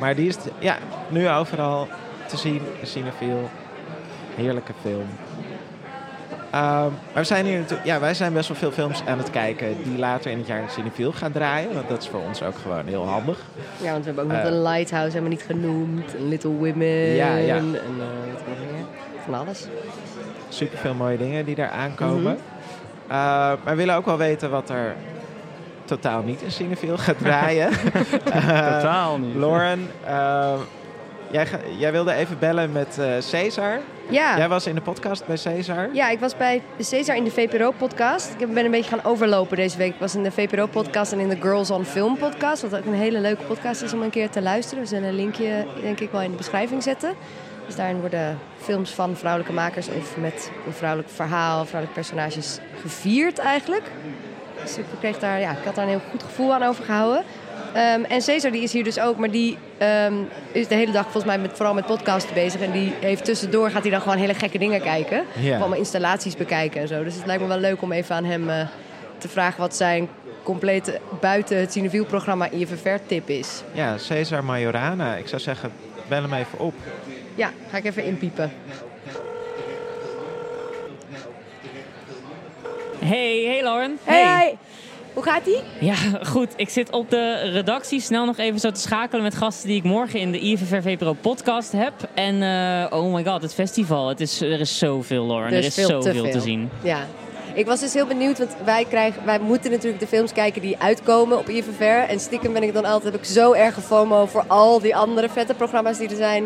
Maar 0.00 0.14
die 0.14 0.28
is 0.28 0.36
ja, 0.58 0.76
nu 1.08 1.28
overal 1.28 1.88
te 2.26 2.36
zien, 2.36 2.60
cinefiel. 2.82 3.50
Heerlijke 4.34 4.72
film. 4.82 5.06
Ehm, 6.52 6.62
maar 6.62 6.90
we 7.14 7.24
zijn 7.24 7.44
hier 7.46 7.58
natuurlijk, 7.58 7.86
ja, 7.86 8.00
wij 8.00 8.14
zijn 8.14 8.32
best 8.32 8.48
wel 8.48 8.56
veel 8.56 8.70
films 8.70 9.02
aan 9.06 9.18
het 9.18 9.30
kijken 9.30 9.76
die 9.82 9.98
later 9.98 10.30
in 10.30 10.38
het 10.38 10.46
jaar 10.46 10.60
in 10.62 10.68
cinefiel 10.68 11.12
gaan 11.12 11.32
draaien. 11.32 11.74
Want 11.74 11.88
dat 11.88 12.02
is 12.02 12.08
voor 12.08 12.20
ons 12.20 12.42
ook 12.42 12.54
gewoon 12.62 12.86
heel 12.86 13.06
handig. 13.06 13.38
Ja, 13.82 13.90
want 13.92 13.98
we 14.04 14.06
hebben 14.12 14.24
ook 14.24 14.30
nog 14.30 14.40
Eh. 14.40 14.44
een 14.46 14.62
Lighthouse 14.62 15.10
helemaal 15.10 15.30
niet 15.30 15.42
genoemd. 15.46 16.14
Little 16.28 16.50
Women. 16.50 16.86
Ja, 17.14 17.34
ja. 17.36 17.56
En 17.56 17.74
eh, 17.74 18.32
wat 18.32 18.46
nog 18.48 18.58
meer? 18.72 18.84
Van 19.24 19.34
alles. 19.34 19.66
super 20.48 20.78
veel 20.78 20.94
mooie 20.94 21.16
dingen 21.18 21.44
die 21.44 21.54
daar 21.54 21.70
aankomen. 21.70 22.22
Mhm. 22.22 22.32
Eh, 23.06 23.16
maar 23.16 23.58
we 23.64 23.74
willen 23.74 23.94
ook 23.94 24.06
wel 24.06 24.16
weten 24.16 24.50
wat 24.50 24.70
er 24.70 24.94
totaal 25.84 26.22
niet 26.22 26.42
in 26.42 26.50
Cineville 26.50 26.98
gaat 26.98 27.18
draaien. 27.18 27.70
Totaal 28.24 29.18
niet. 29.18 29.34
Lauren, 29.36 29.88
eh, 30.04 30.52
jij, 31.32 31.46
jij 31.78 31.92
wilde 31.92 32.12
even 32.12 32.38
bellen 32.38 32.72
met 32.72 32.98
eh 32.98 33.06
Cesar. 33.18 33.78
Ja. 34.08 34.36
Jij 34.36 34.48
was 34.48 34.66
in 34.66 34.74
de 34.74 34.80
podcast 34.80 35.26
bij 35.26 35.36
Cesar. 35.36 35.88
Ja, 35.92 36.08
ik 36.08 36.20
was 36.20 36.36
bij 36.36 36.62
Cesar 36.78 37.16
in 37.16 37.24
de 37.24 37.30
VPRO-podcast. 37.30 38.34
Ik 38.38 38.54
ben 38.54 38.64
een 38.64 38.70
beetje 38.70 38.90
gaan 38.90 39.04
overlopen 39.04 39.56
deze 39.56 39.76
week. 39.76 39.92
Ik 39.92 40.00
was 40.00 40.14
in 40.14 40.22
de 40.22 40.30
VPRO-podcast 40.30 41.12
en 41.12 41.18
in 41.18 41.28
de 41.28 41.40
Girls 41.40 41.70
on 41.70 41.84
Film 41.84 42.16
podcast. 42.16 42.62
Wat 42.62 42.76
ook 42.76 42.84
een 42.84 42.94
hele 42.94 43.20
leuke 43.20 43.42
podcast 43.42 43.82
is 43.82 43.92
om 43.92 44.02
een 44.02 44.10
keer 44.10 44.30
te 44.30 44.42
luisteren. 44.42 44.82
We 44.82 44.88
zullen 44.88 45.08
een 45.08 45.14
linkje, 45.14 45.66
denk 45.82 46.00
ik, 46.00 46.10
wel 46.10 46.20
in 46.20 46.30
de 46.30 46.36
beschrijving 46.36 46.82
zetten. 46.82 47.14
Dus 47.66 47.76
daarin 47.76 48.00
worden 48.00 48.38
films 48.56 48.90
van 48.90 49.16
vrouwelijke 49.16 49.54
makers 49.54 49.88
of 49.88 50.16
met 50.16 50.50
een 50.66 50.72
vrouwelijk 50.72 51.10
verhaal, 51.10 51.64
vrouwelijke 51.64 52.00
personages 52.00 52.58
gevierd 52.80 53.38
eigenlijk. 53.38 53.84
Dus 54.62 54.78
ik, 54.78 54.84
kreeg 54.98 55.18
daar, 55.18 55.40
ja, 55.40 55.50
ik 55.50 55.64
had 55.64 55.74
daar 55.74 55.84
een 55.84 55.90
heel 55.90 56.10
goed 56.10 56.22
gevoel 56.22 56.54
aan 56.54 56.62
overgehouden. 56.62 57.24
Ehm, 57.74 58.04
en 58.04 58.22
Cesar 58.22 58.50
die 58.50 58.62
is 58.62 58.72
hier 58.72 58.84
dus 58.84 59.00
ook, 59.00 59.18
maar 59.18 59.30
die 59.30 59.58
ehm, 59.78 60.14
is 60.52 60.68
de 60.68 60.74
hele 60.74 60.92
dag 60.92 61.02
volgens 61.02 61.24
mij 61.24 61.38
met, 61.38 61.50
vooral 61.54 61.74
met 61.74 61.86
podcasten 61.86 62.34
bezig. 62.34 62.60
En 62.60 62.72
die 62.72 62.92
heeft 63.00 63.24
tussendoor, 63.24 63.70
gaat 63.70 63.82
hij 63.82 63.90
dan 63.90 64.00
gewoon 64.00 64.16
hele 64.16 64.34
gekke 64.34 64.58
dingen 64.58 64.80
kijken. 64.80 65.20
Of 65.20 65.50
allemaal 65.50 65.78
installaties 65.78 66.36
bekijken 66.36 66.80
en 66.80 66.88
zo. 66.88 67.04
Dus 67.04 67.14
het 67.14 67.26
lijkt 67.26 67.42
me 67.42 67.48
wel 67.48 67.58
leuk 67.58 67.82
om 67.82 67.92
even 67.92 68.14
aan 68.14 68.24
hem 68.24 68.50
eh, 68.50 68.66
te 69.18 69.28
vragen 69.28 69.60
wat 69.60 69.76
zijn 69.76 70.08
complete 70.42 71.00
buiten 71.20 71.58
het 71.58 71.72
Cineviel 71.72 72.04
programma 72.04 72.50
IFFR 72.50 72.96
tip 73.06 73.28
is. 73.28 73.62
Ja, 73.72 73.98
Cesar 73.98 74.44
Majorana. 74.44 75.16
Ik 75.16 75.28
zou 75.28 75.42
zeggen, 75.42 75.72
bel 76.08 76.22
hem 76.22 76.34
even 76.34 76.58
op. 76.58 76.74
Ja, 77.34 77.50
ga 77.70 77.76
ik 77.76 77.84
even 77.84 78.04
inpiepen. 78.04 78.52
Hey, 82.98 83.44
hey 83.44 83.62
Lauren. 83.62 83.98
Hey, 84.04 84.58
hoe 85.14 85.22
gaat 85.22 85.46
ie? 85.46 85.58
Ja, 85.80 85.94
goed. 86.22 86.48
Ik 86.56 86.68
zit 86.68 86.90
op 86.90 87.10
de 87.10 87.32
redactie 87.52 88.00
snel 88.00 88.24
nog 88.24 88.38
even 88.38 88.60
zo 88.60 88.70
te 88.70 88.80
schakelen 88.80 89.22
met 89.22 89.34
gasten 89.34 89.68
die 89.68 89.76
ik 89.76 89.82
morgen 89.84 90.20
in 90.20 90.32
de 90.32 90.38
IFFR 90.40 90.80
VPRO 90.82 91.12
podcast 91.20 91.72
heb. 91.72 91.92
En 92.14 92.42
eh, 92.42 92.98
oh 92.98 93.14
my 93.14 93.24
god, 93.24 93.42
het 93.42 93.54
festival. 93.54 94.08
Het 94.08 94.20
is, 94.20 94.40
er 94.40 94.60
is 94.60 94.78
zoveel, 94.78 95.26
Lauren. 95.26 95.46
Er, 95.46 95.52
Er 95.52 95.58
is 95.58 95.66
is, 95.66 95.74
veel 95.74 96.00
te 96.00 96.06
zoveel 96.08 96.24
te, 96.24 96.30
veel. 96.30 96.40
zien. 96.40 96.70
Ja. 96.82 97.06
Ik 97.54 97.66
was 97.66 97.80
dus 97.80 97.94
heel 97.94 98.06
benieuwd, 98.06 98.38
want 98.38 98.56
wij, 98.64 98.84
krijgen, 98.88 99.24
wij 99.24 99.38
moeten 99.38 99.70
natuurlijk 99.70 100.00
de 100.00 100.06
films 100.06 100.32
kijken 100.32 100.62
die 100.62 100.78
uitkomen 100.78 101.38
op 101.38 101.48
IFFR. 101.48 101.82
En 101.82 102.20
stiekem 102.20 102.52
ben 102.52 102.62
ik 102.62 102.72
dan 102.74 102.84
altijd, 102.84 103.12
heb 103.12 103.22
ik 103.22 103.28
zo 103.28 103.52
erg 103.52 103.78
FOMO 103.82 104.26
voor 104.26 104.44
al 104.46 104.80
die 104.80 104.96
andere 104.96 105.28
vette 105.28 105.54
programma's 105.54 105.98
die 105.98 106.08
er 106.08 106.16
zijn. 106.16 106.44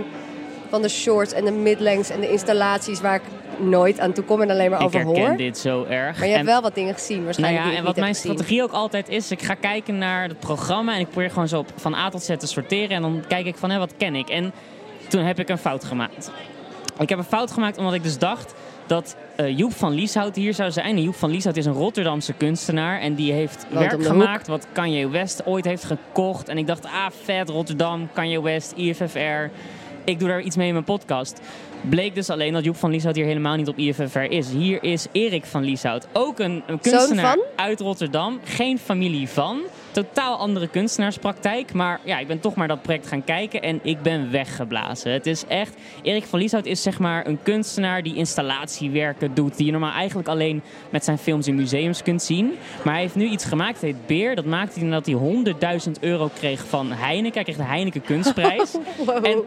Van 0.69 0.83
de 0.83 0.89
shorts 0.89 1.33
en 1.33 1.45
de 1.45 1.51
midlengths 1.53 2.11
en 2.11 2.21
de 2.21 2.31
installaties 2.31 3.01
waar 3.01 3.15
ik 3.15 3.23
nooit 3.59 4.01
aan 4.01 4.13
toe 4.13 4.25
kom 4.25 4.43
en 4.43 4.51
alleen 4.51 4.71
maar 4.71 4.81
Ik 4.81 4.87
over 4.87 5.01
herken 5.01 5.27
hoor. 5.27 5.37
dit 5.37 5.59
zo 5.59 5.85
erg. 5.85 6.17
Maar 6.19 6.27
je 6.27 6.33
hebt 6.35 6.47
En- 6.47 6.53
wel 6.53 6.63
wat 6.63 6.75
dingen 6.75 6.95
gezien 6.95 7.15
Nou 7.15 7.25
waarschijnlijk. 7.25 7.63
ja, 7.65 7.69
die 7.71 7.79
en 7.79 7.83
ik 7.83 7.87
wat 7.89 7.97
mijn 8.01 8.15
strategie 8.15 8.63
ook 8.63 8.73
altijd 8.73 9.09
is, 9.09 9.31
ik 9.31 9.43
ga 9.43 9.55
kijken 9.55 9.99
naar 9.99 10.29
het 10.29 10.39
programma 10.41 10.95
en 10.95 11.01
ik 11.01 11.11
probeer 11.11 11.31
gewoon 11.31 11.49
zo 11.49 11.59
op- 11.59 11.73
van 11.77 11.95
A 11.95 12.09
tot 12.09 12.23
Z 12.23 12.37
te 12.37 12.47
sorteren 12.47 12.91
en 12.97 13.03
dan 13.03 13.25
kijk 13.29 13.47
ik 13.47 13.57
van, 13.57 13.71
hé, 13.71 13.79
wat 13.79 13.95
ken 13.97 14.15
ik? 14.15 14.29
En 14.29 14.53
toen 15.09 15.23
heb 15.25 15.39
ik 15.39 15.49
een 15.49 15.59
fout 15.59 15.85
gemaakt. 15.85 16.31
Ik 16.99 17.09
heb 17.09 17.19
een 17.19 17.25
fout 17.25 17.51
gemaakt 17.53 17.79
omdat 17.79 17.95
ik 17.95 18.03
dus 18.03 18.19
dacht 18.19 18.55
dat 18.87 19.17
eh, 19.37 19.59
Joep 19.59 19.73
van 19.73 19.93
Lieshout 19.93 20.37
hier 20.37 20.55
zou 20.55 20.71
zijn. 20.71 20.97
En 20.97 21.03
Joep 21.03 21.15
van 21.15 21.31
Lieshout 21.31 21.57
is 21.57 21.67
een 21.67 21.73
Rotterdamse 21.73 22.33
kunstenaar 22.33 23.01
en 23.01 23.15
die 23.15 23.33
heeft 23.33 23.67
werk 23.71 24.05
gemaakt 24.05 24.47
wat 24.47 24.67
Kanye 24.73 25.09
West 25.09 25.47
ooit 25.47 25.65
heeft 25.65 25.85
gekocht. 25.85 26.49
En 26.49 26.59
ik 26.59 26.67
dacht, 26.67 26.85
ah, 26.85 27.07
vet, 27.25 27.49
Rotterdam, 27.49 28.09
Kanye 28.13 28.43
West, 28.43 28.73
IFFR. 28.77 29.51
Ik 30.05 30.19
doe 30.19 30.29
daar 30.29 30.41
iets 30.41 30.57
mee 30.57 30.67
in 30.67 30.73
mijn 30.73 30.85
podcast. 30.85 31.41
Bleek 31.89 32.15
dus 32.15 32.31
alleen 32.31 32.53
dat 32.53 32.65
Joep 32.65 32.77
van 32.77 32.91
Lieshout 32.91 33.17
hier 33.17 33.25
helemaal 33.25 33.57
niet 33.57 33.69
op 33.69 33.79
IFFR 33.79 34.19
is. 34.19 34.51
Hier 34.51 34.83
is 34.83 35.07
Erik 35.13 35.45
van 35.45 35.65
Lieshout, 35.65 36.09
ook 36.13 36.39
een, 36.39 36.63
een 36.67 36.81
kunstenaar 36.81 37.39
uit 37.57 37.81
Rotterdam. 37.81 38.41
Geen 38.45 38.79
familie 38.79 39.29
van. 39.29 39.61
Totaal 39.91 40.37
andere 40.37 40.69
kunstenaarspraktijk. 40.69 41.73
Maar 41.73 42.01
ja, 42.05 42.19
ik 42.19 42.27
ben 42.27 42.41
toch 42.41 42.55
maar 42.55 42.69
dat 42.69 42.83
project 42.83 43.07
gaan 43.07 43.25
kijken 43.25 43.63
en 43.63 43.81
ik 43.83 44.03
ben 44.03 44.31
weggeblazen. 44.31 45.13
Het 45.13 45.27
is 45.27 45.45
echt... 45.47 45.75
Erik 46.03 46.25
van 46.25 46.39
Lieshout 46.39 46.67
is 46.67 46.83
zeg 46.83 46.99
maar 46.99 47.27
een 47.27 47.43
kunstenaar 47.43 48.03
die 48.03 48.15
installatiewerken 48.15 49.35
doet. 49.35 49.57
Die 49.57 49.67
je 49.67 49.73
normaal 49.73 49.93
eigenlijk 49.93 50.29
alleen 50.29 50.63
met 50.91 51.05
zijn 51.05 51.19
films 51.19 51.47
in 51.47 51.55
museums 51.55 52.03
kunt 52.03 52.23
zien. 52.23 52.55
Maar 52.85 52.93
hij 52.93 53.03
heeft 53.03 53.15
nu 53.15 53.27
iets 53.29 53.45
gemaakt, 53.45 53.81
het 53.81 53.83
heet 53.83 54.07
Beer. 54.07 54.35
Dat 54.35 54.45
maakte 54.45 54.79
hij 54.79 54.89
nadat 54.89 55.07
hij 55.07 55.81
100.000 55.87 55.91
euro 56.01 56.31
kreeg 56.35 56.67
van 56.67 56.93
Heineken. 56.93 57.35
Hij 57.35 57.43
kreeg 57.43 57.57
de 57.57 57.73
Heineken 57.73 58.03
Kunstprijs. 58.03 58.75
Wow. 59.07 59.27
En 59.27 59.45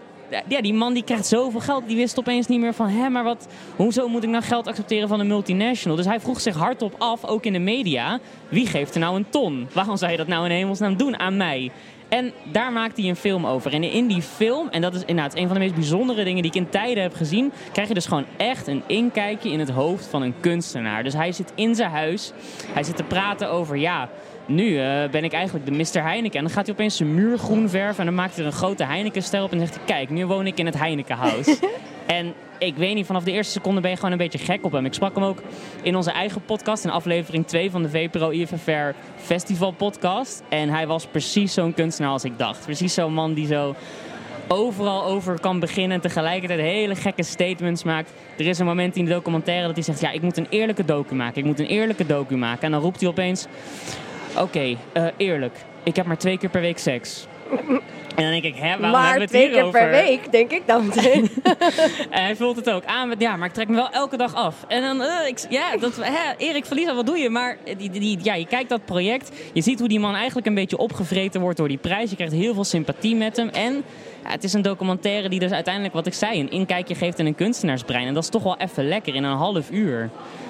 ja, 0.47 0.61
die 0.61 0.73
man 0.73 0.93
die 0.93 1.03
krijgt 1.03 1.25
zoveel 1.25 1.59
geld. 1.59 1.87
Die 1.87 1.95
wist 1.95 2.19
opeens 2.19 2.47
niet 2.47 2.59
meer 2.59 2.73
van... 2.73 2.87
Hé, 2.87 3.09
maar 3.09 3.23
wat, 3.23 3.47
hoezo 3.75 4.07
moet 4.07 4.23
ik 4.23 4.29
nou 4.29 4.43
geld 4.43 4.67
accepteren 4.67 5.07
van 5.07 5.19
een 5.19 5.27
multinational? 5.27 5.97
Dus 5.97 6.05
hij 6.05 6.19
vroeg 6.19 6.41
zich 6.41 6.55
hardop 6.55 6.95
af, 6.97 7.25
ook 7.25 7.45
in 7.45 7.53
de 7.53 7.59
media... 7.59 8.19
Wie 8.49 8.67
geeft 8.67 8.93
er 8.93 8.99
nou 8.99 9.15
een 9.15 9.29
ton? 9.29 9.67
Waarom 9.73 9.97
zou 9.97 10.11
je 10.11 10.17
dat 10.17 10.27
nou 10.27 10.45
in 10.45 10.51
hemelsnaam 10.51 10.97
doen 10.97 11.19
aan 11.19 11.37
mij? 11.37 11.71
En 12.09 12.31
daar 12.51 12.71
maakt 12.71 12.97
hij 12.97 13.09
een 13.09 13.15
film 13.15 13.45
over. 13.45 13.73
En 13.73 13.83
in 13.83 14.07
die 14.07 14.21
film, 14.21 14.67
en 14.69 14.81
dat 14.81 14.93
is 14.93 15.03
inderdaad 15.05 15.37
een 15.37 15.45
van 15.45 15.53
de 15.53 15.59
meest 15.59 15.75
bijzondere 15.75 16.23
dingen 16.23 16.41
die 16.41 16.51
ik 16.51 16.57
in 16.57 16.69
tijden 16.69 17.03
heb 17.03 17.13
gezien, 17.13 17.51
krijg 17.71 17.87
je 17.87 17.93
dus 17.93 18.05
gewoon 18.05 18.25
echt 18.37 18.67
een 18.67 18.83
inkijkje 18.87 19.51
in 19.51 19.59
het 19.59 19.69
hoofd 19.69 20.05
van 20.05 20.21
een 20.21 20.33
kunstenaar. 20.39 21.03
Dus 21.03 21.13
hij 21.13 21.31
zit 21.31 21.51
in 21.55 21.75
zijn 21.75 21.91
huis, 21.91 22.31
hij 22.73 22.83
zit 22.83 22.95
te 22.95 23.03
praten 23.03 23.51
over, 23.51 23.77
ja, 23.77 24.09
nu 24.49 24.79
eh, 24.79 25.09
ben 25.11 25.23
ik 25.23 25.33
eigenlijk 25.33 25.65
de 25.65 25.71
Mr. 25.71 26.03
Heineken. 26.03 26.37
En 26.37 26.43
dan 26.43 26.53
gaat 26.53 26.65
hij 26.65 26.75
opeens 26.75 26.97
zijn 26.97 27.13
muur 27.13 27.37
groen 27.37 27.69
verven 27.69 27.99
en 27.99 28.05
dan 28.05 28.15
maakt 28.15 28.35
hij 28.35 28.45
er 28.45 28.51
een 28.51 28.57
grote 28.57 28.83
Heineken-ster 28.83 29.43
op 29.43 29.51
en 29.51 29.59
zegt 29.59 29.75
hij, 29.75 29.83
kijk, 29.85 30.09
nu 30.09 30.25
woon 30.25 30.47
ik 30.47 30.57
in 30.57 30.65
het 30.65 30.77
Heineken-house. 30.77 31.57
en 32.05 32.33
ik 32.57 32.75
weet 32.75 32.95
niet, 32.95 33.05
vanaf 33.05 33.23
de 33.23 33.31
eerste 33.31 33.51
seconde 33.51 33.81
ben 33.81 33.89
je 33.89 33.95
gewoon 33.95 34.11
een 34.11 34.17
beetje 34.17 34.37
gek 34.37 34.65
op 34.65 34.71
hem. 34.71 34.85
Ik 34.85 34.93
sprak 34.93 35.15
hem 35.15 35.23
ook 35.23 35.41
in 35.81 35.95
onze 35.95 36.11
eigen 36.11 36.41
podcast, 36.45 36.83
in 36.83 36.89
aflevering 36.89 37.47
2 37.47 37.71
van 37.71 37.81
de 37.81 37.89
VPRO 37.89 38.29
IFFR 38.29 38.95
Festival 39.15 39.71
podcast. 39.71 40.43
En 40.49 40.69
hij 40.69 40.87
was 40.87 41.05
precies 41.05 41.53
zo'n 41.53 41.73
kunstenaar 41.73 42.11
als 42.11 42.23
ik 42.23 42.37
dacht. 42.37 42.65
Precies 42.65 42.93
zo'n 42.93 43.13
man 43.13 43.33
die 43.33 43.47
zo 43.47 43.75
overal 44.47 45.03
over 45.03 45.39
kan 45.39 45.59
beginnen 45.59 45.91
en 45.91 46.01
tegelijkertijd 46.01 46.59
hele 46.59 46.95
gekke 46.95 47.23
statements 47.23 47.83
maakt. 47.83 48.11
Er 48.37 48.47
is 48.47 48.59
een 48.59 48.65
moment 48.65 48.95
in 48.95 49.05
de 49.05 49.11
documentaire 49.11 49.65
dat 49.65 49.75
hij 49.75 49.83
zegt, 49.83 50.01
ja, 50.01 50.11
ik 50.11 50.21
moet 50.21 50.37
een 50.37 50.47
eerlijke 50.49 50.85
docu 50.85 51.15
maken. 51.15 51.37
Ik 51.37 51.45
moet 51.45 51.59
een 51.59 51.65
eerlijke 51.65 52.05
docu 52.05 52.37
maken. 52.37 52.61
En 52.61 52.71
dan 52.71 52.81
roept 52.81 52.99
hij 52.99 53.09
opeens, 53.09 53.47
oké, 54.37 54.75
eh, 54.91 55.05
eerlijk, 55.17 55.55
ik 55.83 55.95
heb 55.95 56.05
maar 56.05 56.17
twee 56.17 56.37
keer 56.37 56.49
per 56.49 56.61
week 56.61 56.77
seks. 56.77 57.27
En 58.15 58.25
dan 58.25 58.41
denk 58.41 58.43
ik, 58.43 58.55
hè, 58.55 58.61
waarom 58.61 58.81
hebben 58.81 58.91
maar 58.91 59.13
we 59.13 59.19
het 59.19 59.29
twee 59.29 59.41
hier 59.41 59.51
keer 59.51 59.63
over? 59.63 59.79
per 59.79 59.89
week, 59.89 60.31
denk 60.31 60.51
ik 60.51 60.61
dan 60.65 60.85
meteen. 60.87 61.29
En 62.09 62.23
hij 62.23 62.35
voelt 62.35 62.55
het 62.55 62.69
ook 62.69 62.85
aan 62.85 63.07
met, 63.07 63.21
ja, 63.21 63.35
maar 63.35 63.47
ik 63.47 63.53
trek 63.53 63.67
me 63.67 63.75
wel 63.75 63.89
elke 63.89 64.17
dag 64.17 64.35
af. 64.35 64.55
En 64.67 64.81
dan, 64.81 65.01
eh, 65.01 65.27
ik, 65.27 65.45
ja, 65.49 65.77
dat, 65.77 65.95
hè, 66.01 66.33
Erik 66.37 66.65
Verliezer, 66.65 66.95
wat 66.95 67.05
doe 67.05 67.17
je? 67.17 67.29
Maar 67.29 67.57
die, 67.77 67.89
die, 67.89 68.19
ja, 68.21 68.33
je 68.33 68.45
kijkt 68.45 68.69
dat 68.69 68.85
project, 68.85 69.31
je 69.53 69.61
ziet 69.61 69.79
hoe 69.79 69.87
die 69.87 69.99
man 69.99 70.15
eigenlijk 70.15 70.47
een 70.47 70.53
beetje 70.53 70.77
opgevreten 70.77 71.41
wordt 71.41 71.57
door 71.57 71.67
die 71.67 71.77
prijs. 71.77 72.09
Je 72.09 72.15
krijgt 72.15 72.33
heel 72.33 72.53
veel 72.53 72.63
sympathie 72.63 73.15
met 73.15 73.37
hem. 73.37 73.49
En 73.49 73.83
ja, 74.23 74.29
het 74.29 74.43
is 74.43 74.53
een 74.53 74.61
documentaire 74.61 75.29
die 75.29 75.39
dus 75.39 75.51
uiteindelijk, 75.51 75.93
wat 75.93 76.07
ik 76.07 76.13
zei, 76.13 76.39
een 76.39 76.51
inkijkje 76.51 76.95
geeft 76.95 77.19
in 77.19 77.25
een 77.25 77.35
kunstenaarsbrein. 77.35 78.07
En 78.07 78.13
dat 78.13 78.23
is 78.23 78.29
toch 78.29 78.43
wel 78.43 78.57
even 78.57 78.87
lekker 78.87 79.15
in 79.15 79.23
een 79.23 79.37
half 79.37 79.71
uur. 79.71 80.09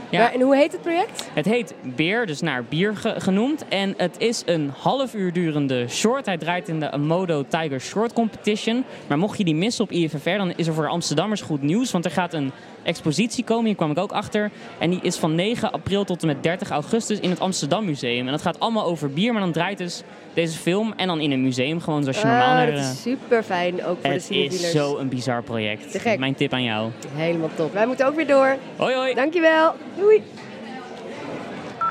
Ja. 0.09 0.19
Maar, 0.19 0.33
en 0.33 0.41
hoe 0.41 0.55
heet 0.55 0.71
het 0.71 0.81
project? 0.81 1.29
Het 1.33 1.45
heet 1.45 1.73
Beer, 1.95 2.25
dus 2.25 2.41
naar 2.41 2.63
bier 2.63 2.95
ge- 2.95 3.15
genoemd. 3.17 3.67
En 3.67 3.93
het 3.97 4.15
is 4.17 4.43
een 4.45 4.71
half 4.79 5.13
uur 5.13 5.33
durende 5.33 5.87
short. 5.87 6.25
Hij 6.25 6.37
draait 6.37 6.67
in 6.69 6.79
de 6.79 6.91
Amodo 6.91 7.45
Tiger 7.47 7.79
Short 7.81 8.13
Competition. 8.13 8.83
Maar 9.07 9.17
mocht 9.17 9.37
je 9.37 9.43
die 9.43 9.55
missen 9.55 9.83
op 9.83 9.91
IFFR, 9.91 10.29
dan 10.29 10.53
is 10.55 10.67
er 10.67 10.73
voor 10.73 10.87
Amsterdammers 10.87 11.41
goed 11.41 11.61
nieuws. 11.61 11.91
Want 11.91 12.05
er 12.05 12.11
gaat 12.11 12.33
een 12.33 12.51
expositie 12.83 13.43
komen, 13.43 13.65
hier 13.65 13.75
kwam 13.75 13.91
ik 13.91 13.97
ook 13.97 14.11
achter. 14.11 14.51
En 14.77 14.89
die 14.89 14.99
is 15.01 15.15
van 15.17 15.35
9 15.35 15.71
april 15.71 16.03
tot 16.03 16.21
en 16.21 16.27
met 16.27 16.43
30 16.43 16.69
augustus 16.69 17.19
in 17.19 17.29
het 17.29 17.39
Amsterdam 17.39 17.85
Museum. 17.85 18.25
En 18.25 18.31
dat 18.31 18.41
gaat 18.41 18.59
allemaal 18.59 18.85
over 18.85 19.09
bier, 19.13 19.31
maar 19.33 19.41
dan 19.41 19.51
draait 19.51 19.77
dus 19.77 20.03
deze 20.33 20.57
film 20.57 20.93
en 20.97 21.07
dan 21.07 21.19
in 21.19 21.31
een 21.31 21.41
museum. 21.41 21.81
Gewoon 21.81 22.01
zoals 22.03 22.17
je 22.21 22.25
normaal 22.25 22.47
Ah, 22.49 22.53
naar... 22.55 22.65
dat 22.65 22.75
eh, 22.75 22.89
is 22.91 23.01
super 23.01 23.43
fijn, 23.43 23.73
ook 23.85 23.97
voor 24.01 24.01
de 24.01 24.07
het 24.09 24.15
is 24.17 24.25
cinefielers. 24.25 24.71
zo 24.71 24.97
een 24.97 25.09
bizar 25.09 25.43
project. 25.43 25.91
Te 25.91 25.99
gek. 25.99 26.19
Mijn 26.19 26.35
tip 26.35 26.53
aan 26.53 26.63
jou. 26.63 26.91
Helemaal 27.13 27.49
top. 27.55 27.73
Wij 27.73 27.87
moeten 27.87 28.07
ook 28.07 28.15
weer 28.15 28.27
door. 28.27 28.55
Hoi 28.75 28.95
hoi! 28.95 29.13
Dankjewel. 29.13 29.75
Doei. 29.97 30.23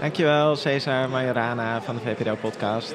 Dankjewel, 0.00 0.56
Cesar 0.56 1.08
Majorana 1.08 1.82
van 1.82 1.94
de 1.94 2.00
VPRO-podcast. 2.00 2.94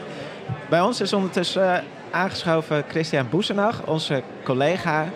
Bij 0.69 0.81
ons 0.81 1.01
is 1.01 1.13
ondertussen 1.13 1.73
eh, 1.75 1.81
aangeschoven 2.11 2.83
Christian 2.89 3.27
Boesenach, 3.29 3.85
onze 3.85 4.21
collega. 4.43 5.09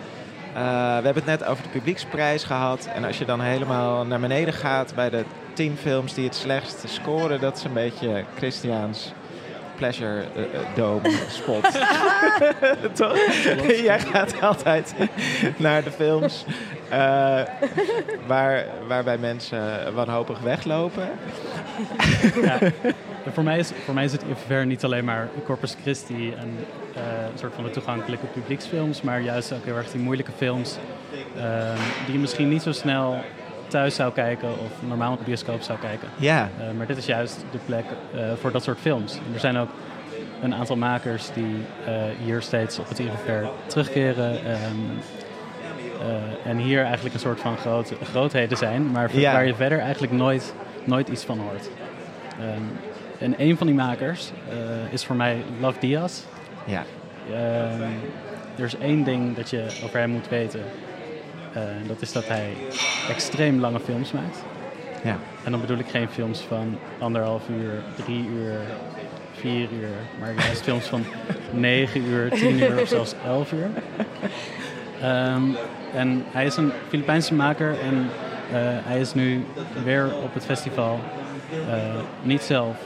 Eh, 0.58 0.63
we 0.63 1.04
hebben 1.04 1.13
het 1.13 1.26
net 1.26 1.46
over 1.46 1.63
de 1.63 1.70
publieksprijs 1.70 2.43
gehad. 2.43 2.89
En 2.93 3.04
als 3.04 3.17
je 3.17 3.26
dan 3.26 3.41
helemaal 3.41 4.06
naar 4.06 4.20
beneden 4.20 4.54
gaat 4.54 4.96
bij 4.96 5.10
de 5.10 5.24
tien 5.54 5.78
films 5.78 6.13
die 6.13 6.26
het 6.26 6.36
slechtst 6.36 6.89
scoren, 6.89 7.39
dat 7.39 7.58
is 7.58 7.63
een 7.63 7.74
beetje 7.74 8.24
Christiaans 8.36 9.13
pleasure 9.78 10.24
eh, 10.36 10.43
eh, 10.43 10.76
dome 10.76 11.12
spot. 11.30 11.63
Toch? 13.00 13.17
Jij 13.84 14.00
gaat 14.00 14.41
altijd 14.41 14.93
naar 15.58 15.84
de 15.84 15.91
films 15.91 16.46
eh, 16.89 17.41
waar, 18.28 18.65
waarbij 18.88 19.17
mensen 19.17 19.93
wanhopig 19.93 20.39
weglopen. 20.39 21.10
Ja. 22.41 22.60
En 23.28 23.34
voor, 23.34 23.44
mij 23.44 23.58
is, 23.58 23.72
voor 23.86 23.94
mij 23.94 24.04
is 24.04 24.12
het 24.12 24.24
IFR 24.24 24.66
niet 24.66 24.84
alleen 24.84 25.06
maar 25.06 25.28
Corpus 25.46 25.76
Christi 25.82 26.34
en 26.34 26.56
eh, 26.94 27.02
een 27.32 27.40
soort 27.40 27.54
van 27.56 27.63
de 27.63 27.70
toegankelijke 27.70 28.26
publieksfilms, 28.26 29.02
maar 29.02 29.22
juist 29.22 29.54
ook 29.54 29.66
heel 29.66 29.76
erg 29.76 29.92
die 29.92 30.02
moeilijke 30.02 30.32
films 30.32 30.78
ehm, 31.38 31.78
die 32.06 32.13
je 32.13 32.20
misschien 32.20 32.50
niet 32.50 32.62
zo 32.62 32.72
snel 32.72 33.18
thuis 33.68 33.96
zou 33.96 34.13
kijken 34.13 34.50
of 34.50 34.72
normaal 34.88 35.12
op 35.12 35.18
de 35.20 35.24
bioscoop 35.26 35.62
zou 35.62 35.80
kijken. 35.80 36.08
Ja, 36.18 36.50
Eh, 36.60 36.66
maar 36.78 36.88
dit 36.88 36.98
is 36.98 37.06
juist 37.06 37.46
de 37.52 37.58
plek 37.66 37.84
eh, 38.16 38.20
voor 38.40 38.52
dat 38.52 38.63
soort 38.63 38.78
films. 38.80 39.13
En 39.16 39.34
er 39.34 39.40
zijn 39.40 39.58
ook 39.58 39.70
een 40.42 40.54
aantal 40.56 40.76
makers 40.76 41.30
die 41.34 41.56
hier 42.24 42.42
steeds 42.42 42.80
op 42.80 42.90
het 42.90 43.00
IFR 43.00 43.46
terugkeren. 43.66 44.32
ehm, 44.46 44.76
eh, 46.02 46.50
en 46.52 46.58
hier 46.58 46.84
eigenlijk 46.84 47.13
een 47.13 47.20
soort 47.22 47.40
van 47.40 47.58
groot, 47.58 47.94
grootheden 48.04 48.58
zijn, 48.58 48.92
maar 48.92 49.10
Ja. 49.18 49.32
waar 49.32 49.46
je 49.46 49.56
verder 49.56 49.80
eigenlijk 49.80 50.13
nooit, 50.13 50.54
nooit 50.84 51.08
iets 51.10 51.24
van 51.24 51.40
hoort. 51.40 51.70
Ehm, 52.40 52.62
en 53.19 53.34
een 53.38 53.58
van 53.58 53.67
die 53.67 53.75
makers 53.75 54.32
eh, 54.49 54.93
is 54.93 55.06
voor 55.06 55.15
mij 55.15 55.43
Love 55.60 55.80
Diaz. 55.80 56.21
ja. 56.65 56.84
Ehm, 57.34 57.82
er 58.56 58.63
is 58.63 58.77
één 58.77 59.03
ding 59.03 59.36
dat 59.36 59.49
je 59.49 59.65
over 59.84 59.99
hem 59.99 60.10
moet 60.10 60.27
weten. 60.30 60.62
En 61.53 61.84
dat 61.88 62.01
is 62.01 62.12
dat 62.12 62.27
hij 62.27 62.53
extreem 63.10 63.60
lange 63.60 63.80
films 63.80 64.12
maakt. 64.12 64.43
Ja. 65.03 65.17
En 65.43 65.51
dan 65.51 65.62
bedoel 65.62 65.77
ik 65.77 65.88
geen 65.88 66.10
films 66.10 66.39
van 66.39 66.77
anderhalf 66.99 67.49
uur, 67.49 67.71
drie 68.06 68.27
uur, 68.27 68.60
vier 69.34 69.67
uur. 69.71 69.89
Maar 70.19 70.34
juist 70.34 70.62
films 70.62 70.86
van 70.86 71.06
negen 71.51 72.01
uur, 72.03 72.30
tien 72.30 72.60
uur 72.60 72.82
of 72.82 72.88
zelfs 72.88 73.13
elf 73.25 73.51
uur. 73.51 73.69
Ehm, 75.01 75.43
en 75.93 76.23
hij 76.32 76.45
is 76.45 76.58
een 76.58 76.71
Filipijnse 76.88 77.34
maker 77.34 77.80
en 77.80 78.10
eh, 78.51 78.60
hij 78.62 78.99
is 78.99 79.13
nu 79.13 79.45
weer 79.84 80.15
op 80.23 80.34
het 80.34 80.45
festival. 80.45 80.99
Niet 82.23 82.41
zelf, 82.41 82.77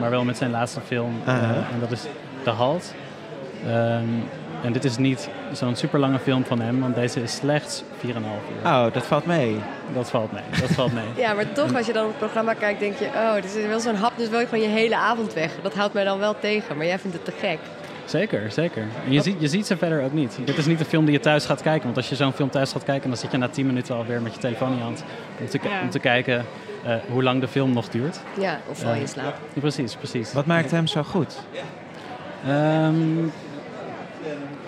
maar 0.00 0.10
wel 0.10 0.24
met 0.24 0.36
zijn 0.36 0.50
laatste 0.50 0.80
film. 0.80 1.14
Eh, 1.26 1.50
en 1.50 1.80
dat 1.80 1.90
is 1.90 2.02
The 2.42 2.50
Halt. 2.50 2.94
Ehm, 3.66 4.04
en 4.62 4.72
dit 4.72 4.84
is 4.84 4.96
niet 4.96 5.28
zo'n 5.52 5.76
super 5.76 5.98
lange 5.98 6.18
film 6.18 6.44
van 6.44 6.60
hem, 6.60 6.80
want 6.80 6.94
deze 6.94 7.22
is 7.22 7.34
slechts 7.34 7.82
4,5 7.98 8.42
uur. 8.50 8.70
Oh, 8.70 8.92
dat 8.92 9.06
valt 9.06 9.26
mee. 9.26 9.56
Dat 9.94 10.10
valt 10.10 10.32
mee. 10.32 10.42
Dat 10.60 10.70
valt 10.70 10.92
mee. 10.92 11.04
Ja, 11.16 11.32
maar 11.34 11.52
toch, 11.52 11.74
als 11.74 11.86
je 11.86 11.92
dan 11.92 12.02
op 12.02 12.08
het 12.08 12.18
programma 12.18 12.54
kijkt, 12.54 12.80
denk 12.80 12.98
je... 12.98 13.06
oh, 13.06 13.34
dit 13.34 13.56
is 13.56 13.66
wel 13.66 13.80
zo'n 13.80 13.94
hap, 13.94 14.12
dus 14.16 14.28
wil 14.28 14.40
je 14.40 14.46
gewoon 14.46 14.64
je 14.64 14.70
hele 14.70 14.96
avond 14.96 15.32
weg. 15.32 15.52
Dat 15.62 15.74
houdt 15.74 15.94
mij 15.94 16.04
dan 16.04 16.18
wel 16.18 16.36
tegen, 16.40 16.76
maar 16.76 16.86
jij 16.86 16.98
vindt 16.98 17.16
het 17.16 17.24
te 17.24 17.32
gek. 17.40 17.58
Zeker, 18.06 18.50
zeker. 18.52 18.82
En 19.06 19.12
je, 19.12 19.20
ziet, 19.22 19.36
je 19.38 19.48
ziet 19.48 19.66
ze 19.66 19.76
verder 19.76 20.02
ook 20.02 20.12
niet. 20.12 20.38
Dit 20.44 20.58
is 20.58 20.66
niet 20.66 20.80
een 20.80 20.86
film 20.86 21.04
die 21.04 21.14
je 21.14 21.20
thuis 21.20 21.44
gaat 21.46 21.62
kijken. 21.62 21.84
Want 21.84 21.96
als 21.96 22.08
je 22.08 22.14
zo'n 22.14 22.32
film 22.32 22.50
thuis 22.50 22.72
gaat 22.72 22.84
kijken, 22.84 23.08
dan 23.08 23.18
zit 23.18 23.30
je 23.30 23.36
na 23.36 23.48
10 23.48 23.66
minuten 23.66 23.94
alweer 23.96 24.22
met 24.22 24.34
je 24.34 24.40
telefoon 24.40 24.70
in 24.70 24.76
je 24.76 24.82
hand. 24.82 25.04
Om 25.40 25.46
te, 25.48 25.58
ki- 25.58 25.68
Ja. 25.68 25.80
om 25.82 25.90
te 25.90 25.98
kijken 25.98 26.44
eh, 26.84 26.94
hoe 27.10 27.22
lang 27.22 27.40
de 27.40 27.48
film 27.48 27.72
nog 27.72 27.88
duurt. 27.88 28.20
Ja, 28.40 28.60
of 28.68 28.78
val 28.78 28.88
je 28.90 28.94
in 28.96 29.00
Ja. 29.02 29.06
slaap. 29.06 29.34
Precies, 29.60 29.94
precies. 29.94 30.32
Wat 30.32 30.46
maakt 30.46 30.70
hem 30.70 30.86
zo 30.86 31.02
goed? 31.02 31.38
Ehm, 32.46 32.94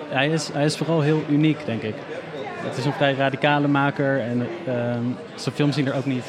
hij, 0.08 0.28
is, 0.28 0.48
hij 0.52 0.64
is 0.64 0.76
vooral 0.76 1.00
heel 1.00 1.22
uniek, 1.28 1.66
denk 1.66 1.82
ik. 1.82 1.94
Het 2.58 2.76
is 2.76 2.84
een 2.84 2.92
vrij 2.92 3.14
radicale 3.14 3.68
maker 3.68 4.20
en 4.20 4.48
ehm, 4.66 5.02
zijn 5.34 5.54
films 5.54 5.74
zien 5.74 5.86
er 5.86 5.94
ook 5.94 6.04
niet 6.06 6.24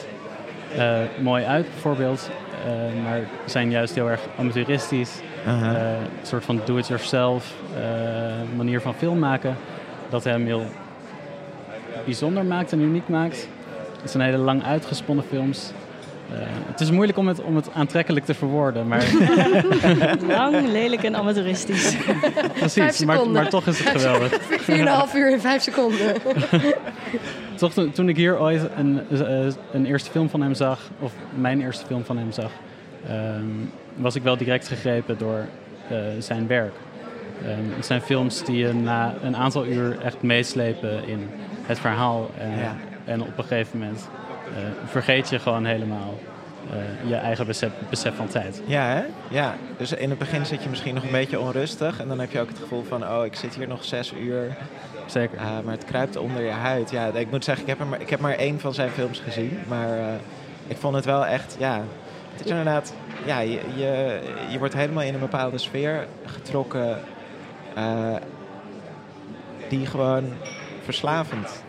eh, 0.75 0.99
mooi 1.21 1.43
uit, 1.43 1.65
bijvoorbeeld. 1.71 2.29
Eh, 2.65 3.03
maar 3.03 3.21
zijn 3.45 3.71
juist 3.71 3.95
heel 3.95 4.09
erg 4.09 4.21
amateuristisch. 4.37 5.19
Eh, 5.45 5.61
een 5.61 6.27
soort 6.27 6.45
van 6.45 6.61
do-it-yourself 6.65 7.53
manier 8.55 8.81
van 8.81 8.93
film 8.93 9.19
maken. 9.19 9.55
Dat 10.09 10.23
hem 10.23 10.45
heel 10.45 10.65
bijzonder 12.05 12.45
maakt 12.45 12.71
en 12.71 12.79
uniek 12.79 13.07
maakt. 13.07 13.47
Het 14.01 14.11
zijn 14.11 14.23
hele 14.23 14.37
lang 14.37 14.63
uitgesponnen 14.63 15.25
films. 15.25 15.71
Eh, 16.33 16.39
het 16.71 16.79
is 16.79 16.91
moeilijk 16.91 17.17
om 17.17 17.27
het, 17.27 17.41
om 17.41 17.55
het 17.55 17.69
aantrekkelijk 17.73 18.25
te 18.25 18.33
verwoorden, 18.33 18.87
maar 18.87 19.03
Lang, 20.27 20.67
lelijk 20.71 21.03
en 21.03 21.15
amateuristisch. 21.15 21.95
precies. 22.59 23.05
Maar, 23.05 23.49
toch 23.49 23.67
is 23.67 23.79
het 23.79 23.87
geweldig. 24.01 24.39
4,5 25.11 25.15
uur 25.15 25.31
in 25.31 25.39
5 25.39 25.61
seconden. 25.61 26.15
Toch 27.55 27.73
toen, 27.73 27.91
toen 27.91 28.09
ik 28.09 28.17
hier 28.17 28.39
ooit 28.39 28.61
een, 28.77 29.01
eh, 29.11 29.47
een 29.71 29.85
eerste 29.85 30.11
film 30.11 30.29
van 30.29 30.41
hem 30.41 30.53
zag, 30.53 30.79
of 30.99 31.13
mijn 31.35 31.61
eerste 31.61 31.85
film 31.85 32.05
van 32.05 32.17
hem 32.17 32.31
zag, 32.31 32.51
ehm, 33.07 33.43
was 33.95 34.15
ik 34.15 34.23
wel 34.23 34.37
direct 34.37 34.67
gegrepen 34.67 35.17
door 35.17 35.45
eh, 35.89 35.97
zijn 36.19 36.47
werk. 36.47 36.73
Ehm, 37.45 37.75
het 37.75 37.85
zijn 37.85 38.01
films 38.01 38.43
die 38.43 38.57
je 38.57 38.73
na 38.73 39.13
een 39.23 39.35
aantal 39.35 39.65
uur 39.65 39.97
echt 40.03 40.21
meeslepen 40.21 41.07
in 41.07 41.29
het 41.65 41.79
verhaal. 41.79 42.29
En, 42.37 42.49
Ja. 42.57 42.75
en 43.05 43.21
op 43.21 43.37
een 43.37 43.43
gegeven 43.43 43.79
moment 43.79 44.09
vergeet 44.85 45.29
je 45.29 45.39
gewoon 45.39 45.65
helemaal 45.65 46.19
eh, 46.69 47.09
je 47.09 47.15
eigen 47.15 47.45
besef, 47.45 47.71
besef 47.89 48.15
van 48.15 48.27
tijd. 48.27 48.61
Ja, 48.65 48.85
hè? 48.85 49.03
Ja. 49.29 49.55
Dus 49.77 49.91
in 49.91 50.09
het 50.09 50.19
begin 50.19 50.45
zit 50.45 50.63
je 50.63 50.69
misschien 50.69 50.93
nog 50.93 51.03
een 51.03 51.11
beetje 51.11 51.39
onrustig. 51.39 51.99
En 51.99 52.07
dan 52.07 52.19
heb 52.19 52.31
je 52.31 52.39
ook 52.39 52.47
het 52.47 52.59
gevoel 52.59 52.83
van, 52.83 53.07
oh, 53.07 53.25
ik 53.25 53.35
zit 53.35 53.55
hier 53.55 53.67
nog 53.67 53.83
zes 53.83 54.13
uur. 54.13 54.57
Zeker. 55.05 55.37
Uh, 55.37 55.59
maar 55.63 55.73
het 55.73 55.85
kruipt 55.85 56.17
onder 56.17 56.41
je 56.41 56.51
huid. 56.51 56.91
Ja, 56.91 57.07
ik 57.07 57.31
moet 57.31 57.43
zeggen, 57.43 57.63
ik 57.63 57.69
heb, 57.69 57.79
er 57.79 57.87
maar, 57.87 58.01
ik 58.01 58.09
heb 58.09 58.19
maar 58.19 58.33
één 58.33 58.59
van 58.59 58.73
zijn 58.73 58.89
films 58.89 59.19
gezien. 59.19 59.59
Maar 59.67 59.97
uh, 59.97 60.05
ik 60.67 60.77
vond 60.77 60.95
het 60.95 61.05
wel 61.05 61.25
echt, 61.25 61.55
ja... 61.59 61.81
Het 62.31 62.47
is 62.47 62.51
inderdaad, 62.51 62.93
ja, 63.25 63.39
je, 63.39 63.59
je, 63.75 64.19
je 64.49 64.59
wordt 64.59 64.73
helemaal 64.73 65.03
in 65.03 65.13
een 65.13 65.19
bepaalde 65.19 65.57
sfeer 65.57 66.07
getrokken... 66.25 66.97
Die 69.67 69.85
gewoon 69.85 70.33
verslavend 70.83 71.63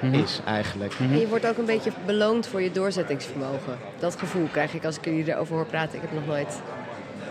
mm 0.00 0.12
-hmm. 0.12 0.22
is 0.22 0.40
eigenlijk. 0.46 0.92
-hmm. 0.92 1.12
En 1.12 1.18
je 1.18 1.28
wordt 1.28 1.46
ook 1.46 1.58
een 1.58 1.64
beetje 1.64 1.90
beloond 2.06 2.46
voor 2.46 2.62
je 2.62 2.70
doorzettingsvermogen. 2.72 3.78
Dat 3.98 4.16
gevoel 4.16 4.48
krijg 4.52 4.74
ik 4.74 4.84
als 4.84 4.96
ik 4.96 5.04
jullie 5.04 5.32
erover 5.32 5.54
hoor 5.54 5.66
praten. 5.66 5.94
Ik 5.94 6.00
heb 6.00 6.12
nog 6.12 6.26
nooit... 6.26 6.60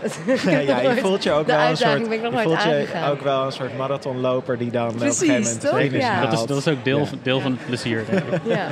ja, 0.45 0.59
ja, 0.59 0.81
je 0.81 1.01
voelt 1.01 1.23
je 1.23 1.31
ook 1.31 1.47
wel 1.47 1.69
een 1.69 1.77
soort, 1.77 2.03
ben 2.03 2.11
ik 2.11 2.21
nog 2.21 2.41
je 2.41 2.47
nooit 2.47 2.61
voelt 2.61 2.63
je 2.63 3.09
ook 3.11 3.21
wel 3.21 3.45
een 3.45 3.51
soort 3.51 3.77
marathonloper 3.77 4.57
die 4.57 4.71
dan 4.71 4.95
Precies, 4.95 5.21
op 5.21 5.27
een 5.27 5.43
gegeven 5.43 5.73
moment 5.73 5.93
Ja. 5.93 6.21
Dat, 6.21 6.33
is, 6.33 6.45
dat 6.45 6.57
is 6.57 6.67
ook 6.67 6.83
deel, 6.83 6.99
ja. 6.99 7.05
deel 7.21 7.39
van 7.39 7.51
het 7.51 7.65
plezier, 7.65 8.03
denk 8.09 8.23
ik. 8.25 8.41
Ja. 8.43 8.67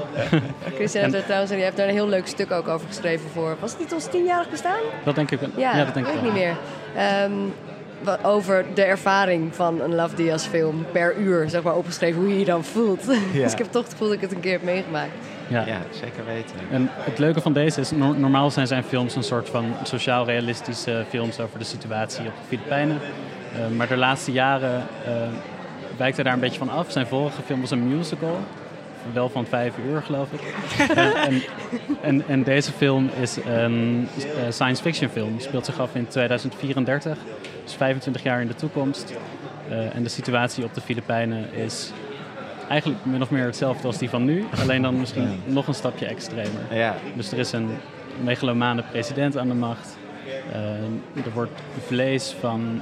Christian 0.76 1.14
er 1.14 1.24
trouwens, 1.24 1.52
je 1.52 1.58
hebt 1.58 1.78
daar 1.78 1.88
een 1.88 1.94
heel 1.94 2.08
leuk 2.08 2.28
stuk 2.28 2.52
ook 2.52 2.68
over 2.68 2.88
geschreven 2.88 3.30
voor. 3.34 3.58
Was 3.60 3.72
het 3.72 3.80
niet 3.80 3.94
ons 3.94 4.06
tienjarig 4.10 4.50
bestaan? 4.50 4.82
Dat 5.04 5.16
denk 5.16 5.32
ik, 5.32 5.40
ja, 5.56 5.76
ja, 5.76 5.86
dat 5.86 5.94
denk 5.94 6.08
ik 6.08 6.14
weet 6.14 6.22
wel. 6.22 6.32
niet 6.32 6.42
meer. 6.42 6.56
Um, 7.24 7.54
over 8.24 8.66
de 8.74 8.84
ervaring 8.84 9.56
van 9.56 9.82
een 9.82 9.96
Love 9.96 10.16
Diaz 10.16 10.46
film 10.46 10.86
per 10.92 11.18
uur, 11.18 11.50
zeg 11.50 11.64
maar, 11.64 11.76
opgeschreven 11.76 12.22
hoe 12.22 12.30
je 12.30 12.40
je 12.40 12.46
dan 12.46 12.64
voelt. 12.64 13.04
Ja. 13.34 13.44
dus 13.44 13.52
ik 13.52 13.58
heb 13.58 13.72
toch 13.72 13.84
het 13.84 13.92
gevoel 13.92 14.08
dat 14.08 14.16
ik 14.16 14.22
het 14.22 14.32
een 14.32 14.40
keer 14.40 14.52
heb 14.52 14.64
meegemaakt. 14.64 15.12
Ja, 15.48 15.66
ja 15.66 15.82
zeker 15.90 16.26
weten. 16.26 16.56
En 16.72 16.90
het 16.92 17.20
leuke 17.20 17.42
van 17.42 17.54
deze 17.54 17.80
is, 17.80 17.92
no 17.92 18.14
normaal 18.14 18.52
zijn 18.52 18.68
zijn 18.68 18.84
films 18.84 19.16
een 19.16 19.24
soort 19.24 19.50
van 19.50 19.66
sociaal-realistische 19.84 21.06
films 21.10 21.40
over 21.40 21.60
de 21.60 21.66
situatie 21.66 22.26
op 22.26 22.34
de 22.42 22.48
Filipijnen. 22.48 23.00
Uh, 23.54 23.78
maar 23.78 23.88
de 23.88 23.98
laatste 23.98 24.32
jaren 24.32 24.84
uh, 25.08 25.14
wijkt 25.98 26.16
hij 26.16 26.24
daar 26.24 26.34
een 26.34 26.40
beetje 26.40 26.58
van 26.58 26.70
af. 26.70 26.92
Zijn 26.92 27.08
vorige 27.08 27.42
film 27.42 27.62
was 27.62 27.72
een 27.72 27.88
musical. 27.88 28.40
Wel 29.14 29.30
van 29.30 29.46
vijf 29.46 29.74
uur, 29.88 30.02
geloof 30.02 30.32
ik. 30.32 30.56
en, 30.96 31.14
en, 31.14 31.42
en, 32.02 32.28
en, 32.28 32.44
deze 32.44 32.72
film 32.72 33.10
is 33.22 33.38
een 33.46 34.08
uh, 34.18 34.26
science 34.50 34.82
fiction 34.82 35.10
film. 35.10 35.40
Speelt 35.40 35.66
zich 35.66 35.80
af 35.80 35.96
in 35.96 36.08
2034. 36.08 37.18
Dus 37.64 37.74
25 37.74 38.24
jaar 38.24 38.42
in 38.42 38.48
de 38.48 38.56
toekomst. 38.56 39.14
Uh, 39.70 39.96
en 39.96 40.04
de 40.04 40.10
situatie 40.10 40.64
op 40.64 40.74
de 40.74 40.82
Filipijnen 40.82 41.54
is 41.54 41.92
eigenlijk 42.70 43.06
min 43.06 43.22
of 43.22 43.30
meer 43.30 43.46
hetzelfde 43.46 43.88
als 43.88 43.98
die 43.98 44.10
van 44.10 44.26
nu. 44.26 44.46
Alleen 44.62 44.82
dan 44.82 45.00
misschien 45.00 45.42
nog 45.46 45.68
een 45.68 45.74
stapje 45.74 46.06
extremer. 46.06 46.62
Ja, 46.72 46.96
Dus 47.16 47.32
er 47.32 47.40
is 47.40 47.52
een 47.52 47.70
megalomane 48.24 48.84
president 48.92 49.38
aan 49.38 49.48
de 49.48 49.54
macht. 49.54 49.98
Eh, 50.52 51.26
er 51.26 51.32
wordt 51.34 51.62
vlees 51.86 52.36
van 52.40 52.82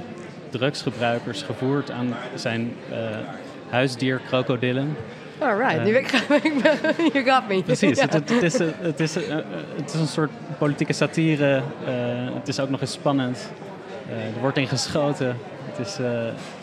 drugsgebruikers 0.50 1.42
gevoerd 1.42 1.90
aan 1.90 2.14
zijn 2.34 2.72
eh, 2.90 2.98
huisdier 3.68 4.20
krokodillen. 4.26 4.96
Alright, 5.40 5.78
Eh. 5.78 5.84
nu 5.84 5.92
ben 5.92 6.02
ik, 6.02 7.12
you 7.12 7.24
got 7.24 7.48
me. 7.48 7.62
Precies, 7.62 7.98
Ja. 7.98 8.06
het, 8.10 8.30
is, 8.30 8.60
eh, 8.60 8.66
het, 8.80 9.00
is, 9.00 9.16
eh, 9.16 9.30
eh, 9.38 9.44
het 9.76 9.94
is 9.94 10.00
een 10.00 10.06
soort 10.06 10.30
politieke 10.58 10.92
satire. 10.92 11.62
Eh, 11.86 11.92
het 12.34 12.48
is 12.48 12.60
ook 12.60 12.68
nog 12.70 12.80
eens 12.80 12.92
spannend. 12.92 13.50
Eh, 14.08 14.16
er 14.34 14.40
wordt 14.40 14.56
in 14.56 14.66
geschoten. 14.68 15.36
Het 15.70 15.86
is, 15.86 15.98
eh, 15.98 16.06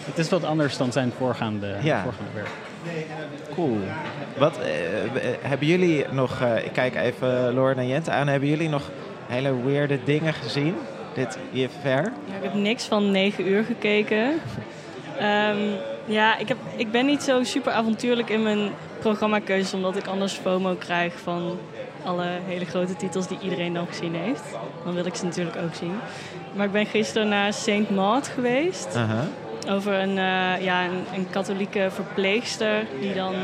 het 0.05 0.17
is 0.17 0.30
wat 0.30 0.43
anders 0.43 0.78
dan 0.78 0.91
zijn 0.91 1.11
voorgaande, 1.17 1.75
Ja. 1.82 2.03
voorgaande 2.03 2.32
werk. 2.34 2.47
cool. 3.53 3.78
Wat 4.38 4.59
eh, 4.59 5.03
eh, 5.03 5.36
hebben 5.41 5.67
jullie 5.67 6.05
nog, 6.11 6.41
eh, 6.41 6.65
ik 6.65 6.71
kijk 6.73 6.95
even 6.95 7.53
Lauren 7.53 7.78
en 7.78 7.88
Jente 7.88 8.11
aan, 8.11 8.28
hebben 8.28 8.49
jullie 8.49 8.69
nog 8.69 8.91
hele 9.28 9.63
weirde 9.63 9.99
dingen 10.03 10.34
gezien? 10.34 10.75
Dit 11.13 11.38
IFR? 11.51 11.88
Ja, 11.88 12.01
ik 12.03 12.43
heb 12.43 12.53
niks 12.53 12.86
van 12.86 13.11
9 13.11 13.47
uur 13.47 13.63
gekeken. 13.63 14.34
Ehm, 15.19 15.57
ja, 16.08 16.38
ik, 16.38 16.47
heb, 16.47 16.58
ik 16.76 16.91
ben 16.91 17.05
niet 17.05 17.24
zo 17.24 17.43
super 17.43 17.72
avontuurlijk 17.72 18.30
in 18.30 18.43
mijn 18.43 18.70
programmakeuzes, 18.99 19.74
omdat 19.74 19.95
ik 19.95 20.08
anders 20.08 20.34
FOMO 20.34 20.76
krijg 20.76 21.14
van 21.20 21.58
alle 22.03 22.26
hele 22.45 22.66
grote 22.66 22.95
titels 22.95 23.28
die 23.28 23.38
iedereen 23.41 23.74
dan 23.74 23.88
gezien 23.88 24.16
heeft. 24.16 24.43
Dan 24.84 24.93
wil 24.93 25.05
ik 25.05 25.16
ze 25.16 25.26
natuurlijk 25.26 25.58
ook 25.58 25.76
zien. 25.76 25.93
Maar 26.55 26.66
ik 26.66 26.72
ben 26.72 26.86
gisteren 26.86 27.28
naar 27.28 27.53
Saint 27.53 27.89
Maud 27.89 28.28
geweest. 28.28 28.97
Over 29.70 29.93
een, 29.93 30.18
eh, 30.18 30.62
ja, 30.62 30.86
een, 30.86 31.03
een 31.16 31.30
katholieke 31.30 31.88
verpleegster 31.93 32.86
die 32.99 33.14
dan... 33.14 33.34
eh, 33.34 33.39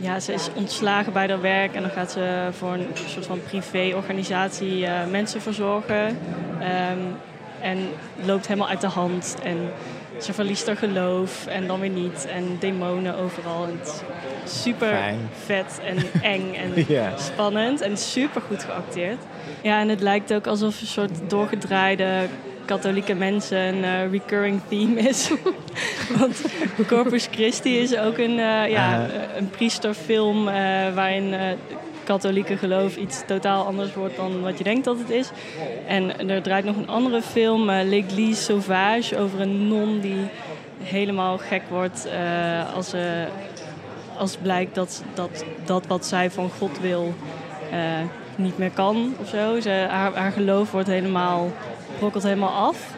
ja, 0.00 0.20
ze 0.20 0.32
is 0.32 0.48
ontslagen 0.54 1.12
bij 1.12 1.28
haar 1.28 1.40
werk 1.40 1.74
en 1.74 1.82
dan 1.82 1.90
gaat 1.90 2.12
ze 2.12 2.48
voor 2.50 2.72
een 2.72 2.86
soort 3.06 3.26
van 3.26 3.42
privéorganisatie 3.42 4.86
eh 4.86 5.10
mensen 5.10 5.40
verzorgen. 5.40 6.18
Ehm, 6.60 6.98
en 7.60 7.78
loopt 8.24 8.46
helemaal 8.46 8.68
uit 8.68 8.80
de 8.80 8.86
hand 8.86 9.36
en 9.42 9.70
ze 10.24 10.32
verliest 10.32 10.66
haar 10.66 10.76
geloof 10.76 11.46
en 11.46 11.66
dan 11.66 11.80
weer 11.80 11.90
niet. 11.90 12.26
En 12.26 12.56
demonen 12.58 13.16
overal. 13.16 13.64
En 13.64 13.78
het 13.78 14.04
is 14.44 14.62
super 14.62 14.88
Fijn. 14.88 15.18
vet 15.44 15.80
en 15.84 15.96
eng 16.22 16.54
en 16.54 16.72
spannend 17.32 17.80
en 17.80 17.96
super 17.96 18.40
goed 18.40 18.64
geacteerd. 18.64 19.18
Ja, 19.62 19.80
en 19.80 19.88
het 19.88 20.00
lijkt 20.00 20.34
ook 20.34 20.46
alsof 20.46 20.80
een 20.80 20.86
soort 20.86 21.30
doorgedraaide 21.30 22.28
katholieke 22.64 23.14
mensen 23.14 23.58
een 23.58 23.84
eh, 23.84 24.10
recurring 24.10 24.60
theme 24.68 25.00
is. 25.00 25.30
Want 26.18 26.42
Corpus 26.86 27.28
Christi 27.30 27.78
is 27.78 27.96
ook 27.96 28.18
een, 28.18 28.38
eh, 28.38 28.70
ja, 28.70 29.08
een 29.36 29.50
priesterfilm 29.50 30.48
eh, 30.48 30.54
waarin 30.94 31.34
katholieke 32.04 32.56
geloof 32.56 32.96
iets 32.96 33.22
totaal 33.26 33.66
anders 33.66 33.94
wordt 33.94 34.16
dan 34.16 34.42
wat 34.42 34.58
je 34.58 34.64
denkt 34.64 34.84
dat 34.84 34.98
het 34.98 35.10
is. 35.10 35.30
En 35.86 36.28
er 36.28 36.42
draait 36.42 36.64
nog 36.64 36.76
een 36.76 36.88
andere 36.88 37.22
film, 37.22 37.68
eh, 37.68 37.88
L'Église 37.88 38.42
Sauvage, 38.42 39.18
over 39.18 39.40
een 39.40 39.68
non 39.68 40.00
die 40.00 40.28
helemaal 40.82 41.38
gek 41.38 41.62
wordt 41.68 42.06
eh, 42.06 42.74
als, 42.74 42.88
ze 42.88 43.26
als 44.18 44.36
blijkt 44.36 44.74
dat, 44.74 45.02
dat 45.14 45.44
dat 45.64 45.86
wat 45.86 46.06
zij 46.06 46.30
van 46.30 46.50
God 46.58 46.80
wil 46.80 47.14
niet 48.36 48.58
meer 48.58 48.70
kan 48.70 49.14
of 49.20 49.28
zo. 49.28 49.60
Ze, 49.60 49.86
haar, 49.88 50.14
haar 50.14 50.32
geloof 50.32 50.70
wordt 50.70 50.88
helemaal, 50.88 51.50
brokkelt 51.98 52.22
helemaal 52.22 52.68
af. 52.68 52.94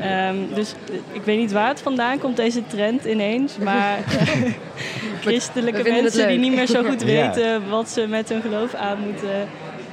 Ehm, 0.00 0.36
dus 0.54 0.74
ik 1.12 1.22
weet 1.24 1.38
niet 1.38 1.52
waar 1.52 1.68
het 1.68 1.80
vandaan 1.80 2.18
komt, 2.18 2.36
deze 2.36 2.66
trend 2.66 3.04
ineens. 3.04 3.56
Maar 3.58 3.98
christelijke 5.20 5.78
het 5.78 5.88
mensen 6.02 6.28
die 6.28 6.38
niet 6.38 6.54
meer 6.54 6.66
zo 6.66 6.82
goed 6.82 7.00
Ja. 7.06 7.06
weten 7.06 7.68
wat 7.68 7.88
ze 7.90 8.06
met 8.06 8.28
hun 8.28 8.42
geloof 8.42 8.74
aan 8.74 8.98
moeten, 9.00 9.48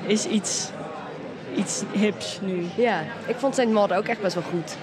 is 0.05 0.25
iets, 0.25 0.69
iets 1.55 1.83
hips 1.91 2.39
nu. 2.41 2.65
Ja, 2.75 3.01
ik 3.27 3.35
vond 3.37 3.55
Saint 3.55 3.71
Maud 3.71 3.93
ook 3.93 4.05
echt 4.07 4.21
best 4.21 4.33
wel 4.33 4.43
goed. 4.51 4.75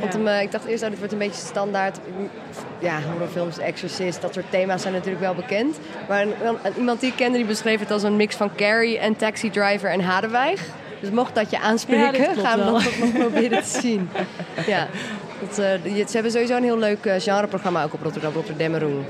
Want 0.00 0.12
Ja. 0.12 0.18
hem, 0.18 0.28
eh, 0.28 0.42
ik 0.42 0.52
dacht 0.52 0.64
eerst, 0.64 0.82
oh, 0.82 0.88
dit 0.88 0.98
wordt 0.98 1.12
een 1.12 1.18
beetje 1.18 1.46
standaard. 1.46 1.98
Ja, 2.78 2.98
horrorfilms, 3.10 3.58
Exorcist, 3.58 4.22
dat 4.22 4.34
soort 4.34 4.50
thema's 4.50 4.82
zijn 4.82 4.94
natuurlijk 4.94 5.20
wel 5.22 5.34
bekend. 5.34 5.78
Maar 6.08 6.22
een, 6.22 6.32
een- 6.44 6.72
iemand 6.78 7.00
die 7.00 7.10
ik 7.10 7.16
kende, 7.16 7.36
die 7.36 7.46
beschreef 7.46 7.80
het 7.80 7.90
als 7.90 8.02
een 8.02 8.16
mix 8.16 8.36
van 8.36 8.50
Carrie 8.56 8.98
en 8.98 9.16
Taxi 9.16 9.50
Driver 9.50 9.90
en 9.90 10.00
Hadewijg. 10.00 10.60
Dus 11.00 11.10
mocht 11.10 11.34
dat 11.34 11.50
je 11.50 11.56
Ja, 11.56 11.62
aanspreken, 11.62 12.34
dat 12.34 12.44
gaan 12.46 12.58
we 12.58 12.64
wel. 12.64 12.72
dat 12.72 12.82
nog 13.00 13.12
proberen 13.12 13.62
te 13.62 13.78
zien. 13.80 14.08
Ja, 14.66 14.86
dat, 15.40 15.58
eh, 15.58 15.96
je- 15.96 16.04
ze 16.06 16.12
hebben 16.12 16.32
sowieso 16.32 16.56
een 16.56 16.62
heel 16.62 16.78
leuk 16.78 17.04
eh, 17.06 17.20
genreprogramma 17.20 17.84
ook 17.84 17.92
op 17.94 18.02
Rotterdam, 18.02 18.32
Rotterdammeroen. 18.32 19.04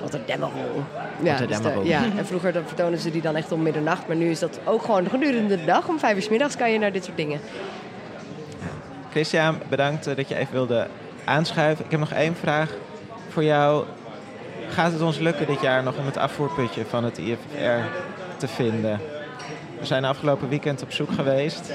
Rotterdammeroen. 0.00 0.84
Ja, 1.22 1.36
dus 1.38 1.58
de- 1.60 1.80
ja, 1.82 2.02
en 2.18 2.26
vroeger 2.26 2.52
dan 2.52 2.62
vertonen 2.66 2.98
ze 2.98 3.10
die 3.10 3.22
dan 3.22 3.36
echt 3.36 3.52
om 3.52 3.62
middernacht. 3.62 4.06
Maar 4.06 4.16
nu 4.16 4.30
is 4.30 4.38
dat 4.38 4.58
ook 4.64 4.82
gewoon 4.82 5.08
gedurende 5.08 5.56
de 5.58 5.64
dag. 5.64 5.88
Om 5.88 5.98
vijf 5.98 6.16
uur 6.16 6.22
's 6.22 6.28
middags 6.28 6.56
kan 6.56 6.72
je 6.72 6.78
naar 6.78 6.92
dit 6.92 7.04
soort 7.04 7.16
dingen. 7.16 7.40
Christian, 9.10 9.58
bedankt 9.68 10.06
eh, 10.06 10.16
dat 10.16 10.28
je 10.28 10.34
even 10.36 10.52
wilde 10.52 10.86
aanschuiven. 11.24 11.84
Ik 11.84 11.90
heb 11.90 12.00
nog 12.00 12.12
één 12.12 12.34
vraag 12.40 12.70
voor 13.28 13.44
jou. 13.44 13.84
Gaat 14.68 14.92
het 14.92 15.02
ons 15.02 15.18
lukken 15.18 15.46
dit 15.46 15.60
jaar 15.60 15.82
nog 15.82 15.96
om 15.96 16.06
het 16.06 16.16
afvoerputje 16.16 16.84
van 16.88 17.04
het 17.04 17.18
IFR 17.18 17.84
te 18.36 18.48
vinden? 18.48 19.00
We 19.86 19.92
zijn 19.92 20.04
afgelopen 20.04 20.48
weekend 20.48 20.82
op 20.82 20.92
zoek 20.92 21.12
geweest. 21.12 21.72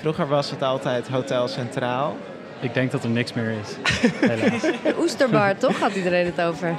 Vroeger 0.00 0.28
was 0.28 0.50
het 0.50 0.62
altijd 0.62 1.08
Hotel 1.08 1.48
Centraal. 1.48 2.16
Ik 2.60 2.74
denk 2.74 2.90
dat 2.90 3.04
er 3.04 3.10
niks 3.10 3.32
meer 3.32 3.50
is, 3.50 3.76
helaas. 4.20 4.60
De 4.84 4.94
Oesterbar, 4.98 5.56
toch? 5.56 5.78
Gaat 5.78 5.94
iedereen 5.94 6.26
het 6.26 6.40
over? 6.40 6.74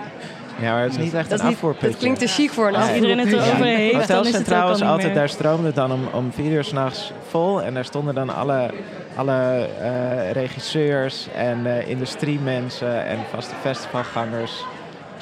Ja, 0.59 0.73
maar 0.73 0.81
het 0.81 0.91
is 0.91 0.97
niet 0.97 1.13
echt 1.13 1.29
Dat, 1.29 1.39
een 1.39 1.45
afvoerputje. 1.45 1.89
dat 1.89 1.97
klinkt 1.97 2.19
te 2.19 2.27
chic 2.27 2.51
voor 2.51 2.67
een 2.67 2.75
Als 2.75 2.91
iedereen 2.93 3.17
het 3.17 3.31
erover 3.31 3.65
heeft, 3.65 3.93
Hotel 3.93 4.07
dan 4.07 4.25
is 4.25 4.33
het 4.33 4.45
Centraal 4.45 4.67
was 4.67 4.81
altijd, 4.81 5.07
meer. 5.07 5.15
daar 5.15 5.29
stroomde 5.29 5.65
het 5.65 5.75
dan 5.75 5.91
om, 5.91 6.07
om 6.13 6.31
vier 6.31 6.51
uur 6.51 6.63
s'nachts 6.63 7.11
vol. 7.29 7.61
En 7.63 7.73
daar 7.73 7.85
stonden 7.85 8.15
dan 8.15 8.35
alle, 8.35 8.69
alle 9.15 9.67
eh, 9.81 10.31
regisseurs 10.31 11.27
en 11.35 11.65
eh, 11.65 11.89
industriemensen 11.89 13.05
en 13.05 13.19
vaste 13.31 13.55
festivalgangers 13.61 14.63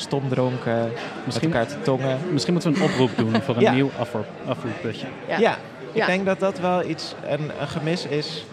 stomdronken 0.01 0.79
met 0.81 0.91
Misschien, 1.25 1.53
elkaar 1.53 1.67
te 1.67 1.81
tongen. 1.81 2.17
misschien 2.31 2.53
moeten 2.53 2.73
we 2.73 2.79
een 2.79 2.85
oproep 2.89 3.09
doen 3.17 3.41
voor 3.41 3.55
een 3.55 3.61
Ja. 3.61 3.71
nieuw 3.71 3.89
afvoer, 3.99 4.25
afvoerputje. 4.47 5.07
Ja. 5.27 5.37
Ja, 5.37 5.51
ik 5.51 5.57
Ja. 5.93 6.05
denk 6.05 6.25
dat 6.25 6.39
dat 6.39 6.59
wel 6.59 6.83
iets, 6.89 7.15
een, 7.27 7.51
een 7.59 7.67
gemis 7.67 8.05
is. 8.05 8.45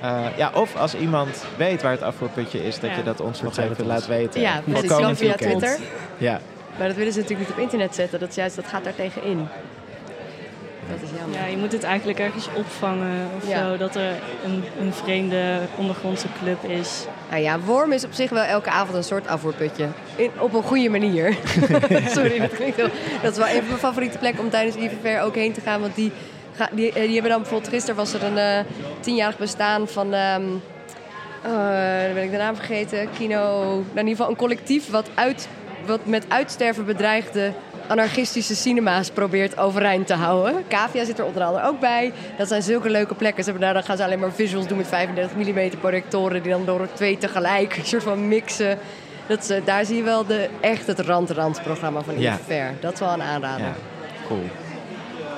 Eh, 0.00 0.24
ja, 0.36 0.50
of 0.54 0.76
als 0.76 0.94
iemand 0.94 1.44
weet 1.56 1.82
waar 1.82 1.92
het 1.92 2.02
afvoerputje 2.02 2.64
is, 2.66 2.80
dat 2.80 2.90
Ja. 2.90 2.96
je 2.96 3.02
dat 3.02 3.20
ons 3.20 3.42
nog 3.42 3.56
even 3.58 3.86
laat 3.86 4.06
weten. 4.06 4.40
Ja, 4.40 4.60
precies. 4.64 4.90
Via 4.92 5.14
weekend. 5.14 5.38
Twitter. 5.38 5.78
Ja, 6.18 6.40
Maar 6.78 6.86
dat 6.86 6.96
willen 6.96 7.12
ze 7.12 7.20
natuurlijk 7.20 7.48
niet 7.48 7.56
op 7.58 7.62
internet 7.62 7.94
zetten. 7.94 8.20
Dat, 8.20 8.28
is 8.28 8.34
juist, 8.34 8.56
dat 8.56 8.66
gaat 8.66 8.84
daar 8.84 8.94
tegenin. 8.94 9.48
Dat 10.90 11.02
is 11.02 11.18
jammer. 11.18 11.38
Ja, 11.38 11.46
je 11.46 11.56
moet 11.56 11.72
het 11.72 11.82
eigenlijk 11.82 12.18
ergens 12.18 12.48
opvangen 12.56 13.26
of 13.36 13.48
Ja. 13.48 13.68
zo. 13.70 13.76
Dat 13.76 13.94
er 13.96 14.12
een, 14.44 14.64
een 14.80 14.92
vreemde 14.92 15.58
ondergrondse 15.76 16.26
club 16.42 16.64
is. 16.64 17.04
Nou 17.30 17.42
ja, 17.42 17.60
Worm 17.60 17.92
is 17.92 18.04
op 18.04 18.12
zich 18.12 18.30
wel 18.30 18.42
elke 18.42 18.70
avond 18.70 18.96
een 18.96 19.04
soort 19.04 19.26
afvoerputje. 19.28 19.86
In, 20.16 20.30
op 20.38 20.54
een 20.54 20.62
goede 20.62 20.88
manier. 20.88 21.36
Sorry, 22.16 22.38
dat 22.38 22.54
klinkt 22.54 22.76
heel... 22.76 22.88
Dat 23.22 23.32
is 23.32 23.38
wel 23.38 23.46
een 23.46 23.58
van 23.58 23.66
mijn 23.66 23.78
favoriete 23.78 24.18
plekken 24.18 24.44
om 24.44 24.50
tijdens 24.50 24.76
IVVR 24.76 25.22
ook 25.22 25.34
heen 25.34 25.52
te 25.52 25.60
gaan. 25.60 25.80
Want 25.80 25.94
die, 25.94 26.12
eh, 26.56 26.66
die 26.74 27.12
hebben 27.12 27.30
dan 27.30 27.40
bijvoorbeeld... 27.40 27.72
Gisteren 27.72 27.96
was 27.96 28.12
er 28.12 28.22
een 28.22 28.38
eh, 28.38 28.58
tienjarig 29.00 29.38
bestaan 29.38 29.88
van... 29.88 30.14
eh, 30.14 30.34
dan 31.42 32.14
ben 32.14 32.22
ik 32.22 32.30
de 32.30 32.36
naam 32.36 32.56
vergeten. 32.56 33.08
Kino... 33.18 33.36
Nou, 33.36 33.84
in 33.94 33.98
ieder 33.98 34.10
geval 34.10 34.28
een 34.28 34.36
collectief 34.36 34.90
wat, 34.90 35.10
uit, 35.14 35.48
wat 35.86 36.06
met 36.06 36.24
uitsterven 36.28 36.84
bedreigde 36.84 37.52
anarchistische 37.86 38.54
cinema's 38.54 39.10
probeert 39.10 39.58
overeind 39.58 40.06
te 40.06 40.14
houden. 40.14 40.64
Cavia 40.68 41.04
zit 41.04 41.18
er 41.18 41.24
onder 41.24 41.42
andere 41.42 41.66
ook 41.66 41.80
bij. 41.80 42.12
Dat 42.36 42.48
zijn 42.48 42.62
zulke 42.62 42.90
leuke 42.90 43.14
plekken. 43.14 43.44
Ze 43.44 43.50
hebben 43.50 43.66
daar, 43.66 43.74
dan 43.74 43.84
gaan 43.84 43.96
ze 43.96 44.04
alleen 44.04 44.18
maar 44.18 44.32
visuals 44.32 44.66
doen 44.66 44.76
met 44.76 44.86
35 44.86 45.36
mm 45.36 45.70
projectoren... 45.80 46.42
die 46.42 46.52
dan 46.52 46.64
door 46.64 46.88
twee 46.92 47.18
tegelijk 47.18 47.76
een 47.76 47.84
soort 47.86 48.02
van 48.02 48.28
mixen. 48.28 48.78
Dat 49.26 49.50
eh, 49.50 49.64
daar 49.64 49.84
zie 49.84 49.96
je 49.96 50.02
wel 50.02 50.26
de, 50.26 50.48
echt 50.60 50.86
het 50.86 51.00
rand-rand-programma 51.00 52.00
van 52.02 52.18
Ja. 52.20 52.38
Dat 52.80 52.92
is 52.92 53.00
wel 53.00 53.12
een 53.12 53.22
aanrader. 53.22 53.66
ja, 53.66 53.72
cool. 54.26 54.44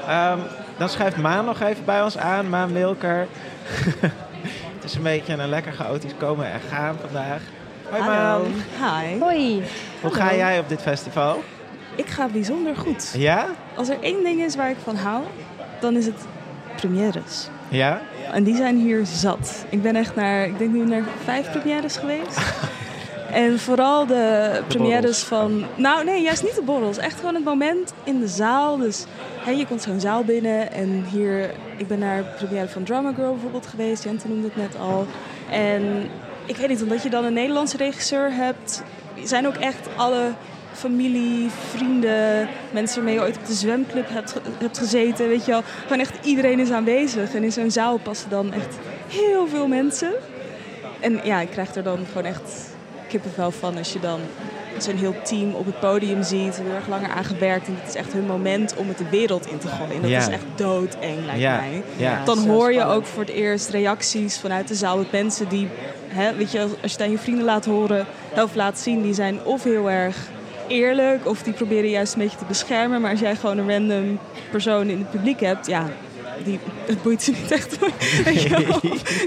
Ehm, 0.08 0.38
dan 0.76 0.88
schuift 0.88 1.16
Maan 1.16 1.44
nog 1.44 1.60
even 1.60 1.84
bij 1.84 2.02
ons 2.02 2.18
aan. 2.18 2.48
Maan 2.48 2.72
Wilker. 2.72 3.26
het 4.74 4.84
is 4.84 4.94
een 4.94 5.02
beetje 5.02 5.32
een 5.32 5.48
lekker 5.48 5.72
chaotisch 5.72 6.14
komen 6.18 6.52
en 6.52 6.60
gaan 6.70 6.96
vandaag. 7.00 7.40
Hoi 7.90 8.02
Maan. 8.02 8.42
Hi. 8.78 9.18
Hoi. 9.20 9.62
Hoe 10.00 10.14
ga 10.14 10.34
jij 10.34 10.58
op 10.58 10.68
dit 10.68 10.82
festival? 10.82 11.42
Ik 11.94 12.06
ga 12.06 12.28
bijzonder 12.28 12.76
goed. 12.76 13.12
Ja? 13.16 13.46
Als 13.76 13.88
er 13.88 13.96
één 14.00 14.24
ding 14.24 14.42
is 14.42 14.56
waar 14.56 14.70
ik 14.70 14.76
van 14.84 14.96
hou, 14.96 15.22
dan 15.80 15.96
is 15.96 16.06
het 16.06 16.20
premières. 16.76 17.48
Ja? 17.68 18.00
En 18.32 18.44
die 18.44 18.56
zijn 18.56 18.76
hier 18.76 19.06
zat. 19.06 19.64
Ik 19.68 19.82
ben 19.82 19.96
echt 19.96 20.14
naar, 20.14 20.44
ik 20.44 20.58
denk 20.58 20.72
nu 20.72 20.84
naar 20.84 21.02
vijf 21.24 21.50
premières 21.50 21.96
geweest. 21.96 22.40
en 23.34 23.58
vooral 23.58 24.06
de, 24.06 24.50
premières 24.68 25.00
borrels. 25.00 25.22
van... 25.22 25.64
Nou 25.74 26.04
nee, 26.04 26.22
juist 26.22 26.42
niet 26.42 26.54
de 26.54 26.62
borrels. 26.62 26.98
Echt 26.98 27.18
gewoon 27.18 27.34
het 27.34 27.44
moment 27.44 27.92
in 28.04 28.20
de 28.20 28.28
zaal. 28.28 28.76
Dus 28.76 29.04
hè, 29.44 29.50
je 29.50 29.66
komt 29.66 29.82
zo'n 29.82 30.00
zaal 30.00 30.24
binnen 30.24 30.72
en 30.72 31.04
hier... 31.12 31.50
Ik 31.76 31.86
ben 31.88 31.98
naar 31.98 32.16
de 32.16 32.44
première 32.44 32.68
van 32.68 32.84
Drama 32.84 33.12
Girl 33.12 33.32
bijvoorbeeld 33.32 33.66
geweest. 33.66 34.04
Jente 34.04 34.28
noemde 34.28 34.46
het 34.46 34.56
net 34.56 34.76
al. 34.80 35.06
En 35.50 36.10
ik 36.46 36.56
weet 36.56 36.68
niet, 36.68 36.82
omdat 36.82 37.02
je 37.02 37.10
dan 37.10 37.24
een 37.24 37.32
Nederlandse 37.32 37.76
regisseur 37.76 38.32
hebt... 38.32 38.82
zijn 39.24 39.46
ook 39.46 39.56
echt 39.56 39.88
alle 39.96 40.32
familie, 40.72 41.50
vrienden, 41.70 42.48
mensen 42.70 42.96
waarmee 42.96 43.14
je 43.14 43.20
ooit 43.20 43.36
op 43.36 43.46
de 43.46 43.54
zwemclub 43.54 44.08
hebt, 44.08 44.34
hebt 44.58 44.78
gezeten. 44.78 45.28
Weet 45.28 45.44
je 45.44 45.50
wel, 45.50 45.62
gewoon 45.82 46.00
echt 46.00 46.26
iedereen 46.26 46.58
is 46.58 46.70
aanwezig. 46.70 47.34
En 47.34 47.44
in 47.44 47.52
zo'n 47.52 47.70
zaal 47.70 47.98
passen 47.98 48.30
dan 48.30 48.52
echt 48.52 48.76
heel 49.08 49.48
veel 49.48 49.66
mensen. 49.66 50.12
En 51.00 51.20
ja, 51.24 51.40
ik 51.40 51.50
krijg 51.50 51.74
er 51.74 51.82
dan 51.82 51.98
gewoon 52.06 52.24
echt 52.24 52.73
kippenvel 53.18 53.50
van 53.50 53.76
als 53.78 53.92
je 53.92 54.00
dan 54.00 54.20
zo'n 54.78 54.96
heel 54.96 55.14
team 55.22 55.54
op 55.54 55.66
het 55.66 55.80
podium 55.80 56.22
ziet. 56.22 56.56
Heel 56.62 56.74
erg 56.74 56.88
langer 56.88 57.10
aan 57.10 57.24
gewerkt. 57.24 57.66
En 57.66 57.76
het 57.80 57.88
is 57.88 57.94
echt 57.94 58.12
hun 58.12 58.26
moment 58.26 58.74
om 58.76 58.88
het 58.88 58.98
de 58.98 59.08
wereld 59.10 59.46
in 59.46 59.58
te 59.58 59.68
gooien. 59.68 60.00
Dat 60.02 60.10
Ja. 60.10 60.18
is 60.18 60.28
echt 60.28 60.44
doodeng, 60.54 61.24
lijkt 61.26 61.40
Ja, 61.40 61.56
mij. 61.56 61.82
ja. 61.96 62.24
Dan 62.24 62.38
hoor 62.48 62.72
je 62.72 62.84
ook 62.84 63.04
voor 63.06 63.22
het 63.22 63.32
eerst 63.32 63.68
reacties 63.68 64.38
vanuit 64.38 64.68
de 64.68 64.74
zaal. 64.74 64.96
Met 64.98 65.12
mensen 65.12 65.48
die, 65.48 65.68
hè, 66.08 66.34
weet 66.34 66.52
je, 66.52 66.60
als 66.60 66.70
je 66.80 66.88
het 66.88 67.00
aan 67.00 67.10
je 67.10 67.18
vrienden 67.18 67.44
laat 67.44 67.64
horen 67.64 68.06
of 68.36 68.54
laat 68.54 68.78
zien, 68.78 69.02
die 69.02 69.14
zijn 69.14 69.44
of 69.44 69.62
heel 69.64 69.90
erg 69.90 70.16
eerlijk 70.66 71.28
of 71.28 71.42
die 71.42 71.52
proberen 71.52 71.90
juist 71.90 72.12
een 72.14 72.20
beetje 72.22 72.38
te 72.38 72.44
beschermen. 72.48 73.00
Maar 73.00 73.10
als 73.10 73.20
jij 73.20 73.36
gewoon 73.36 73.58
een 73.58 73.70
random 73.70 74.18
persoon 74.50 74.88
in 74.88 74.98
het 74.98 75.10
publiek 75.10 75.40
hebt, 75.40 75.66
ja, 75.66 75.86
die, 76.44 76.58
het 76.86 77.02
boeit 77.02 77.22
ze 77.22 77.30
niet 77.30 77.50
echt. 77.50 77.78
Weet 78.24 78.42
je 78.42 78.48
wel? 78.48 78.80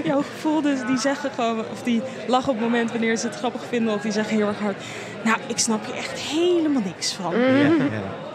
Jouw 0.04 0.22
gevoel, 0.22 0.62
dus 0.62 0.78
die 0.86 0.98
zeggen 0.98 1.30
gewoon, 1.30 1.58
of 1.58 1.82
die 1.82 2.02
lachen 2.26 2.48
op 2.48 2.58
het 2.58 2.64
moment 2.64 2.90
wanneer 2.90 3.16
ze 3.16 3.26
het 3.26 3.36
grappig 3.36 3.64
vinden, 3.68 3.94
of 3.94 4.00
die 4.00 4.12
zeggen 4.12 4.36
heel 4.36 4.46
erg 4.46 4.58
hard. 4.58 4.76
Nou, 5.24 5.38
ik 5.46 5.58
snap 5.58 5.86
je 5.86 5.92
echt 5.92 6.18
helemaal 6.18 6.82
niks 6.84 7.12
van. 7.12 7.38
Ja. 7.38 7.70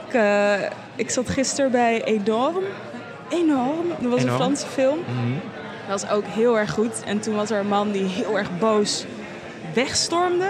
Ik, 0.07 0.13
eh, 0.13 0.69
ik 0.95 1.09
zat 1.09 1.29
gisteren 1.29 1.71
bij 1.71 2.03
Enorm. 2.03 2.63
Enorm. 3.29 3.87
Dat 3.99 4.11
was 4.11 4.21
Enorm. 4.21 4.27
een 4.27 4.35
Franse 4.35 4.67
film. 4.67 4.99
Mhm. 4.99 5.33
Dat 5.87 6.01
was 6.01 6.11
ook 6.11 6.25
heel 6.25 6.57
erg 6.59 6.71
goed. 6.71 7.03
En 7.05 7.19
toen 7.19 7.35
was 7.35 7.49
er 7.49 7.59
een 7.59 7.67
man 7.67 7.91
die 7.91 8.05
heel 8.05 8.37
erg 8.37 8.57
boos 8.59 9.05
wegstormde. 9.73 10.49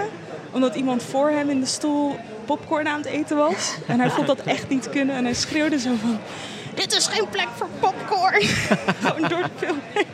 Omdat 0.50 0.74
iemand 0.74 1.02
voor 1.02 1.30
hem 1.30 1.50
in 1.50 1.60
de 1.60 1.66
stoel 1.66 2.16
popcorn 2.44 2.88
aan 2.88 2.96
het 2.96 3.06
eten 3.06 3.36
was. 3.36 3.76
En 3.86 4.00
hij 4.00 4.10
vond 4.10 4.26
dat 4.26 4.40
echt 4.40 4.68
niet 4.68 4.90
kunnen. 4.90 5.16
En 5.16 5.24
hij 5.24 5.34
schreeuwde 5.34 5.78
zo 5.78 5.90
van... 6.00 6.18
Dit 6.74 6.92
is 6.96 7.06
geen 7.06 7.28
plek 7.28 7.48
voor 7.56 7.68
popcorn. 7.80 8.42
Gewoon 9.04 9.28
door 9.28 9.42
de 9.42 9.50
film 9.66 9.78
heen. 9.92 10.04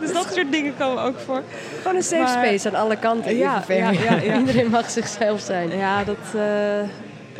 Dus 0.00 0.12
dat 0.12 0.32
soort 0.34 0.52
dingen 0.52 0.74
komen 0.78 1.02
ook 1.02 1.18
voor. 1.26 1.42
Gewoon 1.76 1.96
een 1.96 2.02
safe 2.02 2.22
Maar- 2.22 2.44
space 2.46 2.68
aan 2.68 2.74
alle 2.74 2.96
kanten. 2.96 3.36
Ja, 3.36 3.62
Ja, 3.68 3.74
ja, 3.76 3.90
ja, 3.90 4.14
ja. 4.22 4.36
Iedereen 4.38 4.70
mag 4.70 4.90
zichzelf 4.90 5.40
zijn. 5.40 5.76
Ja, 5.76 6.04
dat... 6.04 6.16
eh, 6.34 6.40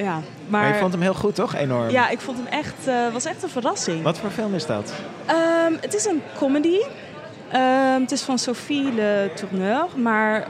ja. 0.05 0.12
Maar 0.12 0.61
Maar, 0.62 0.68
je 0.68 0.74
vond 0.80 0.93
hem 0.93 1.03
heel 1.03 1.14
goed, 1.14 1.34
toch? 1.34 1.55
Enorm. 1.55 1.91
ja, 1.91 2.09
ik 2.09 2.20
vond 2.20 2.36
hem 2.39 2.47
echt... 2.47 2.74
eh 2.86 2.95
was 3.12 3.24
echt 3.24 3.43
een 3.43 3.49
verrassing. 3.49 4.03
Wat 4.03 4.18
voor 4.18 4.30
film 4.30 4.55
is 4.55 4.66
dat? 4.66 4.93
Ehm, 5.26 5.72
het 5.80 5.95
is 5.95 6.05
een 6.05 6.22
comedy. 6.36 6.78
Ehm, 7.53 8.01
het 8.01 8.11
is 8.12 8.22
van 8.22 8.39
Sophie 8.39 8.93
Le 8.93 9.30
Tourneur, 9.34 9.84
maar 9.97 10.47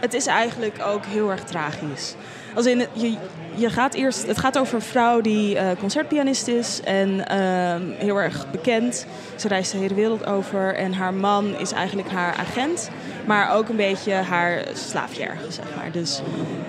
het 0.00 0.14
is 0.14 0.26
eigenlijk 0.26 0.78
ook 0.86 1.04
heel 1.06 1.30
erg 1.30 1.44
tragisch. 1.44 2.14
Als 2.54 2.66
in, 2.66 2.86
je, 2.92 3.16
je 3.54 3.70
gaat 3.70 3.94
eerst, 3.94 4.26
het 4.26 4.38
gaat 4.38 4.58
over 4.58 4.74
een 4.74 4.82
vrouw 4.82 5.20
die 5.20 5.58
eh, 5.58 5.78
concertpianist 5.78 6.48
is 6.48 6.80
en 6.84 7.28
ehm, 7.28 7.82
heel 7.98 8.16
erg 8.16 8.50
bekend. 8.50 9.06
Ze 9.36 9.48
reist 9.48 9.72
de 9.72 9.78
hele 9.78 9.94
wereld 9.94 10.26
over 10.26 10.74
en 10.74 10.92
haar 10.92 11.14
man 11.14 11.58
is 11.58 11.72
eigenlijk 11.72 12.10
haar 12.10 12.34
agent, 12.34 12.90
maar 13.26 13.54
ook 13.54 13.68
een 13.68 13.76
beetje 13.76 14.12
haar 14.12 14.64
slaafje 14.72 15.24
ergens, 15.24 15.54
zeg 15.54 15.64
maar. 15.76 15.90
Dus 15.92 16.20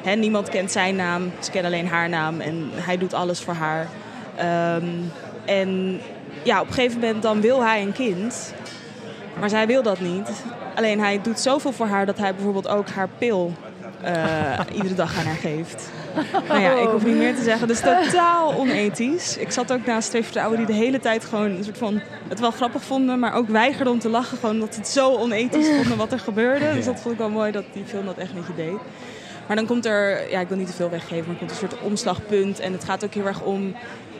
hè, 0.04 0.16
niemand 0.16 0.50
kent 0.50 0.72
zijn 0.72 0.96
naam, 0.96 1.32
ze 1.40 1.52
kennen 1.52 1.72
alleen 1.72 1.88
haar 1.88 2.10
naam 2.10 2.40
en 2.40 2.70
hij 2.74 2.98
doet 2.98 3.14
alles 3.14 3.42
voor 3.42 3.54
haar. 3.54 3.88
Ehm, 4.36 4.88
en 5.46 6.00
ja, 6.44 6.62
op 6.62 6.68
een 6.68 6.74
gegeven 6.74 7.00
moment 7.00 7.22
dan 7.22 7.42
wil 7.42 7.64
hij 7.64 7.82
een 7.82 7.94
kind. 7.94 8.54
Maar 9.40 9.50
zij 9.50 9.68
wil 9.68 9.84
dat 9.84 10.00
niet. 10.00 10.30
Alleen 10.76 11.00
hij 11.00 11.22
doet 11.22 11.40
zoveel 11.40 11.72
voor 11.72 11.88
haar 11.88 12.06
dat 12.06 12.18
hij 12.18 12.36
bijvoorbeeld 12.36 12.68
ook 12.68 12.90
haar 12.90 13.10
pil 13.18 13.54
eh, 14.04 14.60
iedere 14.74 14.94
dag 14.94 15.18
aan 15.18 15.26
haar 15.26 15.36
geeft. 15.36 15.90
Nou 16.48 16.62
ja, 16.62 16.72
ik 16.72 16.88
hoef 16.88 17.06
niet 17.06 17.16
meer 17.16 17.36
te 17.36 17.44
zeggen. 17.44 17.68
Dus 17.68 17.80
totaal 17.80 18.54
onethisch. 18.54 19.38
Ik 19.38 19.52
zat 19.52 19.74
ook 19.74 19.86
naast 19.86 20.10
twee 20.10 20.24
vrouwen 20.24 20.58
die 20.58 20.66
de 20.66 20.74
hele 20.74 21.00
tijd 21.00 21.26
gewoon 21.26 21.52
een 21.52 21.64
soort 21.64 21.78
van 21.78 22.02
het 22.28 22.40
wel 22.40 22.52
grappig 22.52 22.84
vonden, 22.84 23.20
maar 23.20 23.34
ook 23.34 23.48
weigerden 23.48 23.94
om 23.94 24.00
te 24.00 24.10
lachen. 24.10 24.38
Gewoon 24.38 24.56
omdat 24.56 24.74
ze 24.74 24.80
het 24.80 24.90
zo 24.90 25.12
onethisch 25.12 25.68
vonden 25.76 25.98
wat 25.98 26.12
er 26.12 26.20
gebeurde. 26.20 26.74
Dus 26.74 26.86
dat 26.86 27.00
vond 27.00 27.14
ik 27.14 27.20
wel 27.20 27.30
mooi 27.30 27.52
dat 27.52 27.64
die 27.74 27.86
film 27.86 28.06
dat 28.06 28.18
echt 28.18 28.34
met 28.34 28.48
je 28.48 28.56
deed. 28.56 28.78
Maar 29.48 29.56
dan 29.56 29.66
komt 29.66 29.86
er, 29.86 30.32
ja, 30.32 30.40
ik 30.40 30.48
wil 30.48 30.58
niet 30.58 30.68
te 30.68 30.74
veel 30.74 30.90
weggeven, 30.90 31.28
maar 31.28 31.36
komt 31.36 31.52
een 31.52 31.58
soort 31.58 31.82
omslagpunt. 31.82 32.60
En 32.60 32.72
het 32.72 32.84
gaat 32.84 33.04
ook 33.06 33.14
heel 33.14 33.26
erg 33.26 33.42
om 33.42 33.76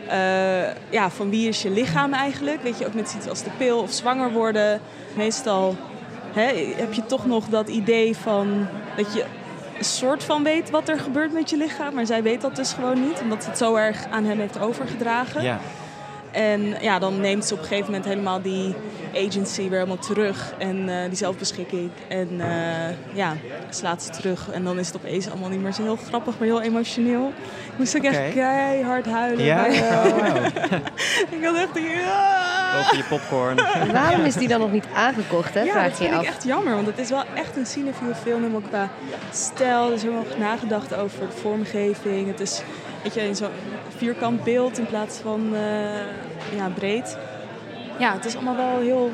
eh, 0.08 0.90
ja, 0.90 1.10
van 1.10 1.30
wie 1.30 1.48
is 1.48 1.62
je 1.62 1.70
lichaam 1.70 2.14
eigenlijk. 2.14 2.62
Weet 2.62 2.78
je, 2.78 2.86
ook 2.86 2.94
met 2.94 3.16
iets 3.18 3.28
als 3.28 3.44
de 3.44 3.50
pil 3.58 3.80
of 3.80 3.92
zwanger 3.92 4.32
worden. 4.32 4.82
Meestal 5.14 5.76
hè, 6.34 6.74
heb 6.76 6.94
je 6.94 7.06
toch 7.06 7.26
nog 7.26 7.46
dat 7.46 7.70
idee 7.70 8.18
van 8.18 8.68
dat 8.96 9.14
je 9.14 9.24
een 9.84 9.90
soort 9.90 10.24
van 10.24 10.44
weet 10.44 10.70
wat 10.70 10.90
er 10.90 11.00
gebeurt 11.00 11.34
met 11.34 11.50
je 11.50 11.58
lichaam. 11.58 11.94
Maar 11.94 12.06
zij 12.06 12.24
weet 12.24 12.42
dat 12.42 12.56
dus 12.56 12.74
gewoon 12.74 13.08
niet, 13.08 13.20
omdat 13.22 13.44
ze 13.44 13.50
het 13.50 13.58
zo 13.58 13.76
erg 13.76 14.06
aan 14.10 14.26
hem 14.26 14.40
heeft 14.40 14.60
overgedragen. 14.60 15.44
Ja. 15.44 15.60
En 16.32 16.76
ja, 16.82 17.00
dan 17.00 17.20
neemt 17.20 17.46
ze 17.46 17.54
op 17.54 17.60
een 17.60 17.66
gegeven 17.66 17.86
moment 17.86 18.06
helemaal 18.06 18.42
die 18.42 18.76
agency 19.16 19.62
weer 19.62 19.72
helemaal 19.72 19.98
terug. 19.98 20.54
En 20.58 20.90
eh, 20.90 21.08
die 21.08 21.18
zelfbeschikking. 21.18 21.90
En 22.08 22.30
eh, 22.42 23.16
ja, 23.16 23.34
slaat 23.70 24.04
ze 24.04 24.10
terug. 24.10 24.50
En 24.52 24.64
dan 24.64 24.80
is 24.80 24.88
het 24.88 24.96
opeens 24.96 25.30
allemaal 25.30 25.50
niet 25.50 25.62
meer 25.62 25.74
zo 25.74 25.82
heel 25.82 25.96
grappig, 26.08 26.38
maar 26.40 26.48
heel 26.48 26.62
emotioneel. 26.62 27.28
Ik 27.72 27.78
moest 27.78 27.96
ook 27.98 28.04
echt 28.04 28.34
keihard 28.34 29.06
huilen. 29.06 29.46
Ja? 29.46 29.62
bij, 29.62 29.90
eh, 29.90 30.06
Oh, 30.06 30.32
wow. 30.32 30.46
ik 31.40 31.44
had 31.46 31.56
echt... 31.56 31.70
Ja. 31.80 32.80
Over 32.80 32.98
je 32.98 33.04
popcorn. 33.10 33.56
Waarom 33.92 34.22
is 34.26 34.36
die 34.36 34.48
dan 34.48 34.60
nog 34.60 34.72
niet 34.72 34.86
aangekocht, 34.96 35.54
hè? 35.54 35.62
Ja, 35.62 35.72
Vraag 35.72 35.88
dat 35.88 35.98
vind 35.98 36.10
je 36.10 36.16
ik 36.16 36.22
af. 36.22 36.28
echt 36.28 36.44
jammer, 36.44 36.74
want 36.76 36.88
het 36.88 36.98
is 36.98 37.10
wel 37.10 37.24
echt 37.36 37.58
een 37.58 37.66
cinefiele 37.66 38.16
film. 38.16 38.42
Helemaal 38.42 38.62
qua 38.70 38.90
stijl, 39.32 39.88
er 39.88 39.94
is 39.94 40.02
helemaal 40.02 40.26
nagedacht 40.40 40.94
over 40.96 41.20
de 41.20 41.32
vormgeving. 41.42 42.28
Het 42.28 42.40
is 42.40 42.62
weet 43.04 43.14
je, 43.14 43.22
in 43.22 43.36
zo'n 43.36 43.50
vierkant 43.98 44.44
beeld 44.44 44.78
in 44.78 44.86
plaats 44.86 45.18
van 45.18 45.56
eh, 45.56 46.56
ja, 46.58 46.70
breed. 46.76 47.18
Ja, 48.00 48.14
het 48.14 48.26
is 48.26 48.36
allemaal 48.36 48.56
wel 48.56 48.80
heel, 48.80 49.12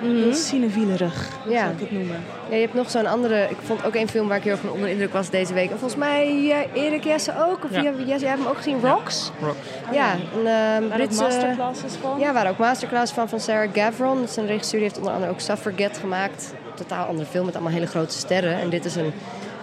heel 0.00 0.34
cinefielerig, 0.34 1.28
Ja. 1.48 1.60
zou 1.60 1.72
ik 1.72 1.80
het 1.80 1.90
noemen. 1.92 2.16
Ja, 2.48 2.54
je 2.54 2.60
hebt 2.62 2.74
nog 2.74 2.90
zo'n 2.90 3.06
andere... 3.06 3.46
Ik 3.50 3.56
vond 3.64 3.84
ook 3.84 3.94
een 3.94 4.08
film 4.08 4.28
waar 4.28 4.36
ik 4.36 4.42
heel 4.42 4.52
erg 4.52 4.60
van 4.60 4.70
onder 4.70 4.86
de 4.86 4.92
indruk 4.92 5.12
was 5.12 5.30
deze 5.30 5.54
week. 5.54 5.70
En 5.70 5.78
volgens 5.78 6.00
mij 6.00 6.34
ja, 6.42 6.62
Erik 6.74 7.04
Jesse 7.04 7.32
ook. 7.48 7.64
Of 7.64 7.70
Ja. 7.70 7.82
jij 7.82 8.18
hebt 8.18 8.22
hem 8.22 8.46
ook 8.46 8.56
gezien, 8.56 8.80
Rocks? 8.82 9.30
Rocks. 9.42 9.58
Ja, 9.92 10.12
een 10.12 10.46
ehm, 10.46 10.46
Waar 10.46 10.82
ook 10.82 10.92
Britse... 10.92 11.22
masterclasses 11.22 11.92
van. 12.00 12.18
Ja, 12.18 12.32
waar 12.32 12.48
ook 12.48 12.58
masterclass 12.58 13.12
van 13.12 13.28
van 13.28 13.40
Sarah 13.40 13.68
Gavron. 13.74 14.20
Dat 14.20 14.28
is 14.28 14.36
een 14.36 14.46
regisseur 14.46 14.78
die 14.80 14.88
heeft 14.88 14.98
onder 14.98 15.12
andere 15.14 15.32
ook 15.32 15.40
Suffragette 15.40 16.00
gemaakt. 16.00 16.54
Totaal 16.74 17.06
andere 17.06 17.28
film 17.28 17.44
met 17.44 17.54
allemaal 17.54 17.72
hele 17.72 17.86
grote 17.86 18.14
sterren. 18.18 18.60
En 18.60 18.70
dit 18.70 18.84
is 18.84 18.96
een, 18.96 19.12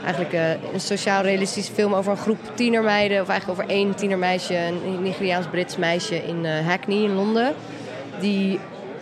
eigenlijk 0.03 0.34
eh, 0.34 0.49
een 0.74 0.80
sociaal-realistische 0.80 1.74
film 1.74 1.93
over 1.93 2.12
een 2.12 2.18
groep 2.18 2.39
tienermeiden. 2.53 3.22
Of 3.22 3.30
eigenlijk 3.30 3.60
over 3.60 3.74
één 3.74 3.95
tienermeisje, 3.95 4.55
een 4.58 5.01
Nigeriaans-Brits 5.01 5.78
meisje 5.78 6.16
in 6.16 6.45
eh, 6.45 6.68
Hackney 6.68 6.97
in 7.03 7.14
Londen. 7.14 7.53
Die, 8.20 8.59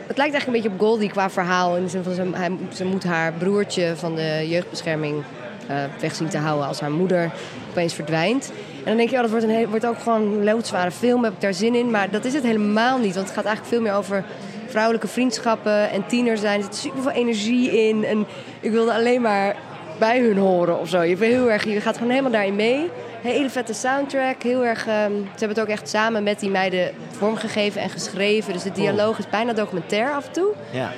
het 0.08 0.18
lijkt 0.18 0.34
eigenlijk 0.34 0.46
een 0.46 0.54
beetje 0.54 0.70
op 0.70 0.80
Goldie 0.80 1.10
qua 1.10 1.30
verhaal. 1.30 1.76
In 1.76 1.84
de 1.84 1.90
zin 1.90 2.04
van 2.04 2.14
ze, 2.14 2.30
hij, 2.34 2.52
ze 2.74 2.86
moet 2.86 3.04
haar 3.04 3.34
broertje 3.34 3.94
van 3.96 4.16
de 4.16 4.46
jeugdbescherming 4.50 5.24
eh, 5.68 5.78
weg 6.00 6.16
zien 6.16 6.30
te 6.30 6.38
houden 6.38 6.68
als 6.68 6.80
haar 6.80 6.92
moeder 6.92 7.32
opeens 7.70 7.94
verdwijnt. 7.94 8.52
En 8.78 8.86
dan 8.86 8.98
denk 8.98 9.10
je, 9.10 9.16
oh, 9.16 9.22
dat 9.22 9.30
wordt, 9.30 9.46
een 9.46 9.52
heel, 9.52 9.68
wordt 9.68 9.86
ook 9.86 10.00
gewoon 10.00 10.22
een 10.22 10.44
loodzware 10.44 10.92
film, 10.92 11.24
heb 11.24 11.34
ik 11.34 11.42
daar 11.42 11.54
zin 11.54 11.76
in. 11.76 11.92
Maar 11.92 12.10
dat 12.10 12.26
is 12.26 12.34
het 12.34 12.44
helemaal 12.44 12.98
niet, 12.98 13.16
want 13.16 13.28
het 13.28 13.36
gaat 13.36 13.46
eigenlijk 13.46 13.76
veel 13.76 13.84
meer 13.84 13.94
over 13.94 14.24
vrouwelijke 14.68 15.08
vriendschappen 15.08 15.90
en 15.90 16.06
tieners 16.06 16.42
zijn. 16.42 16.58
Er 16.58 16.64
zit 16.64 16.76
super 16.76 17.02
veel 17.02 17.12
energie 17.12 17.88
in 17.88 18.04
en 18.04 18.26
ik 18.60 18.72
wilde 18.72 18.94
alleen 18.94 19.22
maar 19.22 19.56
bij 20.00 20.20
hun 20.20 20.38
horen 20.38 20.80
of 20.80 20.90
zo. 20.90 21.02
Je, 21.02 21.16
bent 21.16 21.32
heel 21.34 21.52
erg, 21.52 21.64
je 21.64 21.82
gaat 21.82 21.96
gewoon 21.96 22.10
helemaal 22.10 22.32
daarin 22.32 22.56
mee. 22.56 22.90
Hele 23.22 23.50
vette 23.50 23.74
soundtrack, 23.74 24.44
heel 24.44 24.66
erg... 24.66 24.88
ehm, 24.88 25.12
ze 25.12 25.30
hebben 25.40 25.50
het 25.50 25.60
ook 25.60 25.68
echt 25.68 25.90
samen 25.90 26.24
met 26.24 26.40
die 26.40 26.50
meiden 26.50 26.92
vormgegeven 27.18 27.82
en 27.82 27.90
geschreven. 27.90 28.54
Dus 28.54 28.64
de 28.64 28.72
dialoog 28.72 29.18
is 29.18 29.30
bijna 29.30 29.54
documentair 29.54 30.12
af 30.12 30.26
en 30.26 30.32
toe. 30.32 30.48
Ja. 30.72 30.92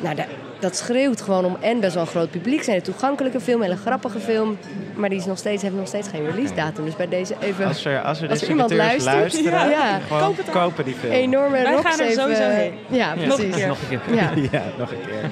Nou, 0.00 0.14
dat, 0.14 0.26
dat 0.60 0.76
schreeuwt 0.76 1.20
gewoon 1.20 1.44
om 1.44 1.56
en 1.60 1.80
best 1.80 1.94
wel 1.94 2.02
een 2.02 2.08
groot 2.08 2.30
publiek. 2.30 2.62
zijn 2.62 2.76
een 2.76 2.82
toegankelijke 2.82 3.40
film, 3.40 3.56
een 3.62 3.66
hele 3.68 3.76
grappige 3.80 4.18
film. 4.20 4.58
Maar 4.94 5.08
die 5.08 5.18
is 5.18 5.24
nog 5.26 5.38
steeds, 5.38 5.62
heeft 5.62 5.74
nog 5.74 5.86
steeds 5.86 6.08
geen 6.08 6.30
release 6.30 6.54
datum. 6.54 6.84
Dus 6.84 6.96
bij 6.96 7.08
deze 7.08 7.34
even 7.40 7.66
Als 7.66 7.84
er, 7.84 8.00
als 8.02 8.20
er 8.20 8.30
Als 8.30 8.42
er 8.42 8.48
iemand 8.48 8.70
luistert, 8.74 9.14
luisteren, 9.16 9.70
ja. 9.70 10.00
Koop 10.08 10.36
het 10.36 10.50
kopen 10.50 10.84
die 10.84 10.94
film. 10.94 11.12
enorme 11.12 11.62
Wij 11.62 11.72
rocks 11.72 11.88
gaan 11.90 11.98
er 12.00 12.06
even- 12.06 12.22
sowieso 12.22 12.42
heen. 12.48 12.72
Ja, 12.88 12.96
Ja, 13.18 13.26
precies. 13.34 13.66
Nog 13.66 13.78
een 13.82 13.88
keer. 13.88 14.14
Ja. 14.14 14.30
Ja, 14.58 14.62
nog 14.78 14.90
een 14.90 15.00
keer. 15.06 15.30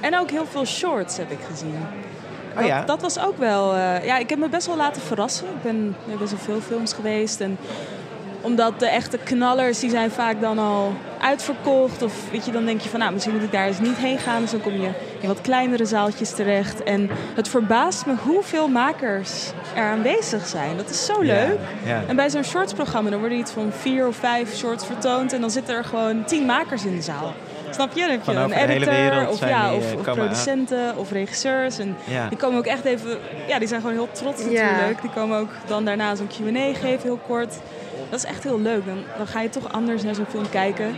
En 0.00 0.18
ook 0.18 0.30
heel 0.30 0.46
veel 0.50 0.66
shorts 0.66 1.16
heb 1.16 1.30
ik 1.30 1.38
gezien. 1.50 1.74
Oh 2.58 2.66
ja? 2.66 2.84
Dat, 2.84 3.00
was 3.02 3.18
ook 3.18 3.38
wel... 3.38 3.74
eh, 3.74 4.04
ja, 4.04 4.18
ik 4.18 4.28
heb 4.28 4.38
me 4.38 4.48
best 4.48 4.66
wel 4.66 4.76
laten 4.76 5.02
verrassen. 5.02 5.46
Ik 5.46 5.62
ben 5.62 5.96
best 6.18 6.30
wel 6.30 6.40
veel 6.40 6.60
films 6.60 6.92
geweest. 6.92 7.40
En 7.40 7.58
omdat 8.40 8.80
de 8.80 8.86
echte 8.88 9.18
knallers, 9.18 9.78
die 9.78 9.90
zijn 9.90 10.10
vaak 10.10 10.40
dan 10.40 10.58
al 10.58 10.92
uitverkocht. 11.20 12.02
Of 12.02 12.30
weet 12.30 12.44
je, 12.44 12.52
dan 12.52 12.64
denk 12.64 12.80
je 12.80 12.88
van, 12.88 12.98
nou, 12.98 13.12
misschien 13.12 13.34
moet 13.34 13.42
ik 13.42 13.52
daar 13.52 13.66
eens 13.66 13.80
niet 13.80 13.96
heen 13.96 14.18
gaan. 14.18 14.40
Dus 14.40 14.50
dan 14.50 14.60
kom 14.60 14.72
je 14.72 14.90
in 15.20 15.28
wat 15.28 15.40
kleinere 15.40 15.84
zaaltjes 15.84 16.30
terecht. 16.30 16.82
En 16.82 17.10
het 17.34 17.48
verbaast 17.48 18.06
me 18.06 18.14
hoeveel 18.22 18.68
makers 18.68 19.50
er 19.74 19.84
aanwezig 19.84 20.46
zijn. 20.46 20.76
Dat 20.76 20.90
is 20.90 21.04
zo 21.04 21.20
leuk. 21.20 21.58
Ja, 21.84 21.90
ja. 21.90 22.02
En 22.06 22.16
bij 22.16 22.30
zo'n 22.30 22.44
shortsprogramma, 22.44 23.10
dan 23.10 23.18
worden 23.18 23.38
iets 23.38 23.52
van 23.52 23.72
vier 23.78 24.06
of 24.06 24.16
vijf 24.16 24.56
shorts 24.56 24.86
vertoond. 24.86 25.32
En 25.32 25.40
dan 25.40 25.50
zitten 25.50 25.74
er 25.76 25.84
gewoon 25.84 26.24
tien 26.24 26.46
makers 26.46 26.84
in 26.84 26.96
de 26.96 27.02
zaal. 27.02 27.34
Snap 27.70 27.92
je? 27.94 28.00
Dan 28.00 28.10
heb 28.10 28.18
je 28.24 28.32
Van 28.32 28.36
een 28.36 28.52
editor 28.52 28.94
wereld 28.94 29.28
of, 29.28 29.36
zijn 29.38 29.50
ja, 29.50 29.74
of, 29.74 29.92
eh, 29.92 29.98
of 29.98 30.02
producenten 30.02 30.96
of 30.96 31.10
regisseurs. 31.12 31.78
En 31.78 31.96
Ja. 32.04 32.28
die 32.28 32.38
komen 32.38 32.58
ook 32.58 32.66
echt 32.66 32.84
even... 32.84 33.18
Ja, 33.48 33.58
die 33.58 33.68
zijn 33.68 33.80
gewoon 33.80 33.96
heel 33.96 34.08
trots 34.12 34.42
Ja. 34.42 34.70
natuurlijk. 34.70 35.00
Die 35.02 35.10
komen 35.10 35.38
ook 35.38 35.50
dan 35.66 35.84
daarna 35.84 36.14
zo'n 36.14 36.26
Q&A 36.26 36.72
geven, 36.74 37.02
heel 37.02 37.20
kort. 37.26 37.54
Dat 38.10 38.18
is 38.18 38.24
echt 38.24 38.42
heel 38.44 38.60
leuk. 38.60 38.86
Dan, 38.86 38.98
dan 39.16 39.26
ga 39.26 39.40
je 39.40 39.48
toch 39.48 39.72
anders 39.72 40.02
naar 40.02 40.14
zo'n 40.14 40.26
film 40.30 40.48
kijken. 40.50 40.96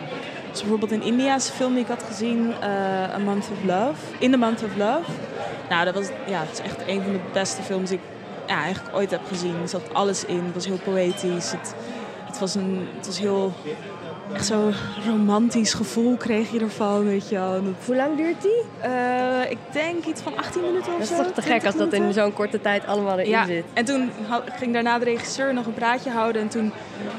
Dus 0.50 0.60
bijvoorbeeld 0.60 0.90
een 0.92 1.02
Indiaanse 1.02 1.52
film 1.52 1.72
die 1.74 1.82
ik 1.82 1.88
had 1.88 2.02
gezien, 2.08 2.52
eh 2.60 3.14
A 3.14 3.18
Month 3.18 3.44
of 3.52 3.64
Love. 3.64 3.94
In 4.18 4.30
the 4.30 4.36
Month 4.36 4.62
of 4.64 4.76
Love. 4.76 5.10
Nou, 5.68 5.84
dat 5.84 5.94
was 5.94 6.06
ja, 6.26 6.40
het 6.40 6.52
is 6.52 6.60
echt 6.60 6.76
een 6.88 7.02
van 7.02 7.12
de 7.12 7.18
beste 7.32 7.62
films 7.62 7.88
die 7.88 7.98
ik 7.98 8.04
ja, 8.46 8.62
eigenlijk 8.62 8.96
ooit 8.96 9.10
heb 9.10 9.20
gezien. 9.28 9.54
Er 9.62 9.68
zat 9.68 9.82
alles 9.94 10.24
in. 10.24 10.42
Het 10.44 10.54
was 10.54 10.66
heel 10.66 10.78
poëtisch. 10.84 11.50
Het, 11.50 11.74
het 12.24 12.38
was 12.38 12.54
een, 12.54 12.88
het 12.96 13.06
was 13.06 13.18
heel 13.18 13.52
echt 14.34 14.46
zo'n 14.46 14.72
romantisch 15.06 15.74
gevoel 15.74 16.16
kreeg 16.16 16.50
je 16.52 16.60
ervan, 16.60 17.04
weet 17.04 17.28
je 17.28 17.34
wel. 17.34 17.52
Dat- 17.52 17.72
Hoe 17.86 17.96
lang 17.96 18.16
duurt 18.16 18.42
die? 18.42 18.62
eh, 18.80 19.50
ik 19.50 19.58
denk 19.72 20.04
iets 20.04 20.20
van 20.22 20.36
18 20.36 20.62
minuten 20.62 20.92
of 20.92 20.98
Dat 20.98 21.00
is 21.00 21.08
zo. 21.08 21.16
toch 21.16 21.26
te 21.26 21.40
20 21.40 21.54
gek 21.54 21.64
als 21.66 21.76
dat 21.76 21.92
in 21.92 22.12
zo'n 22.12 22.32
korte 22.32 22.60
tijd 22.60 22.86
allemaal 22.86 23.18
erin 23.18 23.30
Ja, 23.30 23.46
zit. 23.46 23.64
en 23.72 23.84
toen 23.84 24.10
ging 24.58 24.72
daarna 24.72 24.98
de 24.98 25.04
regisseur 25.04 25.54
nog 25.54 25.66
een 25.66 25.74
praatje 25.74 26.10
houden. 26.10 26.42
En 26.42 26.48
toen 26.48 26.72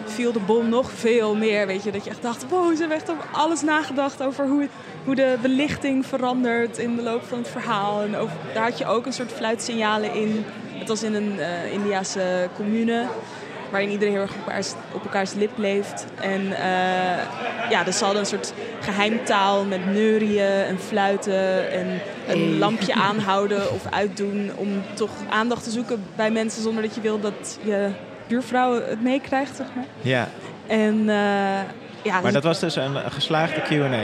viel 0.06 0.32
de 0.32 0.40
bom 0.40 0.70
nog 0.70 0.92
veel 0.92 1.36
meer. 1.36 1.68
Weet 1.68 1.84
je, 1.84 1.92
dat 1.92 2.04
je 2.04 2.10
echt 2.10 2.22
dacht: 2.22 2.46
wow, 2.50 2.72
ze 2.74 2.80
hebben 2.80 2.98
echt 2.98 3.12
over 3.12 3.24
alles 3.32 3.62
nagedacht. 3.62 4.22
Over 4.24 4.48
hoe, 4.48 4.68
hoe 5.06 5.16
de 5.16 5.36
belichting 5.42 6.06
verandert 6.06 6.78
in 6.78 6.96
de 6.96 7.02
loop 7.02 7.24
van 7.24 7.38
het 7.38 7.48
verhaal. 7.48 8.02
En 8.02 8.16
over, 8.18 8.36
daar 8.54 8.64
had 8.64 8.78
je 8.78 8.86
ook 8.86 9.06
een 9.06 9.14
soort 9.14 9.32
fluitsignalen 9.32 10.14
in. 10.14 10.46
Het 10.74 10.88
was 10.88 11.04
in 11.04 11.14
een 11.14 11.40
eh 11.40 11.74
Indiase 11.74 12.50
commune. 12.56 13.06
Waarin 13.74 13.92
iedereen 13.92 14.14
heel 14.14 14.22
erg 14.22 14.32
op 14.32 14.38
elkaars, 14.48 14.74
op 14.94 15.04
elkaars 15.04 15.34
lip 15.34 15.52
leeft. 15.56 16.06
En 16.22 16.42
eh, 16.58 17.70
ja, 17.70 17.84
dus 17.84 17.98
ze 17.98 18.04
hadden 18.04 18.22
een 18.22 18.28
soort 18.28 18.54
geheimtaal 18.82 19.64
met 19.66 19.86
neurieën 19.94 20.46
en 20.68 20.80
fluiten. 20.80 21.72
En 21.72 21.88
een 22.28 22.40
Hey. 22.50 22.58
lampje 22.58 22.94
aanhouden 23.10 23.72
of 23.72 23.82
uitdoen. 23.90 24.52
Om 24.56 24.68
toch 24.94 25.10
aandacht 25.30 25.64
te 25.64 25.70
zoeken 25.70 26.04
bij 26.16 26.32
mensen 26.32 26.62
zonder 26.62 26.84
dat 26.84 26.96
je 26.96 27.02
wil 27.02 27.20
dat 27.20 27.60
je 27.64 27.90
buurvrouw 28.28 28.74
het 28.74 29.02
meekrijgt, 29.02 29.56
zeg 29.56 29.68
maar. 29.76 29.86
ja. 30.02 30.28
En 30.68 31.00
eh, 31.00 31.16
ja, 32.04 32.14
Maar 32.14 32.22
dus- 32.22 32.34
dat 32.34 32.44
was 32.44 32.60
dus 32.60 32.76
een 32.76 32.96
geslaagde 33.12 33.62
Q&A. 33.62 34.02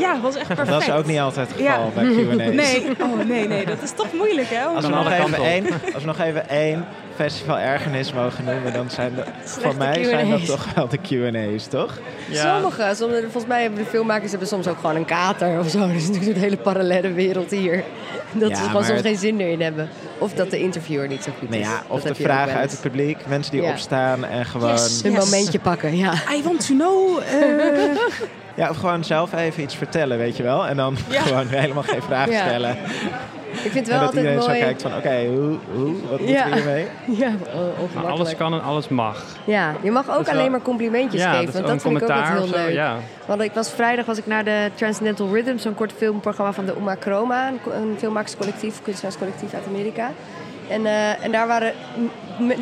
ja, 0.00 0.12
het 0.12 0.22
was 0.22 0.36
echt 0.36 0.46
perfect. 0.46 0.68
Dat 0.68 0.82
is 0.82 0.90
ook 0.90 1.06
niet 1.06 1.18
altijd 1.18 1.48
het 1.48 1.58
Ja. 1.60 1.72
geval 1.72 1.90
bij 1.94 2.04
Q&A's. 2.04 2.54
Nee, 2.54 2.86
oh 3.02 3.24
nee, 3.26 3.48
nee, 3.48 3.66
dat 3.66 3.82
is 3.82 3.92
toch 3.92 4.12
moeilijk, 4.12 4.48
hè? 4.50 4.64
Als 4.64 4.84
we, 4.84 4.90
nog 4.90 5.06
alle 5.06 5.14
even 5.14 5.44
één, 5.44 5.66
als 5.94 6.02
we 6.02 6.06
nog 6.06 6.18
even 6.18 6.48
één 6.48 6.84
festival 7.24 7.58
ergernis 7.58 8.12
mogen 8.12 8.44
noemen, 8.44 8.72
dan 8.72 8.90
zijn 8.90 9.14
de, 9.14 9.22
voor 9.44 9.76
mij 9.76 10.04
zijn 10.04 10.30
dat 10.30 10.46
toch 10.46 10.66
wel 10.74 10.88
de 10.88 10.98
Q&A's, 10.98 11.66
toch? 11.66 11.98
Sommige, 12.32 12.92
sommige, 12.96 13.20
volgens 13.22 13.46
mij 13.46 13.60
hebben 13.62 13.78
de 13.78 13.90
filmmakers 13.90 14.30
hebben 14.30 14.48
soms 14.48 14.66
ook 14.68 14.76
gewoon 14.80 14.96
een 14.96 15.04
kater 15.04 15.58
of 15.58 15.68
zo. 15.68 15.78
Dus 15.92 15.92
het 15.92 15.96
is 16.02 16.08
natuurlijk 16.08 16.36
een 16.36 16.42
hele 16.42 16.56
parallele 16.56 17.12
wereld 17.12 17.50
hier. 17.50 17.84
Dat 18.32 18.48
Ja, 18.50 18.56
ze 18.56 18.62
gewoon 18.62 18.84
soms 18.84 18.96
het- 18.96 19.06
geen 19.06 19.16
zin 19.16 19.40
erin 19.40 19.60
hebben. 19.60 19.88
Of 20.18 20.32
dat 20.32 20.50
de 20.50 20.58
interviewer 20.60 21.08
niet 21.08 21.22
zo 21.22 21.30
goed 21.38 21.48
Nou 21.50 21.60
is. 21.62 21.66
ja, 21.68 21.72
Dat 21.74 21.82
of 21.88 22.00
de 22.02 22.08
je 22.08 22.14
ook 22.14 22.20
vragen 22.20 22.54
uit 22.58 22.70
het 22.70 22.80
publiek, 22.80 23.18
mensen 23.26 23.52
die 23.52 23.62
Ja. 23.62 23.70
opstaan 23.70 24.24
en 24.24 24.44
gewoon... 24.44 24.70
Yes. 24.70 25.02
Een 25.04 25.12
momentje 25.12 25.58
pakken, 25.58 25.96
ja. 25.96 26.12
I 26.32 26.42
want 26.42 26.66
to 26.66 26.74
know. 26.74 27.18
eh, 27.18 27.96
Ja, 28.54 28.70
of 28.70 28.76
gewoon 28.76 29.04
zelf 29.04 29.32
even 29.34 29.62
iets 29.62 29.74
vertellen, 29.76 30.18
weet 30.18 30.36
je 30.36 30.42
wel. 30.42 30.66
En 30.66 30.76
dan 30.76 30.96
Ja. 31.08 31.20
gewoon 31.28 31.46
helemaal 31.48 31.82
geen 31.82 32.02
vragen 32.02 32.32
Ja. 32.32 32.46
stellen. 32.46 32.76
Ik 33.64 33.70
vind 33.70 33.74
het 33.74 33.88
wel 33.88 33.98
dat 33.98 34.06
altijd 34.06 34.24
iedereen 34.24 34.46
mooi. 34.46 34.58
zo 34.58 34.64
kijkt 34.64 34.82
van, 34.82 34.96
oké, 34.96 35.26
hoe, 35.26 35.56
hoe, 35.74 35.92
wat 36.08 36.18
moeten 36.18 36.28
Ja. 36.28 36.52
hiermee? 36.54 36.86
Ja, 37.06 37.28
Maar 37.28 37.58
ongemakkelijk. 37.80 38.08
alles 38.08 38.36
kan 38.36 38.52
en 38.52 38.62
alles 38.62 38.88
mag. 38.88 39.24
Ja, 39.44 39.74
je 39.82 39.90
mag 39.90 40.10
ook 40.10 40.24
wel- 40.26 40.34
alleen 40.34 40.50
maar 40.50 40.62
complimentjes 40.62 41.22
ja, 41.22 41.30
geven. 41.30 41.44
dat, 41.44 41.54
want 41.54 41.66
dat 41.66 41.82
vind 41.82 41.96
ik 41.96 42.02
ook 42.10 42.26
heel 42.26 42.46
zo. 42.46 42.56
leuk. 42.56 42.72
Ja. 42.72 42.96
Want 43.26 43.40
ik 43.42 43.52
was 43.52 43.70
vrijdag 43.70 44.04
was 44.06 44.18
ik 44.18 44.26
naar 44.26 44.44
de 44.44 44.70
Transcendental 44.74 45.28
Rhythm, 45.34 45.56
zo'n 45.58 45.74
kort 45.74 45.92
filmprogramma 45.96 46.52
van 46.52 46.64
de 46.64 46.74
Uma 46.80 46.96
Chroma, 47.00 47.48
een, 47.48 47.94
filmmakerscollectief, 47.98 48.82
kunstenaarscollectief 48.82 49.54
uit 49.54 49.66
Amerika. 49.68 50.10
En, 50.68 50.86
eh, 50.86 51.24
en 51.24 51.32
daar 51.32 51.46
waren 51.46 51.72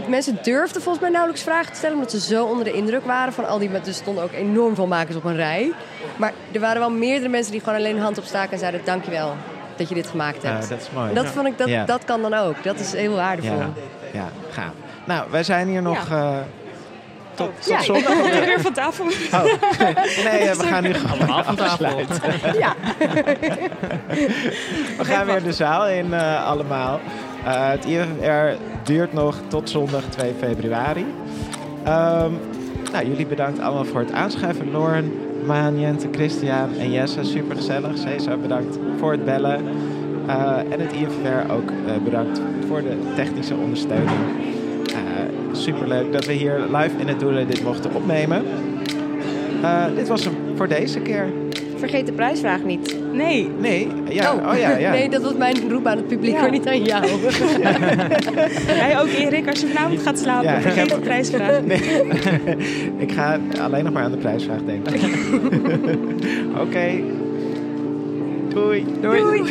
mensen 0.09 0.39
durfden 0.43 0.83
volgens 0.83 1.01
mij 1.03 1.11
nauwelijks 1.13 1.43
vragen 1.45 1.73
te 1.73 1.79
stellen, 1.79 1.95
omdat 1.97 2.11
ze 2.11 2.21
zo 2.21 2.45
onder 2.45 2.65
de 2.65 2.73
indruk 2.73 3.05
waren 3.05 3.33
van 3.33 3.47
al 3.49 3.59
die. 3.59 3.71
Er 3.71 3.81
stonden 3.95 4.25
ook 4.25 4.33
enorm 4.33 4.75
veel 4.75 4.87
makers 4.87 5.17
op 5.17 5.25
een 5.25 5.37
rij. 5.37 5.73
Maar 6.17 6.33
er 6.53 6.61
waren 6.61 6.81
wel 6.81 6.91
meerdere 6.91 7.29
mensen 7.31 7.53
die 7.53 7.61
gewoon 7.61 7.79
alleen 7.79 7.97
een 7.97 8.03
hand 8.03 8.19
opstaken 8.19 8.53
en 8.53 8.59
zeiden: 8.59 8.81
Dankjewel 8.85 9.35
dat 9.79 9.89
je 9.89 9.95
dit 9.95 10.07
gemaakt 10.07 10.43
Ja, 10.43 10.51
hebt. 10.53 10.69
dat 10.69 10.81
is 10.81 10.89
mooi. 10.95 11.09
en 11.09 11.15
dat 11.15 11.27
vond 11.27 11.47
ik 11.47 11.59
dat, 11.59 11.69
Ja. 11.69 11.85
dat 11.85 12.05
kan 12.05 12.23
dan 12.23 12.35
ook. 12.35 12.63
Dat 12.63 12.81
is 12.81 12.93
heel 12.93 13.15
waardevol. 13.15 13.57
Ja, 13.59 13.69
ja, 14.13 14.29
gaaf. 14.51 14.71
Nou, 15.05 15.25
wij 15.31 15.43
zijn 15.43 15.69
hier 15.69 15.83
nog 15.83 16.11
eh, 16.11 16.37
tot, 17.35 17.51
tot 17.61 17.67
Ja. 17.69 17.83
zondag. 17.83 18.13
Er 18.13 18.45
weer 18.47 18.61
van 18.61 18.73
tafel. 18.73 19.05
Oh, 19.33 19.43
nee, 20.25 20.39
eh, 20.49 20.55
we 20.57 20.65
gaan 20.67 20.83
nu 20.83 20.95
gewoon 20.95 21.19
Allemaal 21.19 21.45
van 21.45 21.57
tafel. 21.57 21.99
Ja. 22.59 22.75
We 24.97 25.05
gaan 25.05 25.27
weer 25.27 25.43
de 25.43 25.53
zaal 25.53 25.89
in 25.89 26.15
eh, 26.15 26.47
allemaal. 26.47 27.01
Eh, 27.45 27.69
het 27.69 27.85
IFR 27.85 28.63
duurt 28.85 29.13
nog 29.13 29.37
tot 29.49 29.71
zondag 29.71 30.03
2 30.09 30.35
februari. 30.39 31.07
Ehm, 31.85 32.31
nou, 32.93 33.07
jullie 33.07 33.27
bedankt 33.27 33.61
allemaal 33.61 33.85
voor 33.85 34.01
het 34.01 34.13
aanschuiven. 34.13 34.71
Lauren, 34.71 35.13
Maan, 35.47 35.81
Jente, 35.81 36.09
Christian 36.13 36.75
en 36.79 36.93
Jesse, 36.93 37.25
super 37.25 37.57
gezellig. 37.57 37.99
Cesar, 37.99 38.39
bedankt 38.39 38.79
voor 38.99 39.13
het 39.13 39.25
bellen. 39.25 39.61
Eh, 40.27 40.59
en 40.59 40.81
het 40.81 40.93
IFR 40.93 41.53
ook 41.53 41.71
eh, 41.71 42.03
bedankt 42.05 42.41
voor 42.69 42.83
de 42.83 42.97
technische 43.15 43.55
ondersteuning. 43.55 44.19
super 45.53 45.89
leuk 45.89 46.13
dat 46.13 46.27
we 46.27 46.33
hier 46.33 46.59
live 46.59 46.99
in 46.99 47.09
het 47.09 47.21
Doelen 47.21 47.47
dit 47.47 47.63
mochten 47.63 47.95
opnemen. 47.95 48.45
Eh, 49.63 49.85
dit 49.95 50.09
was 50.09 50.25
hem 50.25 50.35
voor 50.55 50.69
deze 50.69 51.01
keer. 51.01 51.33
Vergeet 51.77 52.07
de 52.07 52.13
prijsvraag 52.13 52.63
niet. 52.63 53.06
Nee, 53.17 53.51
Nee, 53.59 53.89
ja, 54.09 54.35
oh, 54.35 54.59
ja, 54.59 54.77
ja. 54.77 54.91
Nee, 54.99 55.09
dat 55.09 55.23
was 55.23 55.35
mijn 55.35 55.57
roep 55.71 55.87
aan 55.87 55.97
het 55.97 56.07
publiek, 56.07 56.33
Ja. 56.33 56.41
hoor, 56.41 56.51
niet 56.51 56.67
aan 56.67 56.83
jou. 56.85 57.07
jij 58.83 59.01
ook 59.01 59.09
Erik, 59.09 59.49
als 59.49 59.61
je 59.61 59.67
vanavond 59.67 60.03
gaat 60.03 60.19
slapen, 60.19 60.51
Ja, 60.51 60.61
vergeet 60.61 60.89
de 60.89 60.99
prijsvraag. 60.99 61.61
Ik 63.07 63.13
ga 63.13 63.39
alleen 63.61 63.85
nog 63.85 63.93
maar 63.93 64.03
aan 64.03 64.11
de 64.11 64.17
prijsvraag 64.19 64.61
denken. 64.67 64.95
Oké. 66.61 66.91
Doei. 68.49 68.85
Doei. 69.01 69.43